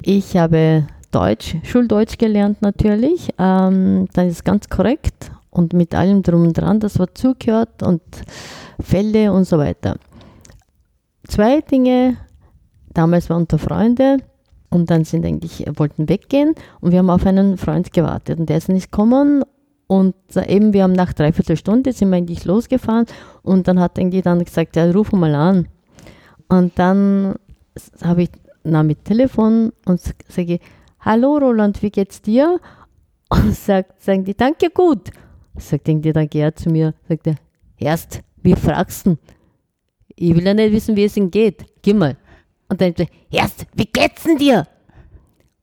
ich 0.00 0.38
habe 0.38 0.86
Deutsch, 1.10 1.54
Schuldeutsch 1.64 2.16
gelernt 2.16 2.62
natürlich. 2.62 3.28
Ähm, 3.38 4.08
dann 4.14 4.26
ist 4.26 4.42
ganz 4.42 4.70
korrekt 4.70 5.30
und 5.50 5.74
mit 5.74 5.94
allem 5.94 6.22
drum 6.22 6.44
und 6.44 6.56
dran, 6.56 6.80
das 6.80 6.98
was 6.98 7.08
zugehört 7.12 7.82
und 7.82 8.00
Fälle 8.82 9.34
und 9.34 9.44
so 9.44 9.58
weiter. 9.58 9.98
Zwei 11.28 11.60
Dinge, 11.60 12.16
damals 12.94 13.28
waren 13.28 13.42
unter 13.42 13.58
Freunde 13.58 14.16
und 14.70 14.90
dann 14.90 15.04
sind 15.04 15.26
eigentlich, 15.26 15.66
wollten 15.76 16.08
weggehen 16.08 16.54
und 16.80 16.92
wir 16.92 17.00
haben 17.00 17.10
auf 17.10 17.26
einen 17.26 17.56
Freund 17.56 17.92
gewartet 17.92 18.38
und 18.38 18.48
der 18.48 18.56
ist 18.56 18.68
nicht 18.68 18.90
gekommen 18.90 19.44
und 19.86 20.14
eben 20.46 20.72
wir 20.72 20.84
haben 20.84 20.92
nach 20.92 21.12
dreiviertel 21.12 21.56
Stunde 21.56 21.92
sind 21.92 22.10
wir 22.10 22.16
eigentlich 22.16 22.44
losgefahren 22.44 23.06
und 23.42 23.68
dann 23.68 23.80
hat 23.80 23.98
eigentlich 23.98 24.22
dann 24.22 24.44
gesagt, 24.44 24.76
ja, 24.76 24.90
ruf 24.90 25.12
mal 25.12 25.34
an. 25.34 25.68
Und 26.48 26.78
dann 26.78 27.34
habe 28.02 28.22
ich 28.22 28.30
nahm 28.64 28.86
mit 28.86 29.04
Telefon 29.04 29.72
und 29.86 30.00
sage, 30.28 30.58
hallo 31.00 31.38
Roland, 31.38 31.82
wie 31.82 31.90
geht's 31.90 32.22
dir? 32.22 32.60
Und 33.32 33.54
sagt, 33.54 34.02
sagen 34.02 34.24
die, 34.24 34.36
danke 34.36 34.70
gut. 34.70 35.10
Sagt 35.56 35.88
irgendwie 35.88 36.12
dann 36.12 36.28
er 36.32 36.54
zu 36.56 36.68
mir, 36.68 36.94
sagt 37.08 37.28
er, 37.28 37.36
erst, 37.78 38.22
wie 38.42 38.56
fragst 38.56 39.06
du? 39.06 39.18
Ich 40.16 40.34
will 40.34 40.44
ja 40.44 40.52
nicht 40.52 40.72
wissen, 40.72 40.96
wie 40.96 41.04
es 41.04 41.16
ihm 41.16 41.30
geht. 41.30 41.64
Geh 41.80 41.94
mal. 41.94 42.16
Und 42.70 42.80
dann, 42.80 42.94
erst, 43.30 43.66
wie 43.74 43.84
geht's 43.84 44.22
denn 44.22 44.38
dir? 44.38 44.66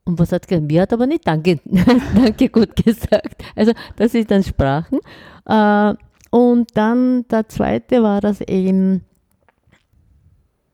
Und 0.03 0.19
was 0.19 0.31
hat 0.31 0.47
gesagt? 0.47 0.67
Mir 0.67 0.83
hat 0.83 0.93
aber 0.93 1.07
nicht 1.07 1.25
Danke, 1.25 1.59
Danke 2.15 2.49
gut 2.49 2.75
gesagt. 2.75 3.43
Also, 3.55 3.71
das 3.95 4.13
ist 4.13 4.29
dann 4.29 4.43
Sprachen. 4.43 4.99
Äh, 5.45 5.93
und 6.29 6.69
dann 6.75 7.27
der 7.29 7.47
zweite 7.47 8.03
war 8.03 8.21
das 8.21 8.41
eben 8.41 9.05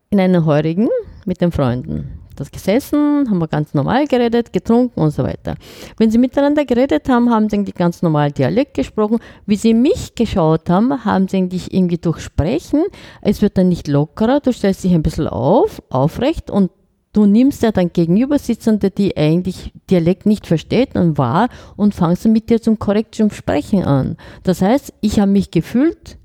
in 0.10 0.20
einer 0.20 0.46
Heurigen 0.46 0.90
mit 1.26 1.40
den 1.40 1.52
Freunden. 1.52 2.23
Das 2.36 2.52
gesessen, 2.52 3.30
haben 3.30 3.40
wir 3.40 3.48
ganz 3.48 3.74
normal 3.74 4.08
geredet, 4.08 4.54
getrunken 4.54 5.00
und 5.00 5.12
so 5.12 5.24
weiter. 5.24 5.56
Wenn 5.98 6.12
sie 6.12 6.18
miteinander 6.18 6.66
geredet 6.66 7.08
haben, 7.10 7.30
haben 7.30 7.50
sie 7.50 7.58
eigentlich 7.58 7.76
ganz 7.76 8.02
normal 8.02 8.32
Dialekt 8.32 8.74
gesprochen. 8.74 9.20
Wie 9.46 9.56
sie 9.56 9.74
mich 9.74 10.16
geschaut 10.16 10.70
haben, 10.70 11.06
haben 11.06 11.28
sie 11.28 11.38
eigentlich 11.38 11.74
irgendwie 11.74 11.98
durchsprechen. 11.98 12.84
Es 13.22 13.42
wird 13.42 13.58
dann 13.58 13.70
nicht 13.70 13.88
lockerer, 13.88 14.40
du 14.40 14.52
stellst 14.52 14.84
dich 14.84 14.94
ein 14.94 15.04
bisschen 15.04 15.28
auf, 15.28 15.82
aufrecht 15.90 16.50
und 16.50 16.72
du 17.14 17.26
nimmst 17.26 17.62
ja 17.62 17.72
dann 17.72 17.94
Gegenübersitzende, 17.94 18.90
die 18.90 19.16
eigentlich 19.16 19.72
Dialekt 19.90 20.26
nicht 20.26 20.48
versteht 20.48 20.96
und 20.96 21.18
wahr 21.18 21.48
und 21.76 21.96
fangst 21.96 22.26
mit 22.28 22.50
dir 22.50 22.62
zum 22.62 22.80
korrekten 22.80 23.30
Sprechen 23.32 23.84
an. 23.84 24.18
Das 24.44 24.62
heißt, 24.62 24.94
ich 25.02 25.20
habe 25.20 25.32
mich 25.32 25.52
gefühlt 25.52 26.18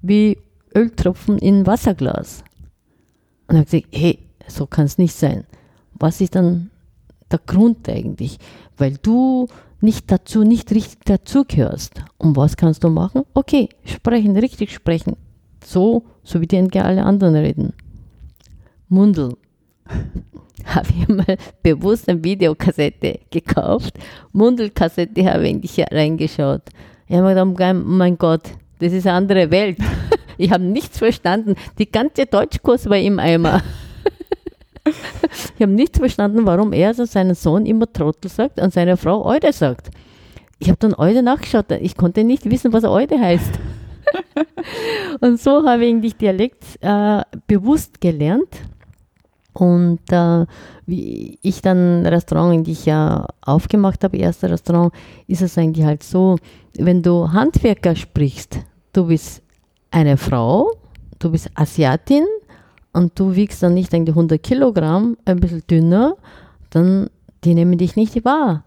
wie 0.00 0.38
Öltropfen 0.74 1.38
in 1.38 1.66
Wasserglas. 1.66 2.42
Und 3.46 3.56
habe 3.56 3.64
gesagt, 3.66 3.86
hey, 3.92 4.18
so 4.54 4.66
kann 4.66 4.86
es 4.86 4.98
nicht 4.98 5.14
sein. 5.14 5.44
Was 5.94 6.20
ist 6.20 6.34
dann 6.34 6.70
der 7.30 7.40
Grund 7.46 7.88
eigentlich? 7.88 8.38
Weil 8.76 8.96
du 9.02 9.48
nicht 9.80 10.10
dazu, 10.10 10.42
nicht 10.42 10.70
richtig 10.72 11.04
dazugehörst. 11.04 12.02
Und 12.18 12.36
was 12.36 12.56
kannst 12.56 12.84
du 12.84 12.88
machen? 12.88 13.22
Okay, 13.34 13.68
sprechen, 13.84 14.36
richtig 14.36 14.72
sprechen. 14.72 15.16
So, 15.64 16.04
so 16.22 16.40
wie 16.40 16.46
die 16.46 16.58
alle 16.80 17.04
anderen 17.04 17.34
reden. 17.34 17.72
Mundel. 18.88 19.36
habe 20.64 20.88
ich 20.96 21.08
mal 21.08 21.36
bewusst 21.62 22.08
eine 22.08 22.22
Videokassette 22.22 23.20
gekauft. 23.30 23.94
Mundelkassette 24.32 25.24
habe 25.26 25.44
ich 25.44 25.54
eigentlich 25.54 25.86
reingeschaut. 25.90 26.62
Ich 27.08 27.16
habe 27.16 27.34
mir 27.34 27.54
gedacht, 27.54 27.82
mein 27.84 28.16
Gott, 28.16 28.42
das 28.78 28.92
ist 28.92 29.06
eine 29.06 29.16
andere 29.16 29.50
Welt. 29.50 29.78
Ich 30.38 30.50
habe 30.50 30.64
nichts 30.64 30.98
verstanden. 30.98 31.54
Die 31.78 31.92
ganze 31.92 32.26
Deutschkurs 32.26 32.88
war 32.88 32.96
im 32.96 33.20
Eimer. 33.20 33.62
Ich 35.56 35.62
habe 35.62 35.72
nichts 35.72 35.98
verstanden, 35.98 36.44
warum 36.44 36.72
er 36.72 36.88
also 36.88 37.04
seinen 37.04 37.34
Sohn 37.34 37.66
immer 37.66 37.90
Trottel 37.92 38.30
sagt 38.30 38.60
und 38.60 38.72
seine 38.72 38.96
Frau 38.96 39.24
Eude 39.24 39.52
sagt. 39.52 39.90
Ich 40.58 40.68
habe 40.68 40.78
dann 40.78 40.94
Eude 40.94 41.22
nachgeschaut. 41.22 41.70
Ich 41.80 41.96
konnte 41.96 42.24
nicht 42.24 42.48
wissen, 42.50 42.72
was 42.72 42.84
Eude 42.84 43.18
heißt. 43.18 43.52
und 45.20 45.40
so 45.40 45.64
habe 45.64 45.84
ich 45.84 45.92
eigentlich 45.92 46.16
Dialekt 46.16 46.64
äh, 46.80 47.22
bewusst 47.46 48.00
gelernt. 48.00 48.62
Und 49.54 50.00
äh, 50.10 50.46
wie 50.86 51.38
ich 51.42 51.60
dann 51.60 52.06
Restaurant 52.06 52.54
eigentlich 52.54 52.86
ja 52.86 53.26
aufgemacht 53.42 54.02
habe, 54.02 54.16
erste 54.16 54.50
Restaurant, 54.50 54.92
ist 55.26 55.42
es 55.42 55.58
eigentlich 55.58 55.84
halt 55.84 56.02
so, 56.02 56.36
wenn 56.78 57.02
du 57.02 57.30
Handwerker 57.30 57.94
sprichst, 57.94 58.58
du 58.92 59.06
bist 59.06 59.42
eine 59.90 60.16
Frau, 60.16 60.70
du 61.18 61.30
bist 61.30 61.50
Asiatin 61.54 62.24
und 62.92 63.18
du 63.18 63.34
wiegst 63.34 63.62
dann 63.62 63.74
nicht 63.74 63.94
eigentlich 63.94 64.14
100 64.14 64.42
Kilogramm, 64.42 65.16
ein 65.24 65.40
bisschen 65.40 65.62
dünner, 65.68 66.16
dann 66.70 67.08
die 67.44 67.54
nehmen 67.54 67.78
dich 67.78 67.96
nicht 67.96 68.24
wahr. 68.24 68.64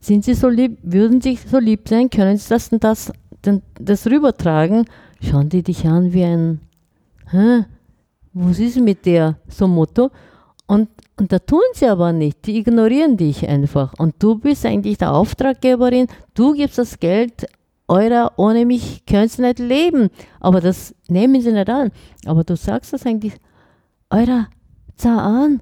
Sind 0.00 0.24
sie 0.24 0.34
so 0.34 0.48
lieb, 0.48 0.78
würden 0.82 1.20
sie 1.20 1.36
so 1.36 1.58
lieb 1.58 1.88
sein, 1.88 2.10
können 2.10 2.36
sie 2.36 2.48
das 2.48 2.72
und 2.72 2.82
das, 2.82 3.12
das 3.78 4.06
rübertragen, 4.06 4.86
schauen 5.22 5.48
die 5.48 5.62
dich 5.62 5.86
an 5.86 6.12
wie 6.12 6.24
ein, 6.24 6.60
hä, 7.30 7.64
was 8.32 8.58
ist 8.58 8.78
mit 8.78 9.06
der, 9.06 9.36
so 9.48 9.66
Motto. 9.66 10.10
Und, 10.66 10.88
und 11.16 11.32
da 11.32 11.38
tun 11.38 11.60
sie 11.74 11.86
aber 11.86 12.12
nicht, 12.12 12.46
die 12.46 12.58
ignorieren 12.58 13.16
dich 13.16 13.46
einfach. 13.48 13.94
Und 13.98 14.14
du 14.20 14.36
bist 14.36 14.64
eigentlich 14.64 14.98
der 14.98 15.12
Auftraggeberin, 15.12 16.06
du 16.34 16.54
gibst 16.54 16.78
das 16.78 16.98
Geld 16.98 17.46
eurer, 17.88 18.32
ohne 18.36 18.64
mich 18.64 19.04
können 19.04 19.28
sie 19.28 19.42
nicht 19.42 19.58
leben. 19.58 20.10
Aber 20.38 20.60
das 20.60 20.94
nehmen 21.08 21.40
sie 21.42 21.52
nicht 21.52 21.68
an. 21.68 21.90
Aber 22.24 22.44
du 22.44 22.56
sagst 22.56 22.92
das 22.92 23.04
eigentlich, 23.04 23.34
eurer, 24.10 24.48
zah 24.96 25.18
an. 25.18 25.60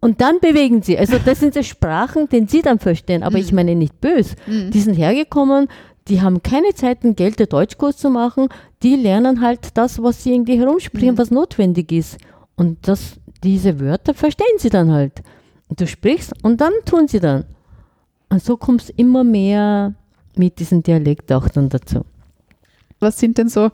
Und 0.00 0.20
dann 0.20 0.38
bewegen 0.40 0.82
sie. 0.82 0.98
Also 0.98 1.16
das 1.18 1.40
sind 1.40 1.56
die 1.56 1.64
Sprachen, 1.64 2.28
den 2.28 2.46
sie 2.46 2.60
dann 2.60 2.78
verstehen. 2.78 3.22
Aber 3.22 3.38
ich 3.38 3.52
meine 3.52 3.74
nicht 3.74 4.00
böse. 4.02 4.36
Die 4.70 4.80
sind 4.80 4.94
hergekommen, 4.94 5.68
die 6.08 6.20
haben 6.20 6.42
keine 6.42 6.74
Zeit, 6.74 7.02
einen 7.02 7.16
Geld 7.16 7.38
der 7.38 7.46
Deutschkurs 7.46 7.96
zu 7.96 8.10
machen. 8.10 8.48
Die 8.82 8.96
lernen 8.96 9.40
halt 9.40 9.76
das, 9.78 10.02
was 10.02 10.22
sie 10.22 10.34
irgendwie 10.34 10.58
herumsprechen, 10.58 11.16
was 11.16 11.30
notwendig 11.30 11.90
ist. 11.90 12.18
Und 12.56 12.86
das, 12.86 13.14
diese 13.42 13.80
Wörter 13.80 14.12
verstehen 14.12 14.58
sie 14.58 14.68
dann 14.68 14.92
halt. 14.92 15.22
Und 15.68 15.80
du 15.80 15.86
sprichst 15.86 16.34
und 16.42 16.60
dann 16.60 16.72
tun 16.84 17.08
sie 17.08 17.20
dann. 17.20 17.46
Und 18.28 18.42
so 18.42 18.58
kommst 18.58 18.90
immer 18.96 19.24
mehr 19.24 19.94
mit 20.36 20.58
diesem 20.58 20.82
Dialekt 20.82 21.32
auch 21.32 21.48
dann 21.48 21.70
dazu. 21.70 22.04
Was 23.00 23.18
sind 23.18 23.38
denn 23.38 23.48
so 23.48 23.70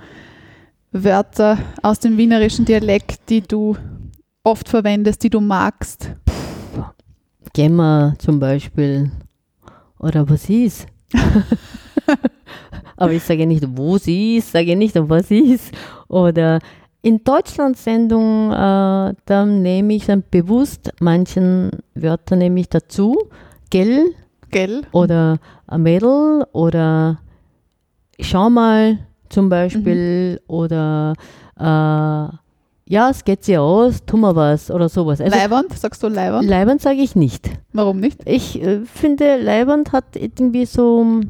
Wörter 0.93 1.59
aus 1.83 2.01
dem 2.01 2.17
wienerischen 2.17 2.65
Dialekt, 2.65 3.29
die 3.29 3.43
du 3.43 3.77
oft 4.43 4.69
verwendest, 4.69 5.23
die 5.23 5.31
du 5.31 5.41
magst? 5.41 6.11
Gemma 7.53 8.15
zum 8.19 8.41
Beispiel. 8.41 9.11
Oder 9.99 10.29
was 10.29 10.49
ist? 10.49 10.87
Aber 12.97 13.13
ich 13.13 13.23
sage 13.23 13.47
nicht, 13.47 13.65
wo 13.77 13.99
sie 13.99 14.39
ist, 14.39 14.53
sage 14.53 14.77
nicht, 14.77 14.95
was 14.97 15.31
ist. 15.31 15.73
Oder 16.09 16.59
in 17.03 17.23
Deutschland-Sendung, 17.23 18.53
äh, 18.53 19.15
dann 19.25 19.63
nehme 19.63 19.95
ich 19.95 20.07
dann 20.07 20.25
bewusst 20.29 20.93
manchen 21.01 21.71
Wörter 21.95 22.37
nehme 22.37 22.61
ich 22.61 22.69
dazu. 22.69 23.17
Gell? 23.71 24.15
Gell? 24.51 24.83
Oder 24.93 25.39
Mädel 25.77 26.45
oder 26.53 27.21
schau 28.21 28.51
mal 28.51 28.99
zum 29.31 29.49
Beispiel 29.49 30.33
Mhm. 30.35 30.39
oder 30.49 31.15
äh, 31.59 32.37
ja, 32.93 33.09
es 33.11 33.25
geht 33.25 33.45
sie 33.45 33.57
aus, 33.57 34.05
tu 34.05 34.17
mal 34.17 34.35
was 34.35 34.71
oder 34.71 34.89
sowas. 34.89 35.21
Also 35.21 35.37
Leiwand? 35.37 35.73
Sagst 35.79 36.03
du 36.03 36.09
Leiwand? 36.09 36.49
Leiband 36.49 36.83
sage 36.83 36.99
ich 37.01 37.15
nicht. 37.17 37.49
Warum 37.73 38.01
nicht? 38.01 38.21
Ich 38.27 38.61
äh, 38.61 38.85
finde, 38.85 39.37
Leiband 39.37 39.93
hat 39.93 40.17
irgendwie 40.17 40.67
so, 40.67 41.21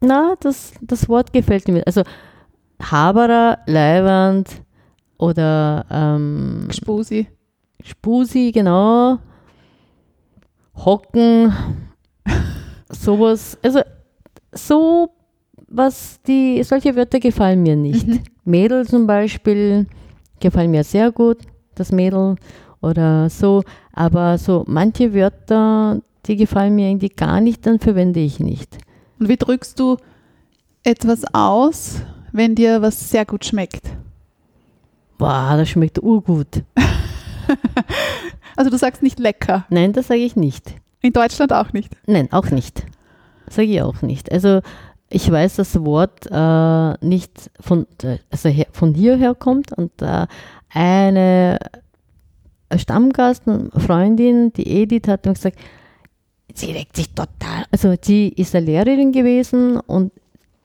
na, 0.00 0.34
das, 0.40 0.72
das 0.80 1.08
Wort 1.08 1.32
gefällt 1.32 1.66
mir. 1.68 1.84
Also 1.86 2.02
Haberer, 2.80 3.58
Leiband 3.66 4.48
oder 5.18 5.84
ähm, 5.90 6.68
Spusi. 6.70 7.26
Spusi, 7.82 8.52
genau. 8.52 9.18
Hocken, 10.76 11.52
sowas. 12.90 13.58
Also 13.62 13.80
so 14.52 15.13
was 15.76 16.20
die, 16.26 16.62
solche 16.62 16.94
Wörter 16.96 17.20
gefallen 17.20 17.62
mir 17.62 17.76
nicht. 17.76 18.06
Mhm. 18.06 18.20
Mädel 18.44 18.86
zum 18.86 19.06
Beispiel 19.06 19.86
gefallen 20.40 20.70
mir 20.70 20.84
sehr 20.84 21.10
gut, 21.12 21.38
das 21.74 21.92
Mädel. 21.92 22.36
oder 22.80 23.30
so. 23.30 23.62
Aber 23.92 24.38
so 24.38 24.64
manche 24.66 25.14
Wörter, 25.14 26.00
die 26.26 26.36
gefallen 26.36 26.74
mir 26.74 26.88
eigentlich 26.88 27.16
gar 27.16 27.40
nicht, 27.40 27.66
dann 27.66 27.78
verwende 27.78 28.20
ich 28.20 28.40
nicht. 28.40 28.76
Und 29.18 29.28
wie 29.28 29.36
drückst 29.36 29.78
du 29.80 29.96
etwas 30.82 31.22
aus, 31.32 32.02
wenn 32.32 32.54
dir 32.54 32.82
was 32.82 33.10
sehr 33.10 33.24
gut 33.24 33.44
schmeckt? 33.44 33.86
Boah, 35.18 35.54
das 35.56 35.68
schmeckt 35.70 36.02
urgut. 36.02 36.62
Also 38.56 38.70
du 38.70 38.78
sagst 38.78 39.02
nicht 39.02 39.18
lecker. 39.18 39.66
Nein, 39.68 39.92
das 39.92 40.06
sage 40.06 40.20
ich 40.20 40.36
nicht. 40.36 40.76
In 41.00 41.12
Deutschland 41.12 41.52
auch 41.52 41.72
nicht. 41.72 41.92
Nein, 42.06 42.32
auch 42.32 42.50
nicht. 42.50 42.84
Sage 43.50 43.68
ich 43.68 43.82
auch 43.82 44.00
nicht. 44.00 44.30
Also 44.30 44.60
ich 45.14 45.30
weiß, 45.30 45.56
das 45.56 45.80
Wort 45.84 46.26
äh, 46.30 47.06
nicht 47.06 47.50
von, 47.60 47.86
also 48.30 48.48
her, 48.48 48.66
von 48.72 48.94
hierher 48.94 49.34
kommt 49.34 49.72
und 49.72 50.02
äh, 50.02 50.26
eine 50.70 51.58
Stammgast, 52.74 53.46
eine 53.46 53.70
Freundin, 53.76 54.52
die 54.52 54.82
Edith, 54.82 55.06
hat 55.06 55.24
mir 55.24 55.34
gesagt, 55.34 55.58
sie 56.52 56.72
regt 56.72 56.96
sich 56.96 57.10
total, 57.10 57.64
also 57.70 57.94
sie 58.00 58.28
ist 58.28 58.56
eine 58.56 58.66
Lehrerin 58.66 59.12
gewesen 59.12 59.78
und 59.78 60.12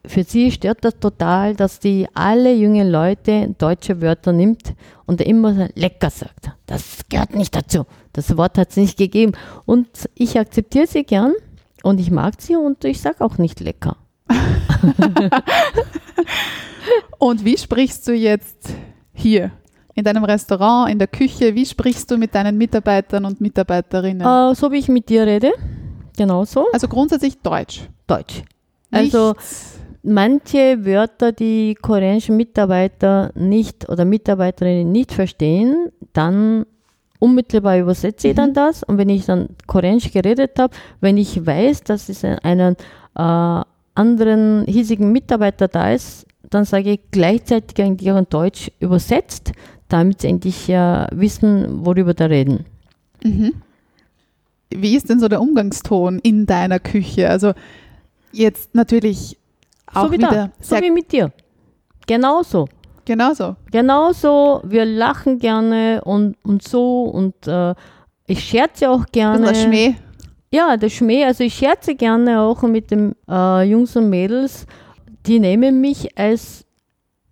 für 0.03 0.23
sie 0.23 0.51
stört 0.51 0.83
das 0.83 0.97
total, 0.97 1.55
dass 1.55 1.79
die 1.79 2.07
alle 2.15 2.51
jungen 2.53 2.89
Leute 2.89 3.53
deutsche 3.57 4.01
Wörter 4.01 4.31
nimmt 4.31 4.73
und 5.05 5.21
immer 5.21 5.69
lecker 5.75 6.09
sagt. 6.09 6.51
Das 6.65 7.01
gehört 7.09 7.35
nicht 7.35 7.55
dazu. 7.55 7.85
Das 8.13 8.35
Wort 8.37 8.57
hat 8.57 8.71
es 8.71 8.77
nicht 8.77 8.97
gegeben. 8.97 9.33
Und 9.65 9.87
ich 10.15 10.39
akzeptiere 10.39 10.87
sie 10.87 11.03
gern 11.03 11.33
und 11.83 11.99
ich 11.99 12.11
mag 12.11 12.41
sie 12.41 12.55
und 12.55 12.83
ich 12.85 13.01
sage 13.01 13.23
auch 13.23 13.37
nicht 13.37 13.59
lecker. 13.59 13.97
Und 17.17 17.43
wie 17.45 17.57
sprichst 17.57 18.07
du 18.07 18.13
jetzt 18.13 18.69
hier? 19.13 19.51
In 19.95 20.03
deinem 20.05 20.23
Restaurant, 20.23 20.89
in 20.89 20.97
der 20.97 21.09
Küche, 21.09 21.55
wie 21.55 21.65
sprichst 21.65 22.09
du 22.09 22.17
mit 22.17 22.33
deinen 22.33 22.57
Mitarbeitern 22.57 23.25
und 23.25 23.41
Mitarbeiterinnen? 23.41 24.25
Äh, 24.25 24.55
so 24.55 24.71
wie 24.71 24.77
ich 24.77 24.87
mit 24.87 25.09
dir 25.09 25.25
rede, 25.27 25.51
genauso, 26.15 26.67
Also 26.71 26.87
grundsätzlich 26.87 27.37
Deutsch. 27.41 27.81
Deutsch. 28.07 28.43
Also 28.91 29.33
Nichts- 29.33 29.77
manche 30.03 30.85
Wörter, 30.85 31.33
die 31.33 31.75
koreanische 31.75 32.31
Mitarbeiter 32.31 33.31
nicht 33.35 33.89
oder 33.89 34.05
Mitarbeiterinnen 34.05 34.89
nicht 34.89 35.11
verstehen, 35.11 35.89
dann 36.13 36.65
unmittelbar 37.19 37.77
übersetze 37.77 38.29
ich 38.29 38.35
dann 38.35 38.53
das. 38.53 38.83
Und 38.83 38.97
wenn 38.97 39.09
ich 39.09 39.25
dann 39.25 39.49
koreanisch 39.67 40.13
geredet 40.13 40.57
habe, 40.59 40.73
wenn 41.01 41.17
ich 41.17 41.45
weiß, 41.45 41.83
dass 41.83 42.07
es 42.07 42.23
einen 42.23 42.77
äh, 43.17 43.61
anderen 43.99 44.65
hiesigen 44.65 45.11
Mitarbeiter 45.11 45.67
da 45.67 45.91
ist, 45.91 46.25
dann 46.49 46.65
sage 46.65 46.93
ich 46.93 46.99
gleichzeitig 47.11 47.83
eigentlich 47.83 48.11
auch 48.11 48.17
in 48.17 48.27
Deutsch 48.29 48.71
übersetzt, 48.79 49.51
damit 49.89 50.21
sie 50.21 50.27
endlich 50.27 50.67
ja 50.67 51.07
wissen, 51.11 51.85
worüber 51.85 52.13
da 52.13 52.25
reden. 52.25 52.65
Mhm. 53.23 53.53
Wie 54.69 54.95
ist 54.95 55.09
denn 55.09 55.19
so 55.19 55.27
der 55.27 55.41
Umgangston 55.41 56.19
in 56.19 56.45
deiner 56.45 56.79
Küche? 56.79 57.29
Also 57.29 57.53
jetzt 58.31 58.73
natürlich 58.73 59.37
auch 59.93 60.05
so 60.05 60.11
wie 60.11 60.17
wieder 60.17 60.29
da, 60.31 60.51
so 60.61 60.75
wie 60.77 60.91
mit 60.91 61.11
dir. 61.11 61.31
Genauso. 62.07 62.67
genauso. 63.05 63.55
Genauso, 63.71 64.61
wir 64.63 64.85
lachen 64.85 65.39
gerne 65.39 66.01
und, 66.03 66.35
und 66.43 66.67
so 66.67 67.03
und 67.03 67.47
äh, 67.47 67.73
ich 68.27 68.43
scherze 68.43 68.89
auch 68.89 69.01
Ein 69.01 69.11
gerne. 69.11 69.47
bisschen 69.47 69.73
Schmäh. 69.73 69.95
Ja, 70.51 70.77
der 70.77 70.89
Schmäh, 70.89 71.25
also 71.25 71.43
ich 71.43 71.53
scherze 71.53 71.95
gerne 71.95 72.41
auch 72.41 72.63
mit 72.63 72.89
den 72.89 73.15
äh, 73.29 73.63
Jungs 73.63 73.95
und 73.95 74.09
Mädels. 74.09 74.65
Die 75.25 75.39
nehmen 75.39 75.79
mich 75.79 76.17
als 76.17 76.65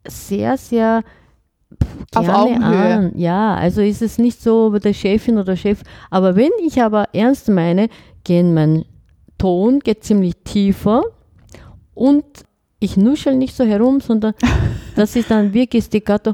sehr, 0.07 0.57
sehr 0.57 1.03
Auf 2.13 2.29
Augenhöhe. 2.29 2.93
an. 2.93 3.11
Ja, 3.15 3.55
also 3.55 3.81
ist 3.81 4.01
es 4.01 4.17
nicht 4.19 4.41
so 4.41 4.69
der 4.77 4.93
Chefin 4.93 5.39
oder 5.39 5.55
Chef. 5.55 5.81
Aber 6.11 6.35
wenn 6.35 6.51
ich 6.63 6.81
aber 6.81 7.05
ernst 7.13 7.49
meine, 7.49 7.89
gehen 8.23 8.53
mein 8.53 8.85
Ton 9.37 9.79
geht 9.79 10.03
ziemlich 10.03 10.35
tiefer 10.43 11.03
und 11.93 12.25
ich 12.79 12.97
nuschel 12.97 13.35
nicht 13.35 13.55
so 13.55 13.63
herum, 13.63 13.99
sondern 13.99 14.33
das 14.95 15.15
ist 15.15 15.31
dann 15.31 15.53
wirklich 15.53 15.85
Staccato. 15.85 16.33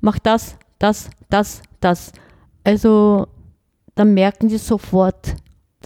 Mach 0.00 0.18
das, 0.18 0.56
das, 0.78 1.10
das, 1.30 1.62
das. 1.80 2.12
Also 2.64 3.26
dann 3.94 4.14
merken 4.14 4.48
die 4.48 4.58
sofort, 4.58 5.36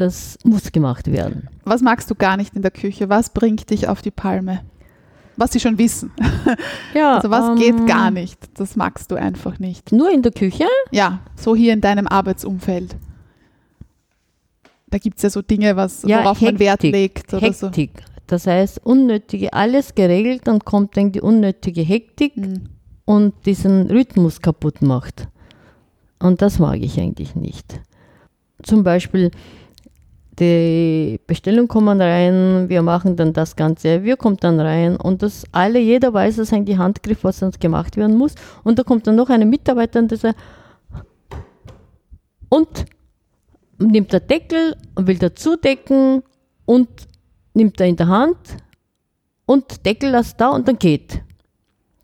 das 0.01 0.39
muss 0.45 0.71
gemacht 0.73 1.11
werden. 1.11 1.49
Was 1.65 1.83
magst 1.83 2.11
du 2.11 2.15
gar 2.15 2.37
nicht 2.37 2.55
in 2.55 2.63
der 2.63 2.71
Küche? 2.71 3.09
Was 3.09 3.31
bringt 3.31 3.71
dich 3.71 3.89
auf 3.89 4.01
die 4.03 4.11
Palme? 4.11 4.61
Was 5.37 5.53
sie 5.53 5.61
schon 5.61 5.79
wissen. 5.79 6.11
Ja, 6.95 7.17
Also 7.17 7.31
was 7.31 7.51
ähm, 7.51 7.57
geht 7.57 7.87
gar 7.87 8.11
nicht? 8.11 8.39
Das 8.59 8.75
magst 8.77 9.11
du 9.11 9.15
einfach 9.17 9.59
nicht. 9.59 9.93
Nur 9.93 10.11
in 10.13 10.23
der 10.23 10.33
Küche? 10.33 10.65
Ja, 10.91 11.21
so 11.37 11.55
hier 11.55 11.73
in 11.73 11.81
deinem 11.81 12.07
Arbeitsumfeld. 12.09 12.97
Da 14.91 14.99
gibt 14.99 15.19
es 15.19 15.23
ja 15.23 15.31
so 15.31 15.43
Dinge, 15.43 15.77
was, 15.77 16.03
Ja, 16.03 16.21
worauf 16.25 16.41
man 16.41 16.59
Wert 16.59 16.83
Hektik, 16.83 16.93
legt 16.93 17.35
oder 17.35 17.53
so. 17.53 17.67
Hektik. 17.67 17.91
Das 18.27 18.47
heißt, 18.47 18.85
unnötige, 18.85 19.53
alles 19.53 19.95
geregelt, 19.95 20.43
dann 20.45 20.61
kommt 20.61 20.97
dann 20.97 21.13
die 21.13 21.21
unnötige 21.21 21.83
Hektik 21.83 22.35
Hm. 22.37 22.65
und 23.05 23.35
diesen 23.47 23.91
Rhythmus 23.91 24.41
kaputt 24.41 24.83
macht. 24.83 25.29
Und 26.19 26.43
das 26.43 26.59
mag 26.59 26.79
ich 26.81 26.99
eigentlich 26.99 27.35
nicht. 27.37 27.81
Zum 28.63 28.83
Beispiel, 28.83 29.31
die 30.39 31.21
Bestellung 31.27 31.69
kommen 31.69 32.01
rein, 32.01 32.69
wir 32.69 32.83
machen 32.83 33.17
dann 33.17 33.33
das 33.33 33.57
Ganze, 33.57 34.05
wir 34.05 34.17
kommen 34.17 34.37
dann 34.39 34.61
rein 34.61 34.97
und 34.97 35.23
das 35.23 35.45
alle, 35.53 35.79
jeder 35.79 36.13
weiß, 36.13 36.37
das 36.37 36.49
ist 36.49 36.55
eigentlich 36.55 36.79
Handgriff, 36.79 37.25
was 37.25 37.39
sonst 37.39 37.61
gemacht 37.61 37.97
werden 37.97 38.17
muss. 38.17 38.35
Und 38.65 38.79
da 38.79 38.83
kommt 38.83 39.07
dann 39.07 39.17
noch 39.17 39.31
eine 39.31 39.47
Mitarbeiterin, 39.47 40.09
die 40.09 40.17
sagt, 40.17 40.39
und 42.49 42.87
nimmt 43.79 44.13
der 44.13 44.21
Deckel 44.21 44.77
und 44.95 45.07
will 45.07 45.19
dazu 45.19 45.57
decken 45.57 46.23
und 46.65 46.89
nimmt 47.55 47.81
er 47.81 47.87
in 47.87 47.97
der 47.97 48.09
Hand 48.09 48.39
und 49.47 49.85
Deckel 49.87 50.11
lässt 50.11 50.41
da 50.41 50.51
und 50.51 50.69
dann 50.69 50.79
geht. 50.79 51.23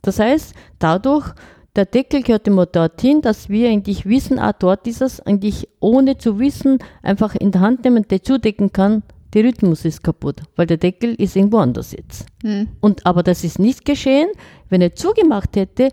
Das 0.02 0.18
heißt, 0.18 0.54
dadurch, 0.78 1.32
der 1.76 1.86
Deckel 1.86 2.22
gehört 2.22 2.46
immer 2.46 2.66
dorthin, 2.66 3.20
dass 3.20 3.48
wir 3.48 3.68
eigentlich 3.68 4.06
wissen, 4.06 4.38
ah, 4.38 4.52
dort 4.52 4.86
ist 4.86 5.02
es, 5.02 5.20
eigentlich 5.20 5.68
ohne 5.80 6.18
zu 6.18 6.38
wissen, 6.38 6.78
einfach 7.02 7.34
in 7.34 7.50
der 7.50 7.60
Hand 7.60 7.84
nehmen, 7.84 8.06
der 8.08 8.22
zudecken 8.22 8.72
kann, 8.72 9.02
der 9.34 9.44
Rhythmus 9.44 9.84
ist 9.84 10.04
kaputt, 10.04 10.42
weil 10.54 10.66
der 10.66 10.76
Deckel 10.76 11.14
ist 11.14 11.34
irgendwo 11.34 11.58
anders 11.58 11.92
jetzt. 11.92 12.26
Hm. 12.42 12.68
Und, 12.80 13.04
aber 13.04 13.24
das 13.24 13.42
ist 13.42 13.58
nicht 13.58 13.84
geschehen. 13.84 14.28
Wenn 14.68 14.80
er 14.80 14.94
zugemacht 14.94 15.56
hätte 15.56 15.90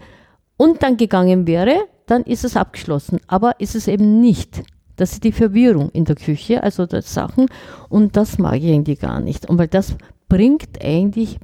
und 0.57 0.83
dann 0.83 0.97
gegangen 0.97 1.47
wäre, 1.47 1.75
dann 2.05 2.21
ist 2.23 2.43
es 2.43 2.55
abgeschlossen. 2.55 3.19
Aber 3.25 3.59
ist 3.59 3.75
es 3.75 3.87
eben 3.87 4.21
nicht. 4.21 4.61
Das 4.95 5.13
ist 5.13 5.23
die 5.23 5.31
Verwirrung 5.31 5.89
in 5.89 6.05
der 6.05 6.15
Küche, 6.15 6.61
also 6.61 6.85
das 6.85 7.11
Sachen. 7.11 7.47
Und 7.89 8.15
das 8.15 8.37
mag 8.37 8.61
ich 8.61 8.71
eigentlich 8.71 8.99
gar 8.99 9.19
nicht. 9.19 9.49
Und 9.49 9.57
weil 9.57 9.67
das 9.67 9.95
bringt 10.29 10.83
eigentlich 10.83 11.39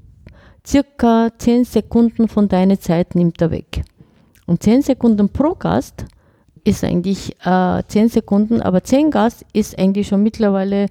circa 0.66 1.32
10 1.36 1.64
Sekunden 1.64 2.28
von 2.28 2.48
deiner 2.48 2.80
Zeit 2.80 3.16
nimmt 3.16 3.42
er 3.42 3.50
weg. 3.50 3.84
Und 4.48 4.64
10 4.64 4.82
Sekunden 4.82 5.30
pro 5.30 5.54
Gast 5.54 6.06
ist 6.64 6.84
eigentlich 6.84 7.36
äh, 7.46 7.84
10 7.88 8.10
Sekunden, 8.10 8.62
aber 8.62 8.84
10 8.84 9.12
Gast 9.12 9.46
ist 9.54 9.78
eigentlich 9.78 10.08
schon 10.08 10.24
mittlerweile 10.24 10.88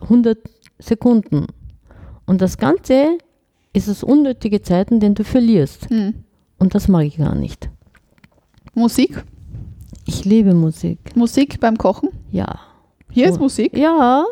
100 0.00 0.38
Sekunden. 0.78 1.46
Und 2.24 2.40
das 2.40 2.56
Ganze 2.56 3.18
ist 3.72 3.88
es 3.88 4.02
unnötige 4.02 4.62
Zeiten, 4.62 5.00
den 5.00 5.14
du 5.14 5.24
verlierst. 5.24 5.90
Hm. 5.90 6.14
Und 6.58 6.74
das 6.74 6.88
mag 6.88 7.04
ich 7.04 7.18
gar 7.18 7.34
nicht. 7.34 7.68
Musik? 8.74 9.22
Ich 10.06 10.24
liebe 10.24 10.54
Musik. 10.54 10.98
Musik 11.16 11.60
beim 11.60 11.76
Kochen? 11.76 12.10
Ja. 12.30 12.60
Hier 13.10 13.28
ist 13.28 13.38
Oh. 13.38 13.42
Musik. 13.42 13.76
Ja. 13.76 14.24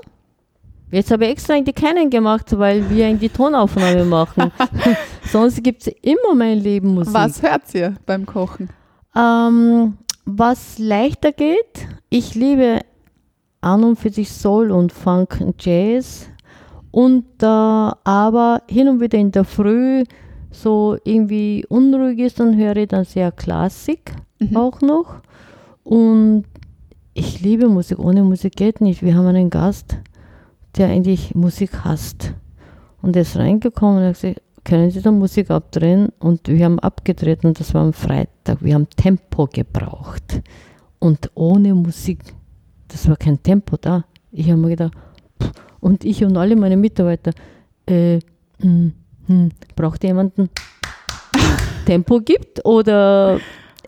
Jetzt 0.93 1.11
habe 1.11 1.25
ich 1.25 1.31
extra 1.33 1.55
eigentlich 1.55 1.75
keinen 1.75 2.11
gemacht, 2.11 2.57
weil 2.59 2.89
wir 2.91 3.07
eigentlich 3.07 3.33
die 3.33 3.37
Tonaufnahme 3.37 4.05
machen. 4.05 4.53
Sonst 5.31 5.63
gibt 5.65 5.87
es 5.87 5.95
immer 6.03 6.35
mein 6.37 6.59
Leben 6.59 6.95
Musik. 6.95 7.15
Was 7.15 7.43
hört 7.43 7.75
ihr 7.75 7.95
beim 8.07 8.27
Kochen? 8.27 8.69
Ähm, 9.17 9.97
was 10.25 10.79
leichter 10.79 11.33
geht, 11.33 11.89
ich 12.11 12.35
liebe 12.35 12.81
an 13.61 13.85
und 13.85 13.97
für 13.97 14.11
sich 14.11 14.31
Soul 14.31 14.71
und 14.71 14.93
Funk 14.93 15.39
und 15.41 15.65
Jazz. 15.65 16.29
Und 16.91 17.25
äh, 17.43 17.47
aber 17.47 18.63
hin 18.69 18.89
und 18.89 19.01
wieder 19.01 19.19
in 19.19 19.33
der 19.33 19.45
Früh 19.45 20.05
so 20.51 20.99
irgendwie 21.05 21.65
unruhig 21.69 22.19
ist, 22.19 22.39
dann 22.39 22.57
höre 22.57 22.77
ich 22.77 22.89
dann 22.89 23.05
sehr 23.05 23.33
Klassik 23.33 24.13
Mhm. 24.51 24.57
auch 24.57 24.81
noch. 24.81 25.15
Und 25.85 26.45
ich 27.15 27.41
liebe 27.41 27.69
Musik. 27.69 27.99
Ohne 27.99 28.23
Musik 28.23 28.57
geht 28.57 28.81
nicht. 28.81 29.03
Wir 29.03 29.15
haben 29.15 29.27
einen 29.27 29.51
Gast, 29.51 29.97
der 30.77 30.89
eigentlich 30.89 31.35
Musik 31.35 31.85
hasst. 31.85 32.35
Und 33.01 33.17
er 33.17 33.23
ist 33.23 33.37
reingekommen 33.37 33.99
und 33.99 34.05
hat 34.05 34.15
gesagt, 34.15 34.43
können 34.65 34.91
Sie 34.91 35.03
da 35.03 35.11
Musik 35.11 35.51
abdrehen? 35.51 36.11
Und 36.19 36.49
wir 36.49 36.65
haben 36.65 36.79
abgedreht 36.79 37.45
und 37.45 37.59
das 37.59 37.75
war 37.75 37.83
am 37.83 37.93
Freitag. 37.93 38.63
Wir 38.63 38.75
haben 38.75 38.89
Tempo 38.91 39.49
gebraucht. 39.53 40.43
Und 40.99 41.31
ohne 41.35 41.75
Musik, 41.75 42.21
das 42.89 43.09
war 43.09 43.17
kein 43.17 43.43
Tempo 43.43 43.77
da. 43.77 44.05
Ich 44.31 44.49
habe 44.49 44.61
mir 44.61 44.69
gedacht, 44.69 44.93
pff, 45.43 45.53
und 45.81 46.05
ich 46.05 46.25
und 46.25 46.37
alle 46.37 46.55
meine 46.55 46.77
Mitarbeiter, 46.77 47.33
äh, 47.87 48.21
hm, 48.61 48.93
hm, 49.27 49.49
braucht 49.75 50.05
jemanden 50.05 50.49
Tempo 51.85 52.21
gibt 52.21 52.65
oder 52.65 53.41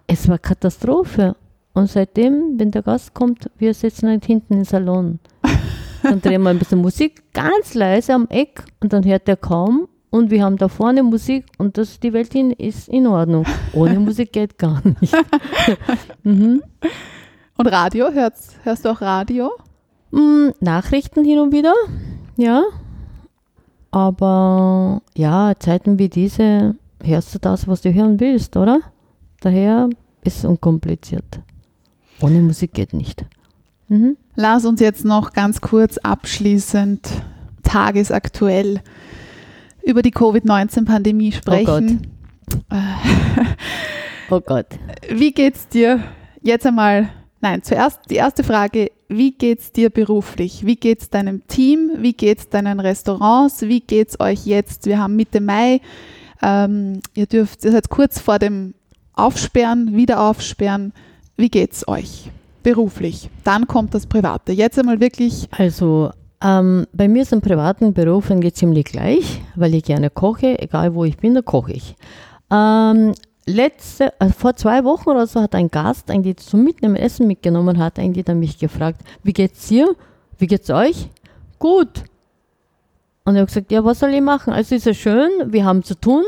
es 0.06 0.28
war 0.28 0.38
Katastrophe. 0.38 1.36
Und 1.72 1.88
seitdem, 1.88 2.58
wenn 2.58 2.70
der 2.70 2.82
Gast 2.82 3.14
kommt, 3.14 3.50
wir 3.58 3.74
sitzen 3.74 4.08
halt 4.08 4.24
hinten 4.24 4.54
im 4.54 4.64
Salon. 4.64 5.18
Dann 6.04 6.20
drehen 6.20 6.42
wir 6.42 6.50
ein 6.50 6.58
bisschen 6.58 6.80
Musik, 6.80 7.22
ganz 7.32 7.74
leise 7.74 8.12
am 8.12 8.28
Eck 8.28 8.62
und 8.80 8.92
dann 8.92 9.04
hört 9.04 9.28
er 9.28 9.36
kaum. 9.36 9.88
Und 10.10 10.30
wir 10.30 10.44
haben 10.44 10.58
da 10.58 10.68
vorne 10.68 11.02
Musik 11.02 11.46
und 11.58 11.76
das, 11.76 11.98
die 11.98 12.12
Welt 12.12 12.34
in, 12.36 12.52
ist 12.52 12.88
in 12.88 13.08
Ordnung. 13.08 13.44
Ohne 13.72 13.98
Musik 13.98 14.32
geht 14.32 14.58
gar 14.58 14.80
nicht. 15.00 15.12
mhm. 16.22 16.62
Und 17.56 17.66
Radio, 17.66 18.12
hörst, 18.12 18.56
hörst 18.62 18.84
du 18.84 18.90
auch 18.90 19.00
Radio? 19.00 19.50
Mm, 20.12 20.50
Nachrichten 20.60 21.24
hin 21.24 21.40
und 21.40 21.52
wieder, 21.52 21.74
ja. 22.36 22.62
Aber 23.90 25.02
ja, 25.16 25.54
Zeiten 25.58 25.98
wie 25.98 26.08
diese 26.08 26.76
hörst 27.02 27.34
du 27.34 27.38
das, 27.38 27.66
was 27.66 27.80
du 27.82 27.92
hören 27.92 28.20
willst, 28.20 28.56
oder? 28.56 28.80
Daher 29.40 29.88
ist 30.22 30.38
es 30.38 30.44
unkompliziert. 30.44 31.40
Ohne 32.20 32.40
Musik 32.40 32.74
geht 32.74 32.92
nicht. 32.92 33.24
Mhm. 33.88 34.16
Lass 34.36 34.64
uns 34.64 34.80
jetzt 34.80 35.04
noch 35.04 35.32
ganz 35.32 35.60
kurz 35.60 35.98
abschließend 35.98 37.08
tagesaktuell 37.62 38.80
über 39.82 40.02
die 40.02 40.10
Covid-19-Pandemie 40.10 41.32
sprechen. 41.32 42.08
Oh 44.30 44.40
Gott. 44.40 44.66
Wie 45.08 45.32
geht's 45.32 45.68
dir 45.68 46.02
jetzt 46.42 46.66
einmal? 46.66 47.10
Nein, 47.40 47.62
zuerst 47.62 48.00
die 48.08 48.14
erste 48.14 48.42
Frage, 48.42 48.90
wie 49.08 49.32
geht's 49.32 49.70
dir 49.70 49.90
beruflich? 49.90 50.64
Wie 50.64 50.76
geht's 50.76 51.10
deinem 51.10 51.46
Team? 51.46 51.90
Wie 51.98 52.14
geht's 52.14 52.48
deinen 52.48 52.80
Restaurants? 52.80 53.62
Wie 53.62 53.80
geht's 53.80 54.18
euch 54.18 54.46
jetzt? 54.46 54.86
Wir 54.86 54.98
haben 54.98 55.14
Mitte 55.14 55.40
Mai. 55.40 55.80
Ähm, 56.42 57.00
ihr 57.14 57.26
dürft, 57.26 57.64
ihr 57.64 57.72
seid 57.72 57.90
kurz 57.90 58.18
vor 58.18 58.38
dem 58.38 58.74
Aufsperren, 59.12 59.94
wieder 59.94 60.20
aufsperren. 60.22 60.92
Wie 61.36 61.50
geht's 61.50 61.86
euch 61.86 62.30
beruflich? 62.64 63.30
Dann 63.44 63.68
kommt 63.68 63.94
das 63.94 64.06
Private. 64.06 64.50
Jetzt 64.50 64.76
einmal 64.76 64.98
wirklich 64.98 65.48
Also, 65.56 66.10
ähm, 66.42 66.86
bei 66.92 67.06
mir 67.06 67.24
im 67.30 67.40
privaten 67.40 67.94
Beruf 67.94 68.28
geht 68.28 68.56
ziemlich 68.56 68.86
gleich, 68.86 69.40
weil 69.54 69.74
ich 69.74 69.84
gerne 69.84 70.10
koche, 70.10 70.58
egal 70.60 70.94
wo 70.94 71.04
ich 71.04 71.16
bin, 71.16 71.34
da 71.34 71.42
koche 71.42 71.72
ich. 71.72 71.94
Ähm, 72.50 73.12
letzte, 73.46 74.12
äh, 74.20 74.30
vor 74.30 74.56
zwei 74.56 74.84
Wochen 74.84 75.10
oder 75.10 75.26
so 75.26 75.40
hat 75.40 75.54
ein 75.54 75.70
Gast 75.70 76.10
eigentlich 76.10 76.38
zum 76.38 76.64
Mitnehmen 76.64 76.96
Essen 76.96 77.26
mitgenommen, 77.26 77.78
hat 77.78 77.98
eigentlich 77.98 78.24
dann 78.24 78.40
mich 78.40 78.58
gefragt, 78.58 79.00
wie 79.22 79.32
geht's 79.32 79.68
dir? 79.68 79.94
Wie 80.38 80.46
geht's 80.46 80.70
euch? 80.70 81.08
Gut. 81.58 82.04
Und 83.26 83.36
ich 83.36 83.40
habe 83.40 83.46
gesagt, 83.46 83.72
ja, 83.72 83.82
was 83.82 84.00
soll 84.00 84.12
ich 84.12 84.20
machen? 84.20 84.52
Also 84.52 84.74
ist 84.74 84.84
ja 84.84 84.92
schön, 84.92 85.30
wir 85.46 85.64
haben 85.64 85.82
zu 85.82 85.98
tun, 85.98 86.24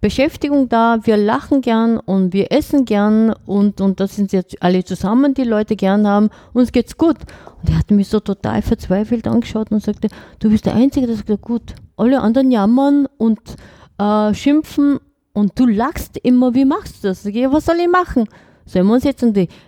Beschäftigung 0.00 0.68
da, 0.68 0.98
wir 1.04 1.16
lachen 1.16 1.60
gern 1.60 1.98
und 1.98 2.32
wir 2.32 2.50
essen 2.50 2.84
gern 2.84 3.32
und, 3.46 3.80
und 3.80 4.00
das 4.00 4.16
sind 4.16 4.32
jetzt 4.32 4.60
alle 4.60 4.82
zusammen, 4.82 5.34
die 5.34 5.44
Leute 5.44 5.76
gern 5.76 6.04
haben, 6.04 6.30
uns 6.52 6.72
geht's 6.72 6.98
gut. 6.98 7.18
Und 7.62 7.70
er 7.70 7.78
hat 7.78 7.92
mich 7.92 8.08
so 8.08 8.18
total 8.18 8.60
verzweifelt 8.60 9.28
angeschaut 9.28 9.70
und 9.70 9.84
sagte, 9.84 10.08
du 10.40 10.50
bist 10.50 10.66
der 10.66 10.74
Einzige, 10.74 11.06
der 11.06 11.14
sagt, 11.14 11.42
gut, 11.42 11.76
alle 11.96 12.20
anderen 12.20 12.50
jammern 12.50 13.06
und 13.18 13.38
äh, 13.98 14.34
schimpfen 14.34 14.98
und 15.34 15.56
du 15.60 15.66
lachst 15.66 16.16
immer, 16.24 16.54
wie 16.54 16.64
machst 16.64 17.04
du 17.04 17.08
das? 17.08 17.24
Ich, 17.24 17.36
ja, 17.36 17.52
was 17.52 17.66
soll 17.66 17.76
ich 17.76 17.88
machen? 17.88 18.26
Sollen 18.64 18.86
wir 18.86 18.94
uns 18.94 19.04
jetzt 19.04 19.24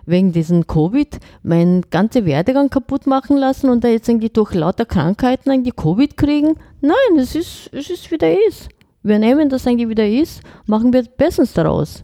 wegen 0.06 0.32
diesem 0.32 0.66
Covid 0.66 1.18
meinen 1.42 1.82
ganzen 1.90 2.26
Werdegang 2.26 2.70
kaputt 2.70 3.06
machen 3.06 3.36
lassen 3.36 3.68
und 3.68 3.84
da 3.84 3.88
jetzt 3.88 4.08
irgendwie 4.08 4.28
durch 4.28 4.54
lauter 4.54 4.84
Krankheiten 4.84 5.50
eigentlich 5.50 5.76
Covid 5.76 6.16
kriegen? 6.16 6.56
Nein, 6.80 7.18
es 7.18 7.34
ist, 7.34 7.70
es 7.72 7.90
ist 7.90 8.10
wie 8.10 8.18
der 8.18 8.36
ist. 8.46 8.68
Wir 9.02 9.18
nehmen 9.18 9.48
das 9.48 9.66
eigentlich 9.66 9.88
wie 9.88 9.94
der 9.94 10.10
ist, 10.10 10.42
machen 10.66 10.92
wir 10.92 11.02
Bestens 11.02 11.52
daraus. 11.52 12.02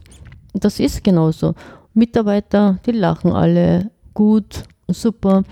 Das 0.53 0.79
ist 0.79 1.03
genauso. 1.03 1.55
Mitarbeiter, 1.93 2.77
die 2.85 2.91
lachen 2.91 3.31
alle 3.31 3.89
gut, 4.13 4.63
super. 4.87 5.43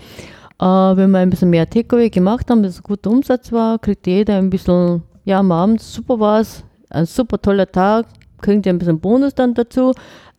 Äh, 0.60 0.64
wenn 0.64 1.10
wir 1.10 1.18
ein 1.18 1.30
bisschen 1.30 1.50
mehr 1.50 1.68
Takeaway 1.68 2.10
gemacht 2.10 2.50
haben, 2.50 2.62
dass 2.62 2.74
es 2.74 2.80
ein 2.80 2.84
guter 2.84 3.10
Umsatz 3.10 3.50
war, 3.50 3.78
kriegt 3.78 4.06
jeder 4.06 4.36
ein 4.36 4.50
bisschen, 4.50 5.02
ja, 5.24 5.38
am 5.38 5.52
Abend 5.52 5.80
super 5.80 6.20
war's, 6.20 6.62
ein 6.90 7.06
super 7.06 7.40
toller 7.40 7.70
Tag, 7.70 8.06
kriegt 8.40 8.66
ihr 8.66 8.72
ein 8.72 8.78
bisschen 8.78 9.00
Bonus 9.00 9.34
dann 9.34 9.54
dazu. 9.54 9.92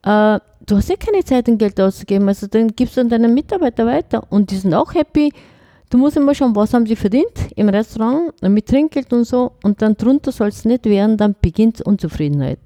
Äh, 0.04 0.40
du 0.66 0.78
hast 0.78 0.90
ja 0.90 0.96
keine 0.96 1.24
Zeit, 1.24 1.48
ein 1.48 1.58
Geld 1.58 1.80
auszugeben, 1.80 2.28
also 2.28 2.48
dann 2.48 2.68
gibst 2.76 2.98
du 2.98 3.02
an 3.02 3.10
deinen 3.10 3.34
Mitarbeiter 3.34 3.86
weiter 3.86 4.24
und 4.30 4.52
die 4.52 4.58
sind 4.58 4.74
auch 4.74 4.94
happy. 4.94 5.32
Du 5.90 5.98
musst 5.98 6.16
immer 6.16 6.34
schauen, 6.34 6.56
was 6.56 6.74
haben 6.74 6.86
sie 6.86 6.96
verdient 6.96 7.34
im 7.56 7.68
Restaurant 7.70 8.32
mit 8.42 8.68
Trinkgeld 8.68 9.12
und 9.12 9.26
so 9.26 9.52
und 9.64 9.82
dann 9.82 9.96
drunter 9.98 10.32
soll 10.32 10.48
es 10.48 10.64
nicht 10.64 10.86
werden, 10.86 11.18
dann 11.18 11.36
beginnt 11.42 11.82
Unzufriedenheit. 11.82 12.60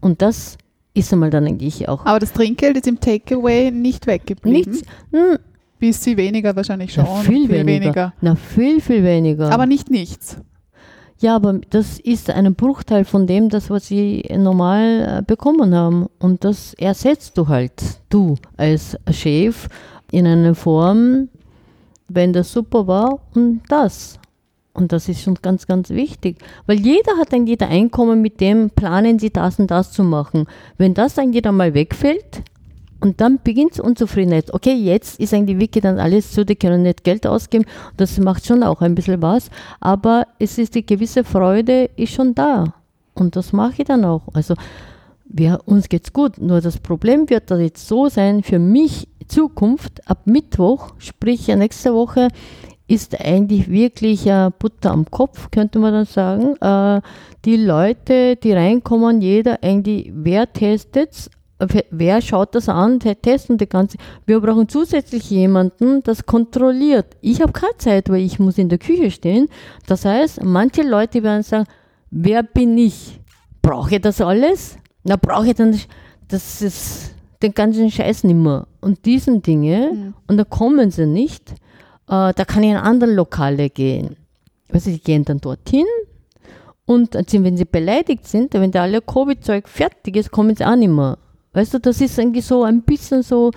Und 0.00 0.20
das 0.20 0.56
ist 0.94 1.12
einmal 1.12 1.30
dann 1.30 1.46
eigentlich 1.46 1.88
auch 1.88 2.04
Aber 2.04 2.18
das 2.18 2.32
Trinkgeld 2.32 2.76
ist 2.76 2.86
im 2.88 2.98
Takeaway 2.98 3.70
nicht 3.70 4.06
weggeblieben. 4.06 4.72
nichts. 4.72 4.82
Hm, 5.12 5.38
Bisschen 5.78 6.16
weniger 6.16 6.56
wahrscheinlich 6.56 6.92
schon. 6.94 7.04
na, 7.04 7.16
viel, 7.20 7.48
weniger. 7.50 8.14
Na, 8.22 8.34
viel, 8.34 8.80
viel 8.80 9.04
weniger. 9.04 9.52
Aber 9.52 9.66
nicht 9.66 9.90
nichts. 9.90 10.38
Ja, 11.18 11.36
aber 11.36 11.60
das 11.70 11.98
ist 11.98 12.28
ein 12.28 12.54
Bruchteil 12.54 13.04
von 13.06 13.26
dem, 13.26 13.48
das, 13.48 13.70
was 13.70 13.86
sie 13.86 14.22
normal 14.36 15.18
äh, 15.18 15.22
bekommen 15.26 15.74
haben. 15.74 16.06
Und 16.18 16.44
das 16.44 16.74
ersetzt 16.74 17.38
du 17.38 17.48
halt, 17.48 17.82
du 18.10 18.36
als 18.56 18.98
Chef, 19.10 19.68
in 20.10 20.26
einer 20.26 20.54
Form, 20.54 21.28
wenn 22.08 22.32
das 22.32 22.52
super 22.52 22.86
war 22.86 23.18
und 23.34 23.62
das. 23.68 24.18
Und 24.72 24.92
das 24.92 25.08
ist 25.08 25.22
schon 25.22 25.36
ganz, 25.40 25.66
ganz 25.66 25.88
wichtig. 25.90 26.36
Weil 26.66 26.78
jeder 26.80 27.16
hat 27.16 27.32
ein 27.32 27.46
jeder 27.46 27.68
Einkommen, 27.68 28.20
mit 28.20 28.40
dem 28.40 28.70
planen 28.70 29.18
sie 29.18 29.30
das 29.30 29.58
und 29.58 29.70
das 29.70 29.90
zu 29.90 30.04
machen. 30.04 30.46
Wenn 30.76 30.92
das 30.92 31.18
ein 31.18 31.32
jeder 31.32 31.50
mal 31.50 31.72
wegfällt, 31.72 32.42
und 33.00 33.20
dann 33.20 33.38
beginnt 33.42 33.78
Unzufriedenheit. 33.78 34.52
Okay, 34.54 34.74
jetzt 34.74 35.20
ist 35.20 35.34
eigentlich 35.34 35.58
wirklich 35.58 35.82
dann 35.82 35.98
alles 35.98 36.32
zu, 36.32 36.44
die 36.44 36.56
können 36.56 36.82
nicht 36.82 37.04
Geld 37.04 37.26
ausgeben. 37.26 37.66
Das 37.96 38.18
macht 38.18 38.46
schon 38.46 38.62
auch 38.62 38.80
ein 38.80 38.94
bisschen 38.94 39.20
was. 39.20 39.50
Aber 39.80 40.26
es 40.38 40.58
ist 40.58 40.74
die 40.74 40.86
gewisse 40.86 41.24
Freude, 41.24 41.90
ist 41.96 42.14
schon 42.14 42.34
da. 42.34 42.74
Und 43.14 43.36
das 43.36 43.52
mache 43.52 43.82
ich 43.82 43.84
dann 43.84 44.04
auch. 44.04 44.22
Also 44.32 44.54
wir, 45.24 45.60
uns 45.66 45.88
geht's 45.88 46.12
gut. 46.12 46.38
Nur 46.38 46.60
das 46.60 46.78
Problem 46.78 47.28
wird 47.28 47.50
da 47.50 47.58
jetzt 47.58 47.86
so 47.86 48.08
sein, 48.08 48.42
für 48.42 48.58
mich 48.58 49.08
Zukunft 49.28 50.08
ab 50.08 50.20
Mittwoch, 50.24 50.94
sprich 50.98 51.48
ja, 51.48 51.56
nächste 51.56 51.92
Woche, 51.92 52.28
ist 52.88 53.20
eigentlich 53.20 53.68
wirklich 53.68 54.26
äh, 54.26 54.50
Butter 54.56 54.92
am 54.92 55.10
Kopf, 55.10 55.50
könnte 55.50 55.80
man 55.80 55.92
dann 55.92 56.04
sagen. 56.04 56.56
Äh, 56.60 57.00
die 57.44 57.56
Leute, 57.56 58.36
die 58.36 58.52
reinkommen, 58.52 59.20
jeder 59.20 59.62
eigentlich, 59.62 60.12
wer 60.14 60.52
testet 60.52 61.30
wer 61.90 62.20
schaut 62.20 62.54
das 62.54 62.68
an, 62.68 63.00
testen 63.00 63.56
die 63.58 63.68
ganze. 63.68 63.96
Wir 64.26 64.40
brauchen 64.40 64.68
zusätzlich 64.68 65.30
jemanden, 65.30 66.02
das 66.02 66.26
kontrolliert. 66.26 67.16
Ich 67.20 67.40
habe 67.40 67.52
keine 67.52 67.76
Zeit, 67.78 68.08
weil 68.10 68.20
ich 68.20 68.38
muss 68.38 68.58
in 68.58 68.68
der 68.68 68.78
Küche 68.78 69.10
stehen. 69.10 69.48
Das 69.86 70.04
heißt, 70.04 70.42
manche 70.44 70.82
Leute 70.82 71.22
werden 71.22 71.42
sagen, 71.42 71.66
wer 72.10 72.42
bin 72.42 72.76
ich? 72.76 73.20
Brauche 73.62 73.94
ich 73.96 74.00
das 74.02 74.20
alles? 74.20 74.76
Na, 75.02 75.16
brauche 75.16 75.48
ich 75.48 75.54
dann 75.54 75.78
das 76.28 76.60
ist 76.60 77.14
den 77.42 77.52
ganzen 77.54 77.90
Scheiß 77.90 78.24
nicht 78.24 78.34
mehr. 78.36 78.66
Und 78.80 79.04
diesen 79.04 79.42
Dinge, 79.42 79.90
Mhm. 79.92 80.14
und 80.26 80.36
da 80.38 80.44
kommen 80.44 80.90
sie 80.90 81.06
nicht, 81.06 81.50
äh, 81.52 81.54
da 82.34 82.44
kann 82.44 82.62
ich 82.64 82.70
in 82.70 82.76
andere 82.76 83.12
Lokale 83.12 83.70
gehen. 83.70 84.16
Also 84.72 84.90
die 84.90 85.00
gehen 85.00 85.24
dann 85.24 85.38
dorthin 85.40 85.86
und 86.84 87.14
sind- 87.28 87.44
wenn 87.44 87.56
sie 87.56 87.64
beleidigt 87.64 88.26
sind, 88.26 88.54
wenn 88.54 88.70
da 88.72 88.82
alle 88.82 89.00
Covid-Zeug 89.00 89.68
fertig 89.68 90.16
ist, 90.16 90.30
kommen 90.32 90.56
sie 90.56 90.64
auch 90.64 90.74
nicht 90.76 90.88
mehr. 90.90 91.18
Weißt 91.56 91.72
du, 91.72 91.80
das 91.80 92.02
ist 92.02 92.18
eigentlich 92.18 92.44
so 92.44 92.64
ein 92.64 92.82
bisschen 92.82 93.22
so 93.22 93.50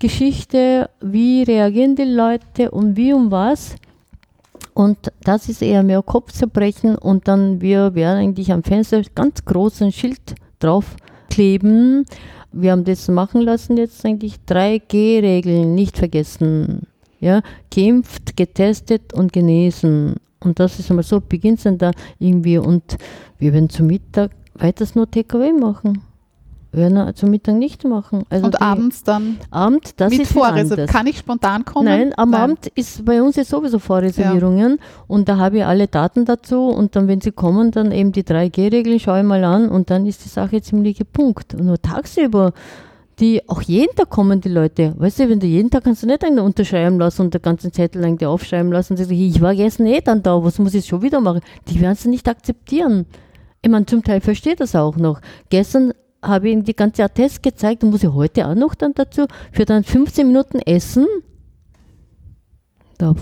Geschichte, 0.00 0.90
wie 1.00 1.44
reagieren 1.44 1.94
die 1.94 2.02
Leute 2.02 2.72
und 2.72 2.96
wie 2.96 3.12
und 3.12 3.30
was. 3.30 3.76
Und 4.74 5.12
das 5.22 5.48
ist 5.48 5.62
eher 5.62 5.84
mehr 5.84 6.02
Kopfzerbrechen 6.02 6.96
und 6.98 7.28
dann 7.28 7.60
wir 7.60 7.94
werden 7.94 8.18
eigentlich 8.18 8.50
am 8.50 8.64
Fenster 8.64 9.00
ganz 9.14 9.44
großen 9.44 9.92
Schild 9.92 10.34
drauf 10.58 10.96
kleben. 11.30 12.04
Wir 12.50 12.72
haben 12.72 12.82
das 12.82 13.06
machen 13.06 13.42
lassen 13.42 13.76
jetzt 13.76 14.04
eigentlich 14.04 14.38
3G-Regeln 14.48 15.72
nicht 15.72 15.98
vergessen. 15.98 16.88
Ja, 17.20 17.42
geimpft, 17.72 18.36
getestet 18.36 19.14
und 19.14 19.32
genesen. 19.32 20.16
Und 20.40 20.58
das 20.58 20.80
ist 20.80 20.90
einmal 20.90 21.04
so, 21.04 21.20
beginnt 21.20 21.64
dann 21.64 21.78
da 21.78 21.92
irgendwie 22.18 22.58
und 22.58 22.96
wir 23.38 23.52
werden 23.52 23.70
zum 23.70 23.86
Mittag 23.86 24.32
weiters 24.54 24.96
nur 24.96 25.08
TKW 25.08 25.52
machen. 25.52 26.02
Werden 26.76 27.14
zum 27.16 27.30
Mittag 27.30 27.56
nicht 27.56 27.84
machen. 27.84 28.24
Also 28.30 28.46
Und 28.46 28.60
abends 28.60 29.02
dann 29.02 29.38
Abend, 29.50 30.00
das 30.00 30.10
mit 30.10 30.22
ist 30.22 30.32
Vorreservierung. 30.32 30.86
Kann 30.86 31.06
ich 31.06 31.18
spontan 31.18 31.64
kommen? 31.64 31.86
Nein, 31.86 32.12
am 32.16 32.34
Abend 32.34 32.66
ist 32.74 33.04
bei 33.04 33.22
uns 33.22 33.36
jetzt 33.36 33.50
sowieso 33.50 33.78
Vorreservierungen 33.78 34.78
und 35.06 35.28
da 35.28 35.38
habe 35.38 35.58
ich 35.58 35.64
alle 35.64 35.88
Daten 35.88 36.24
dazu 36.24 36.68
und 36.68 36.94
dann, 36.94 37.08
wenn 37.08 37.20
sie 37.20 37.32
kommen, 37.32 37.70
dann 37.70 37.90
eben 37.92 38.12
die 38.12 38.22
3G-Regeln, 38.22 39.00
schaue 39.00 39.20
ich 39.20 39.24
mal 39.24 39.42
an 39.44 39.68
und 39.68 39.90
dann 39.90 40.06
ist 40.06 40.24
die 40.24 40.28
Sache 40.28 40.62
ziemlich 40.62 40.98
gepunkt. 40.98 41.54
Und 41.54 41.66
nur 41.66 41.80
tagsüber, 41.80 42.52
die 43.18 43.48
auch 43.48 43.62
jeden 43.62 43.94
Tag 43.96 44.10
kommen 44.10 44.40
die 44.40 44.50
Leute. 44.50 44.94
Weißt 44.98 45.20
du, 45.20 45.28
wenn 45.28 45.40
du 45.40 45.46
jeden 45.46 45.70
Tag 45.70 45.84
kannst 45.84 46.02
du 46.02 46.06
nicht 46.06 46.24
einen 46.24 46.38
unterschreiben 46.38 46.98
lassen 46.98 47.22
und 47.22 47.34
den 47.34 47.42
ganzen 47.42 47.72
Zettel 47.72 48.02
lang 48.02 48.18
dir 48.18 48.28
aufschreiben 48.28 48.70
lassen 48.70 48.92
und 48.92 48.98
sagst, 48.98 49.10
ich 49.10 49.40
war 49.40 49.54
gestern 49.54 49.86
eh 49.86 50.00
dann 50.00 50.22
da, 50.22 50.42
was 50.42 50.58
muss 50.58 50.74
ich 50.74 50.86
schon 50.86 51.02
wieder 51.02 51.20
machen? 51.20 51.40
Die 51.68 51.80
werden 51.80 51.92
es 51.92 52.04
nicht 52.04 52.28
akzeptieren. 52.28 53.06
Ich 53.62 53.70
meine, 53.70 53.86
zum 53.86 54.04
Teil 54.04 54.20
verstehe 54.20 54.54
das 54.54 54.76
auch 54.76 54.96
noch. 54.96 55.20
Gestern 55.48 55.92
habe 56.22 56.48
ich 56.48 56.54
ihm 56.54 56.64
die 56.64 56.74
ganze 56.74 57.04
Attest 57.04 57.42
gezeigt 57.42 57.84
und 57.84 57.90
muss 57.90 58.02
ich 58.02 58.12
heute 58.12 58.46
auch 58.46 58.54
noch 58.54 58.74
dann 58.74 58.94
dazu 58.94 59.26
für 59.52 59.64
dann 59.64 59.84
15 59.84 60.26
Minuten 60.26 60.58
essen. 60.60 61.06
Da, 62.98 63.14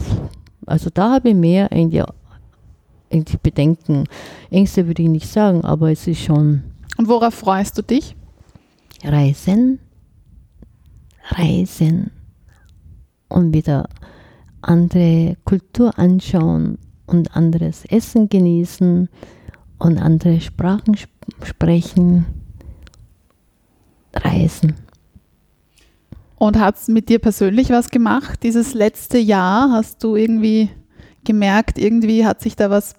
also 0.66 0.90
da 0.92 1.12
habe 1.12 1.30
ich 1.30 1.34
mehr 1.34 1.70
eigentlich, 1.72 2.04
eigentlich 3.10 3.40
Bedenken. 3.40 4.04
Ängste 4.50 4.86
würde 4.86 5.02
ich 5.02 5.08
nicht 5.08 5.28
sagen, 5.28 5.64
aber 5.64 5.90
es 5.90 6.06
ist 6.06 6.22
schon 6.22 6.64
Und 6.96 7.08
worauf 7.08 7.34
freust 7.34 7.76
du 7.78 7.82
dich? 7.82 8.16
Reisen, 9.02 9.80
Reisen 11.30 12.10
und 13.28 13.52
wieder 13.52 13.88
andere 14.62 15.36
Kultur 15.44 15.98
anschauen 15.98 16.78
und 17.06 17.36
anderes 17.36 17.84
Essen 17.86 18.28
genießen 18.28 19.08
und 19.78 19.98
andere 19.98 20.40
Sprachen 20.40 20.94
sp 20.96 21.12
sprechen, 21.42 22.43
reisen. 24.24 24.74
Und 26.36 26.58
hat 26.58 26.76
es 26.76 26.88
mit 26.88 27.08
dir 27.08 27.18
persönlich 27.20 27.70
was 27.70 27.90
gemacht? 27.90 28.42
Dieses 28.42 28.74
letzte 28.74 29.18
Jahr 29.18 29.70
hast 29.70 30.02
du 30.02 30.16
irgendwie 30.16 30.68
gemerkt, 31.24 31.78
irgendwie 31.78 32.26
hat 32.26 32.40
sich 32.42 32.56
da 32.56 32.70
was 32.70 32.94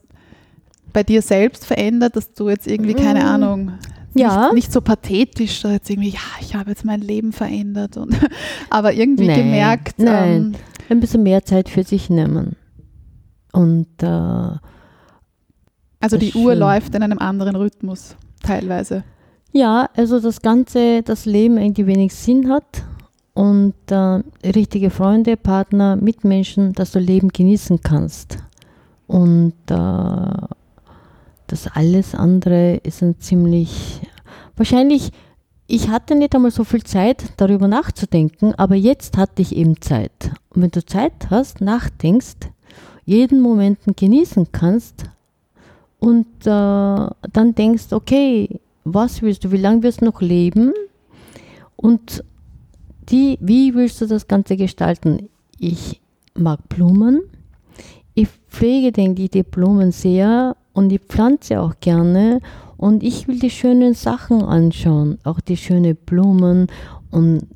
bei 0.93 1.03
dir 1.03 1.21
selbst 1.21 1.65
verändert, 1.65 2.15
dass 2.15 2.33
du 2.33 2.49
jetzt 2.49 2.65
irgendwie, 2.67 2.93
keine 2.93 3.19
Mm. 3.19 3.27
Ahnung, 3.27 3.71
Ja. 4.15 4.45
nicht, 4.45 4.53
nicht 4.53 4.71
so 4.71 4.79
pathetisch, 4.81 5.61
da 5.61 5.73
jetzt 5.73 5.89
irgendwie, 5.89 6.09
ja, 6.11 6.19
ich 6.39 6.55
habe 6.55 6.69
jetzt 6.71 6.85
mein 6.85 7.01
Leben 7.01 7.33
verändert, 7.33 7.97
und, 7.97 8.15
aber 8.69 8.93
irgendwie 8.93 9.27
Nein, 9.27 9.35
gemerkt, 9.37 9.99
nein. 9.99 10.31
Ähm, 10.35 10.55
Ein 10.89 10.99
bisschen 11.01 11.23
mehr 11.23 11.43
Zeit 11.43 11.67
für 11.69 11.83
sich 11.83 12.09
nehmen. 12.09 12.55
Und 13.51 13.87
äh, 14.01 14.05
also 15.99 16.17
die 16.17 16.33
Uhr 16.33 16.51
schön. 16.53 16.59
läuft 16.59 16.95
in 16.95 17.03
einem 17.03 17.19
anderen 17.19 17.55
Rhythmus, 17.57 18.15
teilweise. 18.41 19.03
Ja, 19.55 19.89
also 19.95 20.19
das 20.19 20.41
Ganze, 20.41 21.01
das 21.01 21.25
Leben 21.25 21.57
irgendwie 21.57 21.87
wenig 21.87 22.13
Sinn 22.13 22.51
hat 22.51 22.83
und 23.33 23.73
äh, 23.89 24.21
richtige 24.45 24.89
Freunde, 24.89 25.37
Partner, 25.37 25.95
Mitmenschen, 25.95 26.73
dass 26.73 26.91
du 26.91 26.99
Leben 26.99 27.29
genießen 27.29 27.79
kannst. 27.81 28.37
Und 29.07 29.53
äh, 29.69 30.47
das 31.47 31.67
alles 31.73 32.15
andere 32.15 32.81
ist 32.83 33.01
ein 33.01 33.17
ziemlich, 33.21 34.01
wahrscheinlich, 34.57 35.11
ich 35.67 35.87
hatte 35.87 36.15
nicht 36.15 36.35
einmal 36.35 36.51
so 36.51 36.65
viel 36.65 36.83
Zeit, 36.83 37.23
darüber 37.37 37.69
nachzudenken, 37.69 38.53
aber 38.55 38.75
jetzt 38.75 39.15
hatte 39.15 39.41
ich 39.41 39.55
eben 39.55 39.79
Zeit. 39.79 40.31
Und 40.49 40.63
wenn 40.63 40.71
du 40.71 40.85
Zeit 40.85 41.29
hast, 41.29 41.61
nachdenkst, 41.61 42.49
jeden 43.05 43.39
Moment 43.39 43.79
genießen 43.95 44.51
kannst 44.51 45.05
und 45.99 46.27
äh, 46.41 46.49
dann 47.31 47.55
denkst, 47.55 47.93
okay, 47.93 48.59
was 48.85 49.21
willst 49.21 49.43
du, 49.43 49.51
wie 49.51 49.57
lange 49.57 49.83
wirst 49.83 50.01
du 50.01 50.05
noch 50.05 50.21
leben 50.21 50.71
und 51.75 52.23
die, 53.09 53.37
wie 53.41 53.75
willst 53.75 53.99
du 53.99 54.05
das 54.05 54.27
Ganze 54.27 54.55
gestalten? 54.55 55.29
Ich 55.59 56.01
mag 56.35 56.69
Blumen, 56.69 57.21
ich 58.13 58.29
pflege, 58.47 58.91
denke 58.91 59.23
ich, 59.23 59.31
die 59.31 59.43
Blumen 59.43 59.91
sehr 59.91 60.55
und 60.73 60.91
ich 60.91 61.01
pflanze 61.01 61.59
auch 61.59 61.73
gerne 61.79 62.39
und 62.77 63.03
ich 63.03 63.27
will 63.27 63.39
die 63.39 63.49
schönen 63.49 63.93
Sachen 63.93 64.41
anschauen, 64.41 65.17
auch 65.23 65.39
die 65.39 65.57
schönen 65.57 65.95
Blumen 65.95 66.67
und 67.11 67.47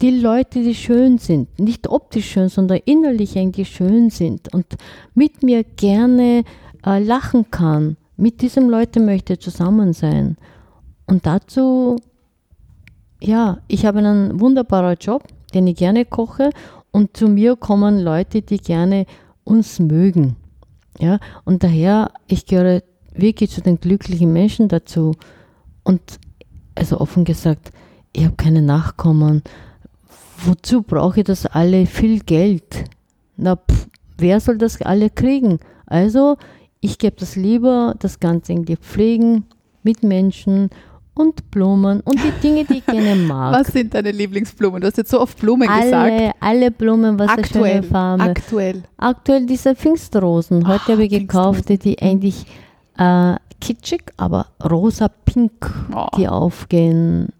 die 0.00 0.10
Leute, 0.10 0.62
die 0.62 0.74
schön 0.74 1.18
sind, 1.18 1.58
nicht 1.58 1.88
optisch 1.88 2.30
schön, 2.30 2.48
sondern 2.48 2.80
innerlich 2.84 3.36
eigentlich 3.36 3.68
schön 3.68 4.10
sind 4.10 4.52
und 4.54 4.66
mit 5.14 5.42
mir 5.42 5.64
gerne 5.64 6.44
äh, 6.86 7.02
lachen 7.02 7.50
kann. 7.50 7.96
Mit 8.20 8.42
diesen 8.42 8.68
Leuten 8.68 9.04
möchte 9.04 9.34
ich 9.34 9.40
zusammen 9.40 9.92
sein. 9.92 10.36
Und 11.06 11.24
dazu, 11.24 11.94
ja, 13.22 13.58
ich 13.68 13.86
habe 13.86 14.00
einen 14.00 14.40
wunderbaren 14.40 14.96
Job, 15.00 15.22
den 15.54 15.68
ich 15.68 15.76
gerne 15.76 16.04
koche 16.04 16.50
und 16.90 17.16
zu 17.16 17.28
mir 17.28 17.54
kommen 17.54 18.00
Leute, 18.00 18.42
die 18.42 18.58
gerne 18.58 19.06
uns 19.44 19.78
mögen. 19.78 20.34
Ja, 20.98 21.20
und 21.44 21.62
daher, 21.62 22.10
ich 22.26 22.44
gehöre 22.44 22.82
wirklich 23.14 23.50
zu 23.50 23.60
den 23.60 23.78
glücklichen 23.78 24.32
Menschen 24.32 24.66
dazu. 24.66 25.14
Und 25.84 26.00
also 26.74 27.00
offen 27.00 27.24
gesagt, 27.24 27.70
ich 28.12 28.24
habe 28.24 28.34
keine 28.34 28.62
Nachkommen. 28.62 29.44
Wozu 30.44 30.82
brauche 30.82 31.20
ich 31.20 31.26
das 31.26 31.46
alle 31.46 31.86
viel 31.86 32.18
Geld? 32.18 32.84
Na, 33.36 33.54
pff, 33.54 33.86
wer 34.16 34.40
soll 34.40 34.58
das 34.58 34.82
alle 34.82 35.08
kriegen? 35.08 35.60
Also, 35.86 36.36
ich 36.80 36.98
gebe 36.98 37.16
das 37.18 37.36
lieber, 37.36 37.94
das 37.98 38.20
Ganze 38.20 38.52
irgendwie 38.52 38.76
pflegen 38.76 39.44
mit 39.82 40.02
Menschen 40.02 40.70
und 41.14 41.50
Blumen 41.50 42.00
und 42.00 42.14
die 42.22 42.30
Dinge, 42.42 42.64
die 42.64 42.78
ich 42.78 42.86
gerne 42.86 43.16
mag. 43.26 43.52
Was 43.52 43.72
sind 43.72 43.92
deine 43.94 44.12
Lieblingsblumen? 44.12 44.80
Du 44.80 44.86
hast 44.86 44.96
jetzt 44.98 45.10
so 45.10 45.20
oft 45.20 45.38
Blumen 45.40 45.66
gesagt. 45.66 45.94
alle, 45.94 46.30
alle 46.38 46.70
Blumen, 46.70 47.18
was 47.18 47.28
eine 47.30 47.42
Aktuell, 47.42 47.72
schöne 47.78 47.82
Farbe. 47.82 48.22
aktuell. 48.22 48.82
Aktuell 48.96 49.46
diese 49.46 49.74
Pfingstrosen. 49.74 50.66
Heute 50.68 50.82
Ah, 50.86 50.88
habe 50.92 51.04
ich 51.04 51.10
gekauft, 51.10 51.68
die, 51.68 51.78
die 51.78 52.00
eigentlich 52.00 52.46
äh, 52.98 53.34
kitschig, 53.60 54.04
aber 54.16 54.46
rosa-pink, 54.64 55.52
Oh. 55.92 56.06
die 56.16 56.28
aufgehen. 56.28 57.30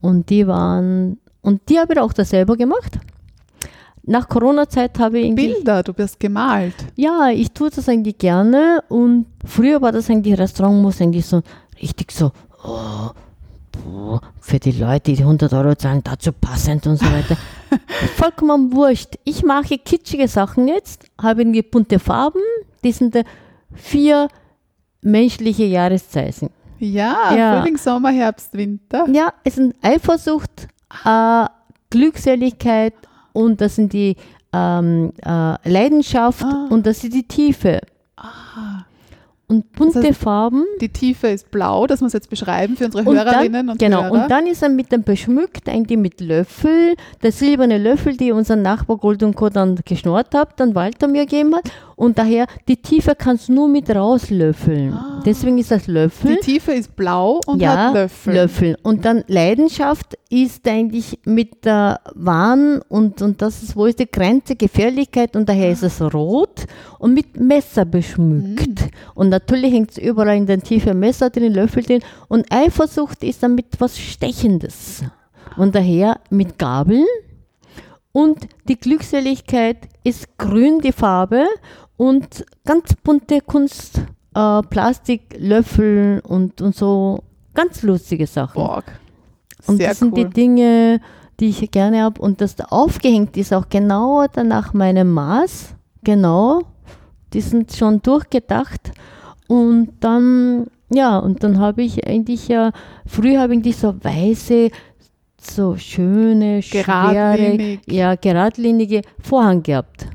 Und 0.00 0.30
die 0.30 0.48
waren, 0.48 1.18
und 1.42 1.60
die 1.68 1.78
habe 1.78 1.92
ich 1.94 2.00
auch 2.00 2.12
da 2.12 2.24
selber 2.24 2.56
gemacht. 2.56 2.98
Nach 4.04 4.28
Corona-Zeit 4.28 4.98
habe 4.98 5.20
ich 5.20 5.34
Bilder, 5.34 5.82
du 5.82 5.92
bist 5.92 6.18
gemalt. 6.18 6.74
ja, 6.96 7.28
ich 7.30 7.52
tue 7.52 7.70
das 7.70 7.88
eigentlich 7.88 8.18
gerne 8.18 8.82
und 8.88 9.26
früher 9.44 9.80
war 9.80 9.92
das 9.92 10.10
eigentlich, 10.10 10.36
Restaurant 10.38 10.82
muss 10.82 11.00
eigentlich 11.00 11.24
so 11.24 11.40
richtig 11.80 12.10
so, 12.10 12.32
oh, 12.64 13.10
boah, 13.70 14.20
für 14.40 14.58
die 14.58 14.72
Leute, 14.72 15.12
die 15.12 15.22
100 15.22 15.52
Euro 15.52 15.74
zahlen, 15.76 16.00
dazu 16.02 16.32
passend 16.32 16.86
und 16.88 16.96
so 16.96 17.06
weiter. 17.06 17.36
Vollkommen 18.16 18.72
wurscht. 18.72 19.14
Ich 19.24 19.44
mache 19.44 19.78
kitschige 19.78 20.26
Sachen 20.26 20.66
jetzt, 20.66 21.04
habe 21.20 21.42
irgendwie 21.42 21.62
bunte 21.62 21.98
Farben, 22.00 22.42
die 22.82 22.92
sind 22.92 23.14
äh, 23.14 23.24
vier 23.72 24.26
menschliche 25.00 25.64
Jahreszeiten. 25.64 26.50
Ja, 26.80 27.34
Ja. 27.36 27.60
Frühling, 27.60 27.76
Sommer, 27.76 28.10
Herbst, 28.10 28.52
Winter. 28.54 29.06
Ja, 29.12 29.32
es 29.44 29.54
sind 29.54 29.76
Eifersucht, 29.80 30.66
äh, 31.04 31.44
Glückseligkeit 31.90 32.94
und 33.32 33.60
das 33.60 33.76
sind 33.76 33.92
die 33.92 34.16
ähm, 34.52 35.12
äh, 35.24 35.68
Leidenschaft 35.68 36.44
Ah. 36.44 36.66
und 36.70 36.86
das 36.86 37.02
ist 37.04 37.14
die 37.14 37.26
Tiefe. 37.26 37.80
Ah, 38.16 38.84
Und 39.48 39.70
bunte 39.72 40.00
Das 40.00 40.08
heißt, 40.10 40.20
Farben. 40.22 40.64
die 40.80 40.88
Tiefe 40.88 41.28
ist 41.28 41.50
blau, 41.50 41.86
das 41.86 42.00
muss 42.00 42.12
jetzt 42.14 42.30
beschreiben 42.30 42.76
für 42.76 42.86
unsere 42.86 43.06
Und 43.08 43.16
Hörerinnen 43.16 43.52
dann, 43.66 43.68
und 43.70 43.78
genau, 43.78 44.02
Hörer. 44.04 44.12
und 44.12 44.30
dann 44.30 44.46
ist 44.46 44.62
er 44.62 44.68
mit 44.70 44.90
dem 44.92 45.02
beschmückt, 45.02 45.68
eigentlich 45.68 45.98
mit 45.98 46.20
Löffel, 46.20 46.94
der 47.22 47.32
silberne 47.32 47.76
Löffel, 47.78 48.16
die 48.16 48.32
unser 48.32 48.56
Nachbar 48.56 48.96
Gold 48.96 49.22
und 49.22 49.34
Co. 49.36 49.48
dann 49.50 49.78
geschnurrt 49.84 50.34
hat, 50.34 50.58
dann 50.60 50.74
Walter 50.74 51.06
mir 51.08 51.26
gegeben 51.26 51.54
hat. 51.54 51.64
Und 52.02 52.18
daher, 52.18 52.48
die 52.66 52.78
Tiefe 52.78 53.14
kannst 53.14 53.48
du 53.48 53.52
nur 53.52 53.68
mit 53.68 53.88
rauslöffeln. 53.88 54.92
Ah. 54.92 55.22
Deswegen 55.24 55.58
ist 55.58 55.70
das 55.70 55.86
Löffel. 55.86 56.34
die 56.34 56.40
Tiefe 56.40 56.72
ist 56.72 56.96
blau 56.96 57.40
und 57.46 57.62
ja, 57.62 57.76
hat 57.76 57.94
Löffel. 57.94 58.34
Löffel. 58.34 58.76
Und 58.82 59.04
dann 59.04 59.22
Leidenschaft 59.28 60.18
ist 60.28 60.66
eigentlich 60.66 61.20
mit 61.24 61.64
der 61.64 62.00
Wahn 62.16 62.82
und, 62.88 63.22
und 63.22 63.40
das 63.40 63.62
ist, 63.62 63.76
wo 63.76 63.86
ist 63.86 64.00
die 64.00 64.10
Grenze, 64.10 64.56
Gefährlichkeit 64.56 65.36
und 65.36 65.48
daher 65.48 65.70
ist 65.70 65.84
es 65.84 66.02
rot 66.02 66.64
und 66.98 67.14
mit 67.14 67.38
Messer 67.38 67.84
beschmückt. 67.84 68.80
Mhm. 68.80 68.90
Und 69.14 69.28
natürlich 69.28 69.72
hängt 69.72 69.92
es 69.92 69.98
überall 69.98 70.36
in 70.36 70.46
den 70.46 70.64
tiefen 70.64 70.98
Messer 70.98 71.30
drin, 71.30 71.54
Löffel 71.54 71.84
drin. 71.84 72.02
Und 72.26 72.52
Eifersucht 72.52 73.22
ist 73.22 73.44
dann 73.44 73.54
mit 73.54 73.66
was 73.78 73.96
Stechendes. 73.96 75.04
Und 75.56 75.76
daher 75.76 76.18
mit 76.30 76.58
Gabeln. 76.58 77.06
Und 78.12 78.46
die 78.68 78.76
Glückseligkeit 78.76 79.88
ist 80.04 80.36
grün, 80.36 80.80
die 80.80 80.92
Farbe. 80.92 81.46
Und 82.02 82.44
ganz 82.64 82.96
bunte 83.04 83.40
Kunst, 83.42 83.98
äh, 84.34 84.62
Plastik, 84.62 85.36
Löffel 85.38 86.20
und, 86.26 86.60
und 86.60 86.74
so 86.74 87.22
ganz 87.54 87.82
lustige 87.84 88.26
Sachen. 88.26 88.54
Borg. 88.60 88.86
Und 89.68 89.76
Sehr 89.76 89.90
das 89.90 90.00
sind 90.00 90.12
cool. 90.12 90.24
die 90.24 90.30
Dinge, 90.30 91.00
die 91.38 91.50
ich 91.50 91.70
gerne 91.70 92.02
habe. 92.02 92.20
Und 92.20 92.40
das 92.40 92.56
da 92.56 92.64
aufgehängt 92.70 93.36
ist 93.36 93.54
auch 93.54 93.68
genau 93.68 94.26
nach 94.44 94.74
meinem 94.74 95.12
Maß. 95.12 95.76
Genau. 96.02 96.62
Die 97.32 97.40
sind 97.40 97.72
schon 97.72 98.02
durchgedacht. 98.02 98.90
Und 99.46 99.92
dann, 100.00 100.66
ja, 100.92 101.20
und 101.20 101.44
dann 101.44 101.60
habe 101.60 101.82
ich 101.84 102.04
eigentlich 102.04 102.48
ja, 102.48 102.72
früher 103.06 103.38
habe 103.42 103.52
ich 103.52 103.58
eigentlich 103.58 103.76
so 103.76 103.94
weiße, 104.02 104.70
so 105.40 105.76
schöne, 105.76 106.62
schwere, 106.62 106.82
Geradlinig. 106.84 107.80
ja, 107.86 108.16
geradlinige 108.16 109.02
Vorhang 109.20 109.62
gehabt. 109.62 110.08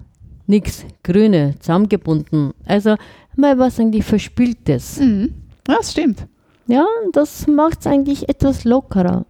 Nix, 0.47 0.85
grüne, 1.03 1.55
zusammengebunden. 1.59 2.53
Also 2.65 2.95
mal 3.35 3.59
was 3.59 3.79
eigentlich 3.79 4.05
Verspieltes. 4.05 4.99
Mhm. 4.99 5.33
Ja, 5.67 5.75
das 5.77 5.91
stimmt. 5.91 6.25
Ja, 6.67 6.85
das 7.13 7.47
macht 7.47 7.81
es 7.81 7.87
eigentlich 7.87 8.27
etwas 8.29 8.63
lockerer. 8.63 9.25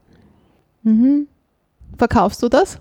Mhm. 0.83 1.27
Verkaufst 1.97 2.41
du 2.43 2.49
das? 2.49 2.79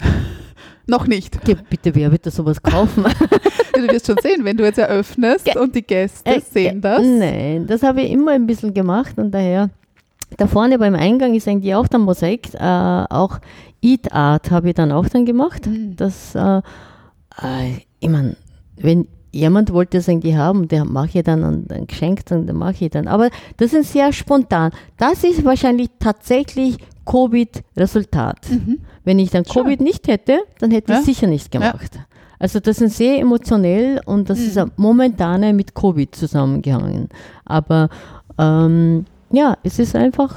Noch 0.86 1.06
nicht. 1.06 1.44
Geh, 1.44 1.56
bitte, 1.68 1.94
wer 1.94 2.10
wird 2.10 2.26
da 2.26 2.30
sowas 2.30 2.62
kaufen? 2.62 3.04
Du 3.74 3.88
wirst 3.88 4.06
schon 4.06 4.18
sehen, 4.22 4.44
wenn 4.44 4.56
du 4.56 4.64
jetzt 4.64 4.78
eröffnest 4.78 5.46
Ge- 5.46 5.58
und 5.58 5.74
die 5.74 5.82
Gäste 5.82 6.30
Äh, 6.30 6.40
sehen 6.40 6.80
das. 6.80 7.00
Nein, 7.02 7.66
das 7.66 7.82
habe 7.82 8.02
ich 8.02 8.12
immer 8.12 8.32
ein 8.32 8.46
bisschen 8.46 8.74
gemacht 8.74 9.16
und 9.16 9.30
daher 9.32 9.70
da 10.36 10.46
vorne 10.46 10.78
beim 10.78 10.94
Eingang 10.94 11.34
ist 11.34 11.48
eigentlich 11.48 11.74
auch 11.74 11.88
der 11.88 11.98
Mosaik, 11.98 12.52
äh, 12.54 12.58
auch 12.58 13.38
Eat 13.80 14.12
Art 14.12 14.50
habe 14.50 14.68
ich 14.68 14.74
dann 14.74 14.92
auch 14.92 15.08
dann 15.08 15.24
gemacht. 15.24 15.66
Mhm. 15.66 15.96
Das, 15.96 16.34
äh, 16.34 16.60
äh, 17.42 17.78
ich 18.00 18.08
meine, 18.08 18.36
wenn 18.76 19.06
jemand 19.32 19.72
wollte 19.72 19.98
es 19.98 20.08
eigentlich 20.08 20.34
haben, 20.36 20.68
der 20.68 20.84
mache 20.84 21.18
ich 21.18 21.24
dann 21.24 21.42
ein, 21.44 21.66
ein 21.70 21.86
Geschenk, 21.86 22.26
dann 22.26 22.46
dann 22.46 22.56
mache 22.56 22.84
ich 22.84 22.90
dann. 22.90 23.08
Aber 23.08 23.30
das 23.56 23.72
ist 23.72 23.92
sehr 23.92 24.12
spontan. 24.12 24.72
Das 24.98 25.24
ist 25.24 25.44
wahrscheinlich 25.44 25.88
tatsächlich 25.98 26.76
Covid-Resultat. 27.06 28.48
Mhm. 28.50 28.78
Wenn 29.04 29.18
ich 29.18 29.30
dann 29.30 29.44
Schön. 29.44 29.64
Covid 29.64 29.80
nicht 29.80 30.06
hätte, 30.08 30.38
dann 30.60 30.70
hätte 30.70 30.92
ich 30.92 30.96
Ja. 30.96 31.00
es 31.00 31.06
sicher 31.06 31.26
nicht 31.26 31.50
gemacht. 31.50 31.98
Also 32.38 32.58
das 32.60 32.80
ist 32.80 32.96
sehr 32.96 33.18
emotionell 33.20 34.00
und 34.04 34.28
das 34.28 34.40
ist 34.40 34.56
Mhm. 34.56 34.62
eine 34.62 34.70
momentane 34.76 35.52
mit 35.52 35.74
Covid 35.74 36.14
zusammengehangen. 36.14 37.08
Aber 37.44 37.88
ähm, 38.38 39.04
ja, 39.30 39.56
es 39.62 39.78
ist 39.78 39.94
einfach 39.96 40.34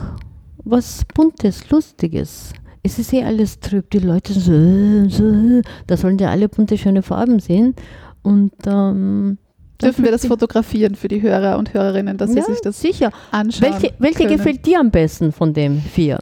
was 0.64 1.04
Buntes, 1.14 1.70
Lustiges. 1.70 2.54
Es 2.86 3.00
ist 3.00 3.12
eh 3.14 3.24
alles 3.24 3.60
trüb. 3.60 3.90
Die 3.90 3.98
Leute 4.00 4.32
sind 4.34 4.44
so, 4.44 4.54
äh, 4.54 5.10
so, 5.10 5.58
äh. 5.58 5.62
da 5.88 5.98
sollen 5.98 6.20
ja 6.20 6.30
alle 6.30 6.48
bunte, 6.50 6.78
schöne 6.78 7.02
Farben 7.02 7.40
sehen. 7.40 7.74
Und 8.22 8.54
ähm, 8.68 9.40
Dürfen 9.82 10.06
wir 10.06 10.12
das 10.12 10.28
fotografieren 10.28 10.94
für 10.94 11.08
die 11.08 11.20
Hörer 11.22 11.58
und 11.58 11.74
Hörerinnen, 11.74 12.18
dass 12.18 12.32
sich- 12.32 12.44
sie 12.44 12.50
ja, 12.52 12.54
sich 12.56 12.62
das 12.62 12.80
sicher. 12.80 13.12
anschauen 13.32 13.74
Welche, 13.74 13.94
welche 13.98 14.18
können? 14.26 14.38
gefällt 14.38 14.66
dir 14.68 14.80
am 14.80 14.92
besten 14.92 15.32
von 15.32 15.54
den 15.54 15.82
vier? 15.82 16.20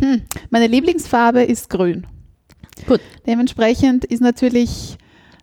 Hm. 0.00 0.22
Meine 0.50 0.66
Lieblingsfarbe 0.66 1.42
ist 1.44 1.70
grün. 1.70 2.04
Gut. 2.86 3.00
Dementsprechend 3.26 4.04
ist 4.04 4.20
natürlich 4.22 4.98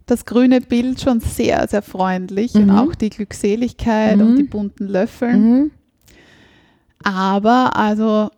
das 0.05 0.25
grüne 0.25 0.59
Bild 0.61 0.99
schon 1.01 1.19
sehr, 1.21 1.67
sehr 1.67 1.81
freundlich 1.81 2.53
und 2.55 2.65
Mhm. 2.67 2.77
auch 2.77 2.95
die 2.95 3.09
Glückseligkeit 3.09 4.17
Mhm. 4.17 4.21
und 4.25 4.35
die 4.37 4.43
bunten 4.43 4.87
Löffeln. 4.87 5.41
Mhm. 5.59 5.71
Aber 7.03 7.75
also 7.75 8.29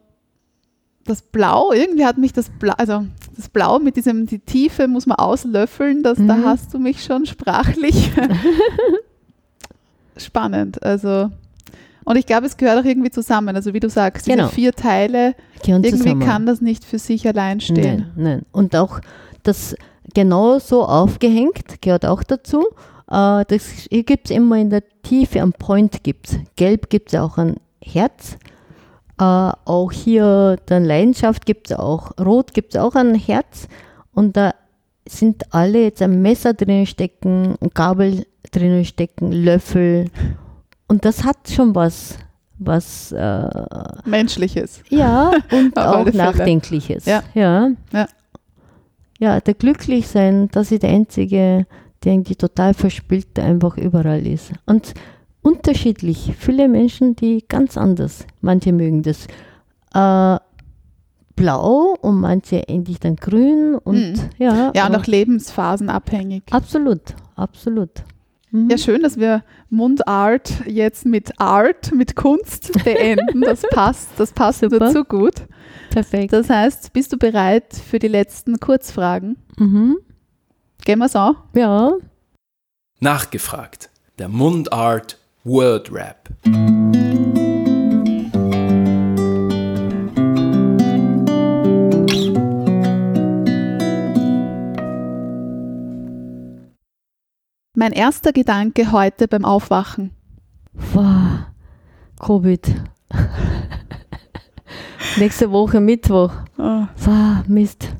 das 1.05 1.21
Blau, 1.21 1.71
irgendwie 1.71 2.05
hat 2.05 2.17
mich 2.17 2.33
das 2.33 2.49
Blau, 2.49 2.73
also 2.77 3.05
das 3.35 3.49
Blau 3.49 3.79
mit 3.79 3.95
diesem, 3.95 4.25
die 4.25 4.39
Tiefe 4.39 4.87
muss 4.87 5.05
man 5.05 5.17
auslöffeln, 5.17 6.03
das, 6.03 6.17
da 6.17 6.35
Mhm. 6.35 6.45
hast 6.45 6.73
du 6.73 6.79
mich 6.79 7.03
schon 7.03 7.25
sprachlich 7.25 8.11
spannend. 10.17 10.81
Also 10.83 11.31
und 12.05 12.15
ich 12.15 12.25
glaube, 12.25 12.45
es 12.45 12.55
gehört 12.55 12.79
auch 12.79 12.85
irgendwie 12.87 13.09
zusammen. 13.09 13.53
Also 13.55 13.73
wie 13.73 13.81
du 13.81 13.89
sagst, 13.89 14.27
diese 14.27 14.37
Genau. 14.37 14.47
vier 14.49 14.71
Teile, 14.73 15.35
Gehören 15.63 15.83
irgendwie 15.83 16.03
zusammen. 16.03 16.21
kann 16.25 16.45
das 16.45 16.61
nicht 16.61 16.85
für 16.85 16.99
sich 16.99 17.27
allein 17.27 17.59
stehen. 17.59 18.11
Nein, 18.15 18.17
nein. 18.23 18.41
Und 18.53 18.75
auch 18.77 19.01
das 19.43 19.75
genau 20.13 20.59
so 20.59 20.85
aufgehängt 20.85 21.81
gehört 21.81 22.05
auch 22.05 22.23
dazu. 22.23 22.61
Äh, 23.11 23.43
das 23.47 23.65
hier 23.89 24.03
gibt 24.03 24.29
es 24.29 24.35
immer 24.35 24.55
in 24.57 24.69
der 24.69 24.83
Tiefe 25.03 25.41
am 25.41 25.51
Point 25.51 26.01
gibt's. 26.03 26.37
Gelb 26.55 26.89
gibt 26.89 27.13
es 27.13 27.19
auch 27.19 27.37
ein 27.37 27.57
Herz. 27.87 28.37
Äh, 29.19 29.23
auch 29.23 29.91
hier 29.91 30.57
dann 30.67 30.85
Leidenschaft 30.85 31.45
gibt 31.45 31.71
es 31.71 31.77
auch. 31.77 32.11
Rot 32.19 32.53
gibt 32.53 32.75
es 32.75 32.81
auch 32.81 32.95
ein 32.95 33.15
Herz. 33.15 33.67
Und 34.13 34.37
da 34.37 34.53
sind 35.07 35.53
alle 35.53 35.83
jetzt 35.83 36.01
ein 36.01 36.21
Messer 36.21 36.53
drinnen 36.53 36.85
stecken, 36.85 37.55
ein 37.61 37.69
Gabel 37.73 38.25
drinnen 38.51 38.85
stecken, 38.85 39.31
Löffel. 39.31 40.05
Und 40.87 41.05
das 41.05 41.23
hat 41.23 41.49
schon 41.49 41.75
was, 41.75 42.17
was 42.59 43.11
äh, 43.11 43.49
Menschliches. 44.05 44.83
ja, 44.89 45.31
und 45.51 45.77
auch. 45.77 46.05
Nachdenkliches. 46.11 47.05
Ja. 47.05 47.23
Ja. 47.33 47.69
Ja. 47.91 48.07
Ja, 49.19 49.39
der 49.39 49.55
Glücklichsein, 49.55 50.47
das 50.51 50.71
ist 50.71 50.83
der 50.83 50.91
einzige, 50.91 51.65
der 52.03 52.13
irgendwie 52.13 52.35
total 52.35 52.75
verspielt 52.75 53.39
einfach 53.39 53.77
überall 53.77 54.25
ist. 54.27 54.51
Und 54.67 54.93
unterschiedlich. 55.47 56.33
Viele 56.37 56.67
Menschen, 56.67 57.15
die 57.15 57.43
ganz 57.47 57.77
anders. 57.77 58.25
Manche 58.41 58.71
mögen 58.73 59.01
das 59.03 59.27
äh, 59.93 60.39
blau 61.35 61.95
und 62.01 62.19
manche 62.19 62.67
endlich 62.67 62.99
dann 62.99 63.15
grün 63.15 63.75
und 63.75 63.95
Mhm. 64.13 64.29
ja. 64.37 64.71
Ja, 64.75 64.87
und 64.87 64.95
auch 64.95 65.05
lebensphasenabhängig. 65.05 66.43
absolut, 66.51 67.01
absolut. 67.35 67.89
Mhm. 68.51 68.69
Ja, 68.69 68.77
schön, 68.77 69.01
dass 69.01 69.17
wir 69.17 69.43
Mundart 69.69 70.51
jetzt 70.65 71.05
mit 71.05 71.39
Art, 71.39 71.91
mit 71.93 72.15
Kunst 72.15 72.71
beenden. 72.83 73.41
Das 73.41 73.61
passt, 73.71 74.09
das 74.17 74.31
passt 74.31 74.61
Super. 74.61 74.79
dazu 74.79 75.03
gut. 75.03 75.35
Perfekt. 75.91 76.33
Das 76.33 76.49
heißt, 76.49 76.91
bist 76.93 77.11
du 77.13 77.17
bereit 77.17 77.73
für 77.73 77.99
die 77.99 78.07
letzten 78.07 78.59
Kurzfragen? 78.59 79.37
Mhm. 79.57 79.97
Gehen 80.85 80.99
wir's 80.99 81.15
an? 81.15 81.35
Ja. 81.53 81.91
Nachgefragt. 82.99 83.89
Der 84.17 84.29
Mundart 84.29 85.17
Word 85.47 85.89
Rap. 85.93 86.27
Mein 97.75 97.93
erster 97.93 98.33
Gedanke 98.33 98.91
heute 98.91 99.29
beim 99.29 99.45
Aufwachen. 99.45 100.11
Wow, 100.73 101.45
Covid. 102.19 102.75
Nächste 105.17 105.49
Woche 105.49 105.79
Mittwoch. 105.79 106.33
Oh. 106.57 106.87
Wow, 107.05 107.47
Mist. 107.47 107.95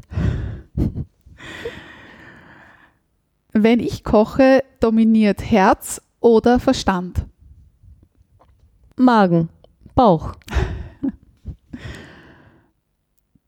Wenn 3.54 3.80
ich 3.80 4.04
koche, 4.04 4.66
dominiert 4.82 5.50
Herz 5.50 6.02
oder 6.20 6.60
Verstand? 6.60 7.26
Magen, 8.98 9.50
Bauch. 9.94 10.34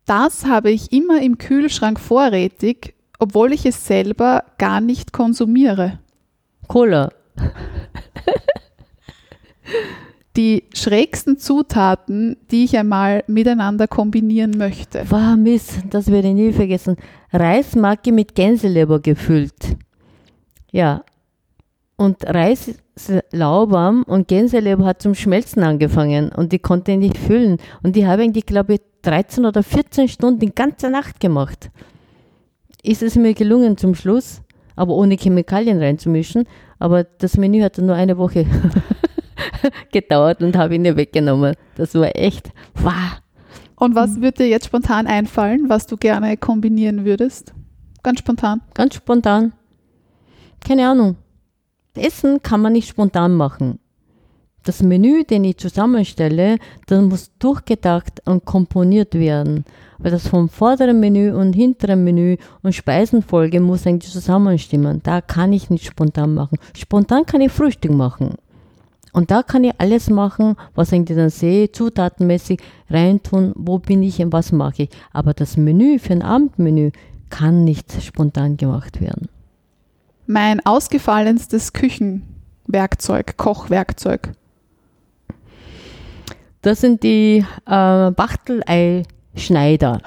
Das 0.05 0.45
habe 0.45 0.71
ich 0.71 0.91
immer 0.91 1.21
im 1.21 1.37
Kühlschrank 1.37 1.99
vorrätig, 1.99 2.95
obwohl 3.19 3.53
ich 3.53 3.65
es 3.65 3.85
selber 3.85 4.43
gar 4.57 4.81
nicht 4.81 5.11
konsumiere. 5.13 5.99
Cola. 6.67 7.09
Die 10.35 10.63
schrägsten 10.73 11.37
Zutaten, 11.37 12.37
die 12.49 12.63
ich 12.63 12.77
einmal 12.77 13.23
miteinander 13.27 13.87
kombinieren 13.87 14.51
möchte. 14.57 15.03
Wow, 15.09 15.35
Mist, 15.35 15.81
das 15.89 16.11
werde 16.11 16.29
ich 16.29 16.35
nie 16.35 16.53
vergessen. 16.53 16.95
Reismacke 17.33 18.11
mit 18.11 18.35
Gänseleber 18.35 18.99
gefüllt. 18.99 19.77
Ja. 20.71 21.03
Und 21.99 22.25
Reis 22.25 22.69
ist 22.69 23.11
lauwarm 23.33 24.03
und 24.03 24.29
Gänseleber 24.29 24.85
hat 24.85 25.01
zum 25.01 25.15
Schmelzen 25.15 25.63
angefangen 25.63 26.29
und 26.29 26.53
die 26.53 26.59
konnte 26.59 26.93
ich 26.93 26.97
nicht 26.97 27.17
füllen. 27.17 27.57
Und 27.83 27.97
die 27.97 28.07
habe 28.07 28.23
ich, 28.23 28.45
glaube 28.45 28.75
ich, 28.75 28.81
13 29.01 29.45
oder 29.45 29.63
14 29.63 30.07
Stunden 30.07 30.39
die 30.39 30.55
ganze 30.55 30.89
Nacht 30.89 31.19
gemacht. 31.19 31.69
Ist 32.83 33.03
es 33.03 33.17
mir 33.17 33.33
gelungen 33.33 33.75
zum 33.75 33.95
Schluss, 33.95 34.41
aber 34.77 34.93
ohne 34.93 35.17
Chemikalien 35.17 35.77
reinzumischen. 35.81 36.45
Aber 36.79 37.03
das 37.03 37.35
Menü 37.35 37.61
hat 37.63 37.77
nur 37.79 37.95
eine 37.95 38.17
Woche 38.17 38.45
gedauert 39.91 40.41
und 40.41 40.55
habe 40.55 40.75
ihn 40.75 40.83
nicht 40.83 40.95
weggenommen. 40.95 41.53
Das 41.75 41.95
war 41.95 42.15
echt, 42.15 42.49
wow. 42.75 43.19
Und 43.75 43.95
was 43.95 44.21
würde 44.21 44.43
dir 44.43 44.47
jetzt 44.47 44.67
spontan 44.67 45.05
einfallen, 45.05 45.67
was 45.67 45.85
du 45.85 45.97
gerne 45.97 46.37
kombinieren 46.37 47.03
würdest? 47.03 47.53
Ganz 48.03 48.19
spontan. 48.19 48.61
Ganz 48.73 48.95
spontan. 48.95 49.51
Keine 50.65 50.87
Ahnung. 50.87 51.17
Essen 51.99 52.41
kann 52.41 52.61
man 52.61 52.73
nicht 52.73 52.89
spontan 52.89 53.35
machen. 53.35 53.79
Das 54.63 54.83
Menü, 54.83 55.23
den 55.23 55.45
ich 55.45 55.57
zusammenstelle, 55.57 56.57
das 56.87 57.01
muss 57.01 57.31
durchgedacht 57.39 58.21
und 58.25 58.45
komponiert 58.45 59.15
werden. 59.15 59.63
Weil 59.97 60.11
das 60.11 60.27
vom 60.27 60.49
vorderen 60.49 60.99
Menü 60.99 61.31
und 61.31 61.53
hinteren 61.53 62.03
Menü 62.03 62.37
und 62.61 62.75
Speisenfolge 62.75 63.61
muss 63.61 63.87
eigentlich 63.87 64.11
zusammenstimmen. 64.11 65.01
Da 65.03 65.21
kann 65.21 65.53
ich 65.53 65.69
nicht 65.69 65.85
spontan 65.85 66.33
machen. 66.33 66.57
Spontan 66.75 67.25
kann 67.25 67.41
ich 67.41 67.51
Frühstück 67.51 67.91
machen. 67.91 68.35
Und 69.11 69.31
da 69.31 69.43
kann 69.43 69.63
ich 69.63 69.73
alles 69.79 70.09
machen, 70.09 70.55
was 70.75 70.91
ich 70.91 71.05
dann 71.05 71.29
sehe, 71.29 71.71
zutatenmäßig 71.71 72.59
reintun, 72.89 73.53
wo 73.55 73.79
bin 73.79 74.03
ich 74.03 74.21
und 74.21 74.31
was 74.33 74.51
mache 74.51 74.83
ich. 74.83 74.89
Aber 75.13 75.33
das 75.33 75.57
Menü 75.57 75.99
für 75.99 76.13
ein 76.13 76.21
Abendmenü 76.21 76.91
kann 77.29 77.63
nicht 77.63 78.01
spontan 78.03 78.57
gemacht 78.57 79.01
werden. 79.01 79.29
Mein 80.31 80.63
ausgefallenstes 80.63 81.73
Küchenwerkzeug, 81.73 83.35
Kochwerkzeug. 83.35 84.33
Das 86.61 86.81
sind 86.81 87.01
die 87.01 87.43
äh, 87.65 87.71
Wachtelei-Schneider. 87.71 90.03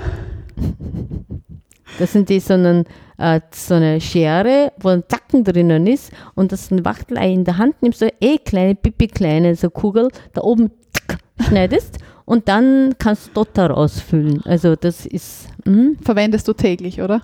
Das 1.98 2.12
sind 2.12 2.28
die 2.28 2.38
so, 2.38 2.54
einen, 2.54 2.84
äh, 3.18 3.40
so 3.50 3.74
eine 3.74 4.00
Schere, 4.00 4.70
wo 4.78 4.90
ein 4.90 5.02
Zacken 5.08 5.42
drinnen 5.42 5.88
ist 5.88 6.12
und 6.36 6.52
das 6.52 6.70
ein 6.70 6.84
Wachtelei 6.84 7.32
in 7.32 7.42
der 7.42 7.58
Hand 7.58 7.82
nimmst, 7.82 7.98
so 7.98 8.06
eh 8.20 8.38
kleine, 8.38 8.76
pipi 8.76 9.08
kleine, 9.08 9.56
so 9.56 9.70
Kugel, 9.70 10.06
da 10.34 10.42
oben 10.42 10.70
zack, 10.92 11.18
schneidest 11.48 11.98
und 12.26 12.46
dann 12.46 12.94
kannst 12.96 13.30
du 13.34 13.42
dort 13.42 13.58
rausfüllen. 13.58 14.40
Also 14.44 14.76
das 14.76 15.04
ist 15.04 15.48
mh, 15.64 15.94
Verwendest 16.04 16.46
du 16.46 16.52
täglich, 16.52 17.02
oder? 17.02 17.22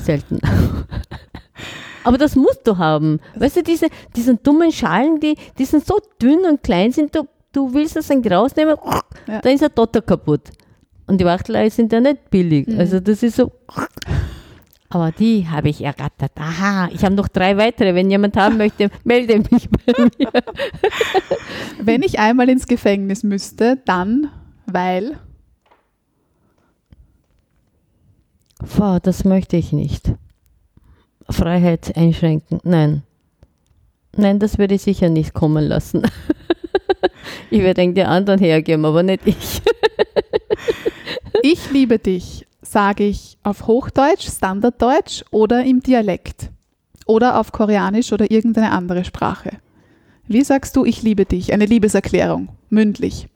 selten. 0.00 0.40
Aber 2.04 2.18
das 2.18 2.36
musst 2.36 2.66
du 2.66 2.76
haben. 2.78 3.18
Weißt 3.34 3.56
du, 3.56 3.62
diese, 3.62 3.86
diese 4.14 4.36
dummen 4.36 4.70
Schalen, 4.70 5.18
die, 5.20 5.36
die 5.58 5.64
sind 5.64 5.84
so 5.86 5.98
dünn 6.22 6.44
und 6.48 6.62
klein 6.62 6.92
sind, 6.92 7.14
du 7.14 7.26
du 7.52 7.72
willst 7.72 7.94
das 7.94 8.10
irgendwie 8.10 8.30
rausnehmen, 8.30 8.74
Ja. 9.28 9.40
dann 9.40 9.52
ist 9.52 9.60
der 9.62 9.72
Totter 9.72 10.02
kaputt. 10.02 10.50
Und 11.06 11.20
die 11.20 11.24
Wachtelei 11.24 11.70
sind 11.70 11.92
ja 11.92 12.00
nicht 12.00 12.28
billig. 12.28 12.66
Mhm. 12.66 12.80
Also 12.80 12.98
das 12.98 13.22
ist 13.22 13.36
so. 13.36 13.52
Aber 14.90 15.12
die 15.12 15.46
habe 15.48 15.68
ich 15.68 15.82
ergattert. 15.84 16.32
Aha, 16.36 16.88
ich 16.92 17.04
habe 17.04 17.14
noch 17.14 17.28
drei 17.28 17.56
weitere. 17.56 17.94
Wenn 17.94 18.10
jemand 18.10 18.36
haben 18.36 18.56
möchte, 18.56 18.90
melde 19.04 19.38
mich 19.50 19.68
bei 19.70 19.92
mir. 20.18 20.32
Wenn 21.80 22.02
ich 22.02 22.18
einmal 22.18 22.48
ins 22.48 22.66
Gefängnis 22.66 23.22
müsste, 23.22 23.78
dann, 23.84 24.30
weil. 24.66 25.16
Boah, 28.76 28.98
das 29.00 29.24
möchte 29.24 29.56
ich 29.56 29.72
nicht. 29.72 30.12
Freiheit 31.30 31.96
einschränken. 31.96 32.60
Nein. 32.64 33.02
Nein, 34.16 34.38
das 34.38 34.58
würde 34.58 34.74
ich 34.74 34.82
sicher 34.82 35.08
nicht 35.08 35.34
kommen 35.34 35.64
lassen. 35.64 36.02
ich 37.50 37.60
werde 37.60 37.92
den 37.92 38.06
anderen 38.06 38.38
hergeben, 38.38 38.84
aber 38.84 39.02
nicht 39.02 39.26
ich. 39.26 39.62
Ich 41.42 41.70
liebe 41.70 41.98
dich, 41.98 42.46
sage 42.62 43.04
ich 43.04 43.36
auf 43.42 43.66
Hochdeutsch, 43.66 44.28
Standarddeutsch 44.28 45.24
oder 45.30 45.64
im 45.64 45.80
Dialekt. 45.80 46.50
Oder 47.06 47.38
auf 47.38 47.52
Koreanisch 47.52 48.12
oder 48.12 48.30
irgendeine 48.30 48.70
andere 48.70 49.04
Sprache. 49.04 49.58
Wie 50.26 50.42
sagst 50.42 50.74
du, 50.74 50.86
ich 50.86 51.02
liebe 51.02 51.26
dich? 51.26 51.52
Eine 51.52 51.66
Liebeserklärung, 51.66 52.48
mündlich. 52.70 53.28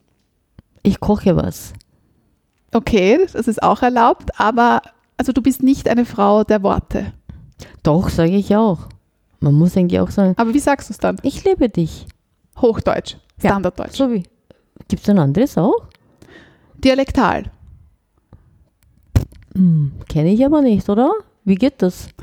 Ich 0.81 0.99
koche 0.99 1.35
was. 1.35 1.73
Okay, 2.73 3.19
das 3.31 3.47
ist 3.47 3.61
auch 3.61 3.83
erlaubt, 3.83 4.39
aber 4.39 4.81
also 5.17 5.31
du 5.31 5.41
bist 5.41 5.61
nicht 5.61 5.87
eine 5.87 6.05
Frau 6.05 6.43
der 6.43 6.63
Worte. 6.63 7.13
Doch, 7.83 8.09
sage 8.09 8.35
ich 8.35 8.55
auch. 8.55 8.79
Man 9.39 9.53
muss 9.53 9.77
eigentlich 9.77 9.99
auch 9.99 10.09
sagen, 10.11 10.33
Aber 10.37 10.53
wie 10.53 10.59
sagst 10.59 10.89
du 10.89 10.93
es 10.93 10.97
dann? 10.97 11.17
ich 11.23 11.43
liebe 11.45 11.69
dich. 11.69 12.05
Hochdeutsch, 12.59 13.15
Ja. 13.41 13.51
Standarddeutsch. 13.51 13.95
So 13.95 14.11
wie. 14.11 14.23
Gibt 14.87 15.03
es 15.03 15.09
ein 15.09 15.19
anderes 15.19 15.57
auch? 15.57 15.75
Dialektal. 16.83 17.43
Hm, 19.55 19.91
Kenne 20.07 20.33
ich 20.33 20.45
aber 20.45 20.61
nicht, 20.61 20.87
oder? 20.89 21.11
Wie 21.45 21.55
geht 21.55 21.81
das? 21.81 22.09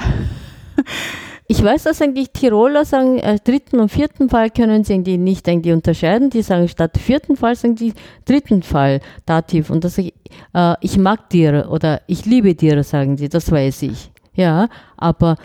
Ich 1.48 1.62
weiß, 1.62 1.84
dass 1.84 2.02
eigentlich 2.02 2.32
Tiroler 2.32 2.84
sagen, 2.84 3.20
äh, 3.20 3.38
dritten 3.38 3.78
und 3.78 3.88
vierten 3.88 4.28
Fall 4.28 4.50
können 4.50 4.82
sie 4.82 4.94
eigentlich 4.94 5.16
nicht 5.16 5.48
eigentlich 5.48 5.72
unterscheiden. 5.72 6.28
Die 6.28 6.42
sagen 6.42 6.66
statt 6.66 6.98
vierten 6.98 7.36
Fall 7.36 7.54
sagen 7.54 7.76
die 7.76 7.92
dritten 8.24 8.64
Fall 8.64 9.00
Dativ. 9.26 9.70
Und 9.70 9.84
das 9.84 9.96
ich, 9.98 10.12
äh, 10.54 10.74
ich 10.80 10.98
mag 10.98 11.30
dir 11.30 11.68
oder 11.70 12.02
ich 12.08 12.24
liebe 12.26 12.56
dir, 12.56 12.82
sagen 12.82 13.16
sie, 13.16 13.28
das 13.28 13.52
weiß 13.52 13.82
ich. 13.82 14.10
Ja, 14.36 14.68
aber 14.96 15.36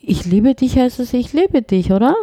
ich 0.00 0.24
liebe 0.24 0.54
dich 0.54 0.76
heißt 0.76 1.00
es, 1.00 1.12
ich 1.14 1.32
liebe 1.32 1.62
dich, 1.62 1.92
oder? 1.92 2.14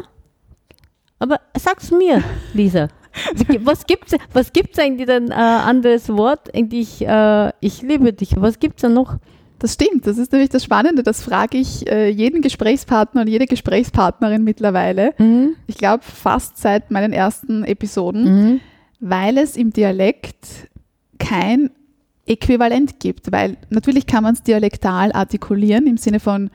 Aber 1.19 1.39
sag's 1.57 1.91
mir, 1.91 2.23
Lisa. 2.53 2.87
Was 3.63 3.87
gibt's, 3.87 4.13
was 4.33 4.53
gibt's 4.53 4.77
eigentlich 4.77 5.07
denn 5.07 5.31
äh, 5.31 5.33
anderes 5.33 6.09
Wort? 6.09 6.53
Eigentlich, 6.55 7.05
äh, 7.05 7.51
ich 7.59 7.81
liebe 7.81 8.13
dich. 8.13 8.33
Was 8.37 8.59
gibt's 8.59 8.83
da 8.83 8.89
noch? 8.89 9.17
Das 9.57 9.73
stimmt, 9.73 10.05
das 10.05 10.17
ist 10.19 10.31
nämlich 10.31 10.51
das 10.51 10.63
Spannende. 10.63 11.01
Das 11.03 11.23
frage 11.23 11.57
ich 11.57 11.89
äh, 11.89 12.07
jeden 12.09 12.41
Gesprächspartner 12.41 13.21
und 13.21 13.27
jede 13.27 13.47
Gesprächspartnerin 13.47 14.43
mittlerweile. 14.43 15.15
Mhm. 15.17 15.55
Ich 15.65 15.77
glaube 15.77 16.03
fast 16.03 16.57
seit 16.59 16.91
meinen 16.91 17.11
ersten 17.11 17.63
Episoden, 17.65 18.23
Mhm. 18.23 18.61
weil 18.99 19.37
es 19.39 19.57
im 19.57 19.73
Dialekt 19.73 20.69
kein 21.17 21.71
Äquivalent 22.29 22.99
gibt. 22.99 23.31
Weil 23.31 23.57
natürlich 23.69 24.05
kann 24.05 24.23
man 24.23 24.33
es 24.35 24.43
dialektal 24.43 25.11
artikulieren 25.11 25.87
im 25.87 25.97
Sinne 25.97 26.19
von 26.19 26.49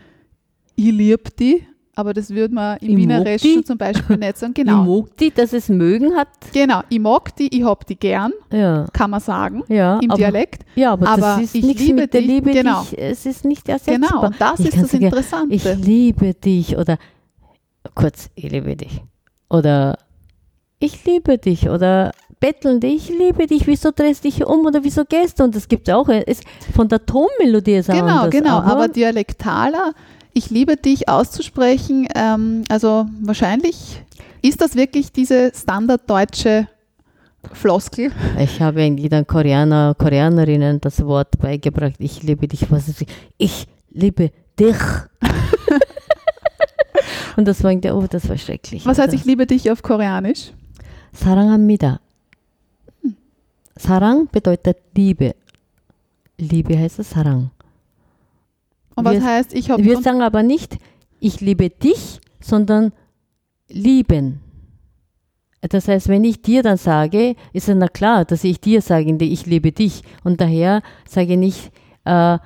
ich 0.77 0.91
lieb 0.93 1.37
die, 1.37 1.65
aber 1.95 2.13
das 2.15 2.31
würde 2.31 2.53
man 2.53 2.79
im 2.79 2.89
Ich 2.91 2.97
Wienerischen 2.97 3.65
zum 3.65 3.79
Beispiel 3.79 4.17
nicht 4.17 4.37
sagen. 4.37 4.53
Ich 4.57 4.65
Genau. 4.65 4.83
mag 5.03 5.17
die, 5.19 5.31
dass 5.31 5.53
es 5.53 5.69
mögen 5.69 6.17
hat. 6.17 6.27
Genau, 6.53 6.81
ich 6.89 6.99
mag 6.99 7.37
die, 7.37 7.57
ich 7.57 7.63
hab 7.65 7.87
die 7.87 7.97
gern, 7.97 8.33
Ja, 8.53 8.87
kann 8.93 9.11
man 9.11 9.21
sagen, 9.21 9.63
ja. 9.69 10.01
im 10.01 10.11
aber, 10.11 10.19
Dialekt. 10.19 10.65
Ja, 10.75 10.93
aber, 10.95 11.09
Aber 11.09 11.21
das 11.21 11.43
ist 11.43 11.55
ich 11.55 11.65
nichts 11.65 11.83
liebe 11.83 12.01
mit 12.01 12.13
der 12.15 12.21
dich, 12.23 12.31
Liebe, 12.31 12.51
genau. 12.51 12.83
dich, 12.83 12.99
es 12.99 13.27
ist 13.27 13.45
nicht 13.45 13.69
ersetzbar. 13.69 14.09
Genau, 14.11 14.27
und 14.27 14.41
das 14.41 14.59
Ich 14.61 14.67
ist 14.67 14.83
das 14.83 14.91
sagen, 14.91 15.05
Interessante. 15.05 15.55
Ich 15.55 15.65
liebe 15.77 16.35
dich 16.35 16.77
oder 16.77 16.99
kurz, 17.95 18.29
ich 18.35 18.51
liebe 18.51 18.75
dich. 18.75 19.01
Oder 19.49 19.97
ich 20.81 21.05
liebe 21.05 21.39
dich 21.39 21.69
oder 21.69 22.11
betteln 22.44 22.80
dich, 22.80 23.10
ich 23.10 23.18
liebe 23.18 23.48
dich, 23.48 23.68
wieso 23.68 23.92
drehst 23.92 24.24
du 24.24 24.30
dich 24.30 24.46
um 24.46 24.66
oder 24.66 24.84
wieso 24.84 25.04
gehst 25.06 25.40
du? 25.40 25.44
Und 25.44 25.56
das 25.56 25.68
gibt 25.68 25.88
es 25.90 25.94
auch, 25.94 26.08
es, 26.10 26.40
von 26.76 26.88
der 26.88 27.06
Tonmelodie 27.06 27.76
ist 27.76 27.90
auch 27.90 27.94
Genau, 27.96 28.08
anders. 28.20 28.30
genau. 28.32 28.58
Aber, 28.60 28.72
aber 28.72 28.88
dialektaler, 28.88 29.94
ich 30.34 30.50
liebe 30.50 30.78
dich 30.78 31.10
auszusprechen, 31.10 32.08
ähm, 32.16 32.64
also 32.70 33.06
wahrscheinlich 33.22 34.02
ist 34.42 34.62
das 34.62 34.76
wirklich 34.76 35.12
diese 35.12 35.52
standarddeutsche 35.54 36.68
Floskel. 37.54 38.12
Ich 38.40 38.62
habe 38.62 38.82
eigentlich 38.82 39.10
dann 39.10 39.26
Koreaner, 39.28 39.96
Koreanerinnen 39.98 40.80
das 40.82 41.04
Wort 41.06 41.40
beigebracht. 41.40 41.96
Ich 42.00 42.24
liebe 42.24 42.48
dich. 42.48 42.70
Was 42.72 42.88
ist 42.88 43.06
ich 43.38 43.68
liebe 43.92 44.32
dich. 44.60 44.76
Und 47.38 47.48
das 47.48 47.64
war 47.64 47.72
irgendwie, 47.72 47.92
oh, 47.92 48.06
das 48.10 48.28
war 48.28 48.38
schrecklich. 48.38 48.86
Was 48.86 48.98
heißt, 48.98 49.10
Also, 49.10 49.16
ich 49.16 49.26
liebe 49.26 49.46
dich 49.46 49.72
auf 49.72 49.82
Koreanisch? 49.82 50.52
사랑합니다. 51.14 52.00
Sarang 53.78 54.28
bedeutet 54.32 54.78
Liebe. 54.96 55.36
Liebe 56.38 56.78
heißt 56.78 57.00
es 57.00 57.12
Sarang. 57.12 57.52
Und 58.96 59.06
was 59.06 59.14
Wir- 59.14 59.24
heißt, 59.24 59.54
ich 59.54 59.70
habe 59.70 59.84
Wir 59.84 60.02
sagen 60.02 60.22
aber 60.22 60.44
nicht, 60.44 60.78
ich 61.20 61.40
liebe 61.42 61.70
dich, 61.70 62.20
sondern 62.42 62.92
lieben. 63.70 64.42
Das 65.62 65.88
heißt, 65.88 66.08
wenn 66.08 66.24
ich 66.24 66.42
dir 66.42 66.64
dann 66.64 66.78
sage, 66.78 67.36
ist 67.52 67.68
es 67.68 67.76
na 67.76 67.88
klar, 67.88 68.24
dass 68.26 68.44
ich 68.46 68.62
dir 68.62 68.82
sage, 68.82 69.14
ich 69.24 69.46
liebe 69.46 69.72
dich. 69.72 70.04
Und 70.24 70.40
daher 70.40 70.82
sage 71.08 71.34
ich 71.34 71.38
nicht, 71.40 71.72
äh, 72.06 72.38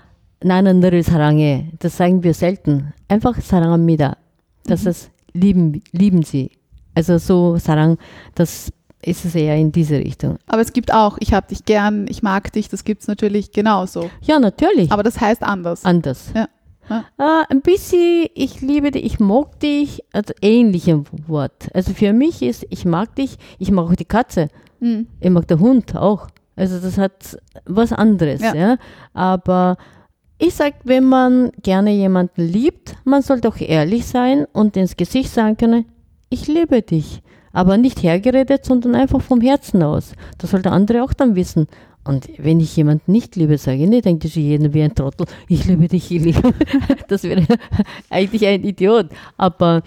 나는 0.44 0.80
너를 0.80 1.04
사랑해. 1.04 1.70
Das 1.80 1.96
sagen 1.98 2.24
wir 2.24 2.34
selten. 2.34 2.92
Einfach 3.08 3.40
사랑합니다. 3.40 4.18
Das 4.66 4.86
ist 4.86 5.12
lieben, 5.34 5.82
lieben 5.92 6.24
sie. 6.24 6.52
Also 6.96 7.18
so 7.18 7.58
Sarang, 7.58 7.98
das 8.36 8.72
ist 9.03 9.25
es 9.25 9.35
eher 9.35 9.57
in 9.57 9.71
diese 9.73 9.97
Richtung. 9.99 10.39
aber 10.47 10.61
es 10.63 10.73
gibt 10.73 10.93
auch, 10.93 11.19
ich 11.21 11.33
habe 11.33 11.47
dich 11.49 11.65
gern, 11.65 12.07
ich 12.09 12.23
mag 12.23 12.53
dich, 12.53 12.69
das 12.69 12.83
gibt 12.85 13.03
es 13.03 13.09
natürlich 13.09 13.53
genauso. 13.53 14.11
Ja, 14.23 14.39
natürlich. 14.39 14.91
Aber 14.91 15.03
das 15.03 15.21
heißt 15.21 15.43
anders. 15.43 15.85
anders. 15.85 16.33
Ja. 16.35 16.49
Ja. 16.91 17.05
Äh, 17.19 17.45
ein 17.53 17.61
bisschen, 17.61 18.27
ich 18.35 18.61
liebe 18.63 18.91
dich, 18.91 19.05
ich 19.05 19.21
mag 19.21 19.61
dich, 19.61 20.03
also 20.13 20.33
ähnliche 20.41 21.05
Wort. 21.27 21.69
Also 21.75 21.93
für 21.93 22.13
mich 22.15 22.41
ist, 22.43 22.67
ich 22.71 22.87
mag 22.87 23.15
dich, 23.15 23.37
ich 23.59 23.71
mag 23.71 23.85
auch 23.91 23.95
die 23.95 24.05
Katze, 24.07 24.49
Mhm. 24.81 25.07
ich 25.21 25.29
mag 25.31 25.47
der 25.49 25.59
Hund 25.59 25.95
auch. 25.97 26.29
Also 26.57 26.79
das 26.81 26.97
hat 26.99 27.37
was 27.67 27.93
anderes, 27.93 28.41
Ja. 28.41 28.55
ja. 28.55 28.77
Aber 29.13 29.77
ich 30.39 30.55
sage, 30.55 30.77
wenn 30.85 31.05
man 31.05 31.51
gerne 31.63 31.93
jemanden 31.93 32.43
liebt, 32.43 32.97
man 33.05 33.23
soll 33.23 33.41
doch 33.41 33.61
ehrlich 33.61 34.07
sein 34.07 34.47
und 34.53 34.77
ins 34.77 34.97
Gesicht 34.97 35.31
sagen 35.31 35.57
können, 35.57 35.85
ich 36.31 36.47
liebe 36.49 36.81
dich. 36.83 37.23
Aber 37.59 37.77
nicht 37.77 38.05
hergeredet, 38.05 38.65
sondern 38.65 38.95
einfach 38.95 39.21
vom 39.21 39.41
Herzen 39.41 39.83
aus. 39.83 40.13
Das 40.39 40.53
soll 40.53 40.63
der 40.63 40.71
andere 40.71 41.03
auch 41.03 41.13
dann 41.13 41.35
wissen. 41.35 41.67
Und 42.05 42.29
wenn 42.39 42.61
ich 42.61 42.77
jemanden 42.77 43.11
nicht 43.11 43.35
liebe, 43.35 43.59
sage 43.59 43.83
ich 43.83 43.89
nicht, 43.89 44.05
denke 44.05 44.29
ich 44.29 44.37
jeden 44.37 44.73
wie 44.75 44.83
ein 44.83 44.95
Trottel, 44.95 45.27
ich 45.49 45.65
liebe 45.65 45.89
dich, 45.89 46.09
ich 46.13 46.23
liebe. 46.23 46.55
Das 47.09 47.25
wäre 47.25 47.45
eigentlich 48.11 48.47
ein 48.47 48.63
Idiot. 48.63 49.09
Aber 49.37 49.83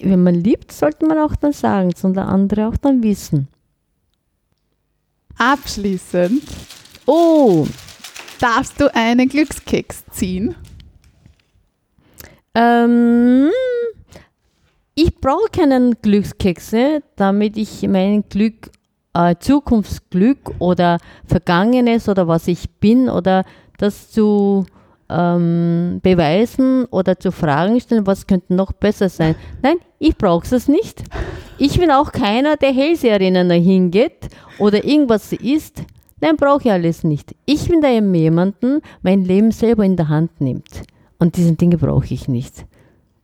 wenn 0.00 0.22
man 0.22 0.34
liebt, 0.34 0.70
sollte 0.70 1.06
man 1.06 1.16
auch 1.16 1.34
dann 1.34 1.54
sagen, 1.54 1.92
sondern 1.96 2.26
der 2.26 2.34
andere 2.34 2.68
auch 2.68 2.76
dann 2.76 3.02
wissen. 3.02 3.48
Abschließend 5.38 6.42
Oh, 7.06 7.66
darfst 8.38 8.78
du 8.78 8.94
einen 8.94 9.30
Glückskeks 9.30 10.04
ziehen. 10.10 10.56
Ähm, 12.54 13.48
ich 15.02 15.20
brauche 15.20 15.48
keinen 15.50 15.96
Glückskekse, 16.00 17.02
damit 17.16 17.56
ich 17.56 17.82
mein 17.88 18.22
Glück, 18.28 18.70
äh, 19.14 19.34
Zukunftsglück 19.38 20.54
oder 20.60 20.98
Vergangenes 21.26 22.08
oder 22.08 22.28
was 22.28 22.46
ich 22.46 22.70
bin 22.78 23.08
oder 23.08 23.44
das 23.78 24.12
zu 24.12 24.64
ähm, 25.10 25.98
beweisen 26.02 26.84
oder 26.86 27.18
zu 27.18 27.32
Fragen 27.32 27.80
stellen, 27.80 28.06
was 28.06 28.28
könnte 28.28 28.54
noch 28.54 28.72
besser 28.72 29.08
sein. 29.08 29.34
Nein, 29.60 29.78
ich 29.98 30.16
brauche 30.16 30.54
es 30.54 30.68
nicht. 30.68 31.02
Ich 31.58 31.80
bin 31.80 31.90
auch 31.90 32.12
keiner, 32.12 32.56
der 32.56 32.72
Hellseherinnen 32.72 33.50
hingeht 33.50 34.28
oder 34.60 34.84
irgendwas 34.84 35.32
isst. 35.32 35.82
Nein, 36.20 36.36
brauche 36.36 36.62
ich 36.62 36.70
alles 36.70 37.02
nicht. 37.02 37.34
Ich 37.44 37.68
bin 37.68 37.80
da 37.80 37.88
eben 37.88 38.14
jemanden, 38.14 38.80
mein 39.02 39.24
Leben 39.24 39.50
selber 39.50 39.84
in 39.84 39.96
der 39.96 40.08
Hand 40.08 40.40
nimmt. 40.40 40.82
Und 41.18 41.36
diese 41.36 41.54
Dinge 41.54 41.76
brauche 41.76 42.14
ich 42.14 42.28
nicht. 42.28 42.64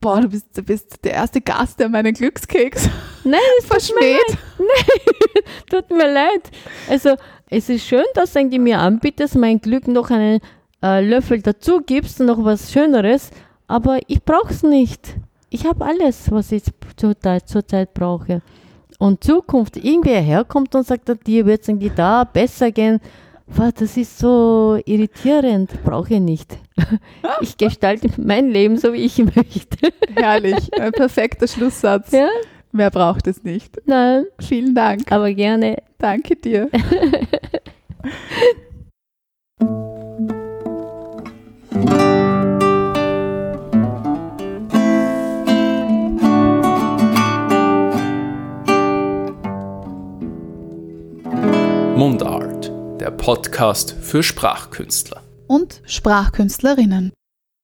Boah, 0.01 0.20
du 0.20 0.29
bist, 0.29 0.47
du 0.57 0.62
bist 0.62 1.05
der 1.05 1.12
erste 1.12 1.41
Gast, 1.41 1.81
der 1.81 1.89
meinen 1.89 2.15
Glückskeks 2.15 2.89
Nein, 3.25 3.41
tut 3.59 3.62
mir 3.62 3.66
verschmäht. 3.66 4.20
leid. 4.29 5.45
Tut 5.70 5.91
mir 5.91 6.12
leid. 6.12 6.51
Also, 6.89 7.16
es 7.51 7.69
ist 7.69 7.85
schön, 7.87 8.05
dass 8.15 8.33
du 8.33 8.59
mir 8.59 8.79
anbietest, 8.79 9.35
mein 9.37 9.61
Glück 9.61 9.89
noch 9.89 10.11
einen 10.11 10.41
äh, 10.83 11.01
Löffel 11.05 11.43
dazu 11.43 11.81
gibst, 11.85 12.20
noch 12.20 12.43
was 12.45 12.73
Schöneres, 12.73 13.31
aber 13.66 13.99
ich 14.07 14.23
brauche 14.25 14.53
es 14.53 14.62
nicht. 14.62 15.16
Ich 15.51 15.66
habe 15.66 15.85
alles, 15.85 16.31
was 16.31 16.53
ich 16.53 16.62
zurzeit, 16.97 17.49
zurzeit 17.49 17.93
brauche. 17.95 18.43
und 18.99 19.23
Zukunft 19.25 19.77
irgendwer 19.77 20.20
herkommt 20.20 20.75
und 20.75 20.87
sagt, 20.87 21.09
dir 21.27 21.47
wird 21.47 21.62
es 21.62 21.69
irgendwie 21.69 21.91
da 21.95 22.25
besser 22.25 22.70
gehen, 22.70 23.01
boah, 23.47 23.73
das 23.73 23.97
ist 23.97 24.19
so 24.19 24.79
irritierend, 24.85 25.83
brauche 25.85 26.15
ich 26.15 26.20
nicht. 26.20 26.59
Ich 27.40 27.56
gestalte 27.56 28.09
mein 28.16 28.50
Leben 28.50 28.76
so, 28.76 28.92
wie 28.92 29.05
ich 29.05 29.18
möchte. 29.36 29.92
Herrlich, 30.14 30.72
ein 30.80 30.92
perfekter 30.92 31.46
Schlusssatz. 31.46 32.12
Ja? 32.12 32.28
Wer 32.72 32.90
braucht 32.90 33.26
es 33.26 33.42
nicht? 33.44 33.76
Nein, 33.86 34.24
Vielen 34.40 34.74
Dank. 34.74 35.10
aber 35.10 35.32
gerne. 35.32 35.78
Danke 35.98 36.36
dir. 36.36 36.68
Mundart, 51.96 52.70
der 53.00 53.10
Podcast 53.10 53.94
für 54.00 54.22
Sprachkünstler. 54.22 55.22
Und 55.49 55.83
Sprachkünstlerinnen. 55.87 57.12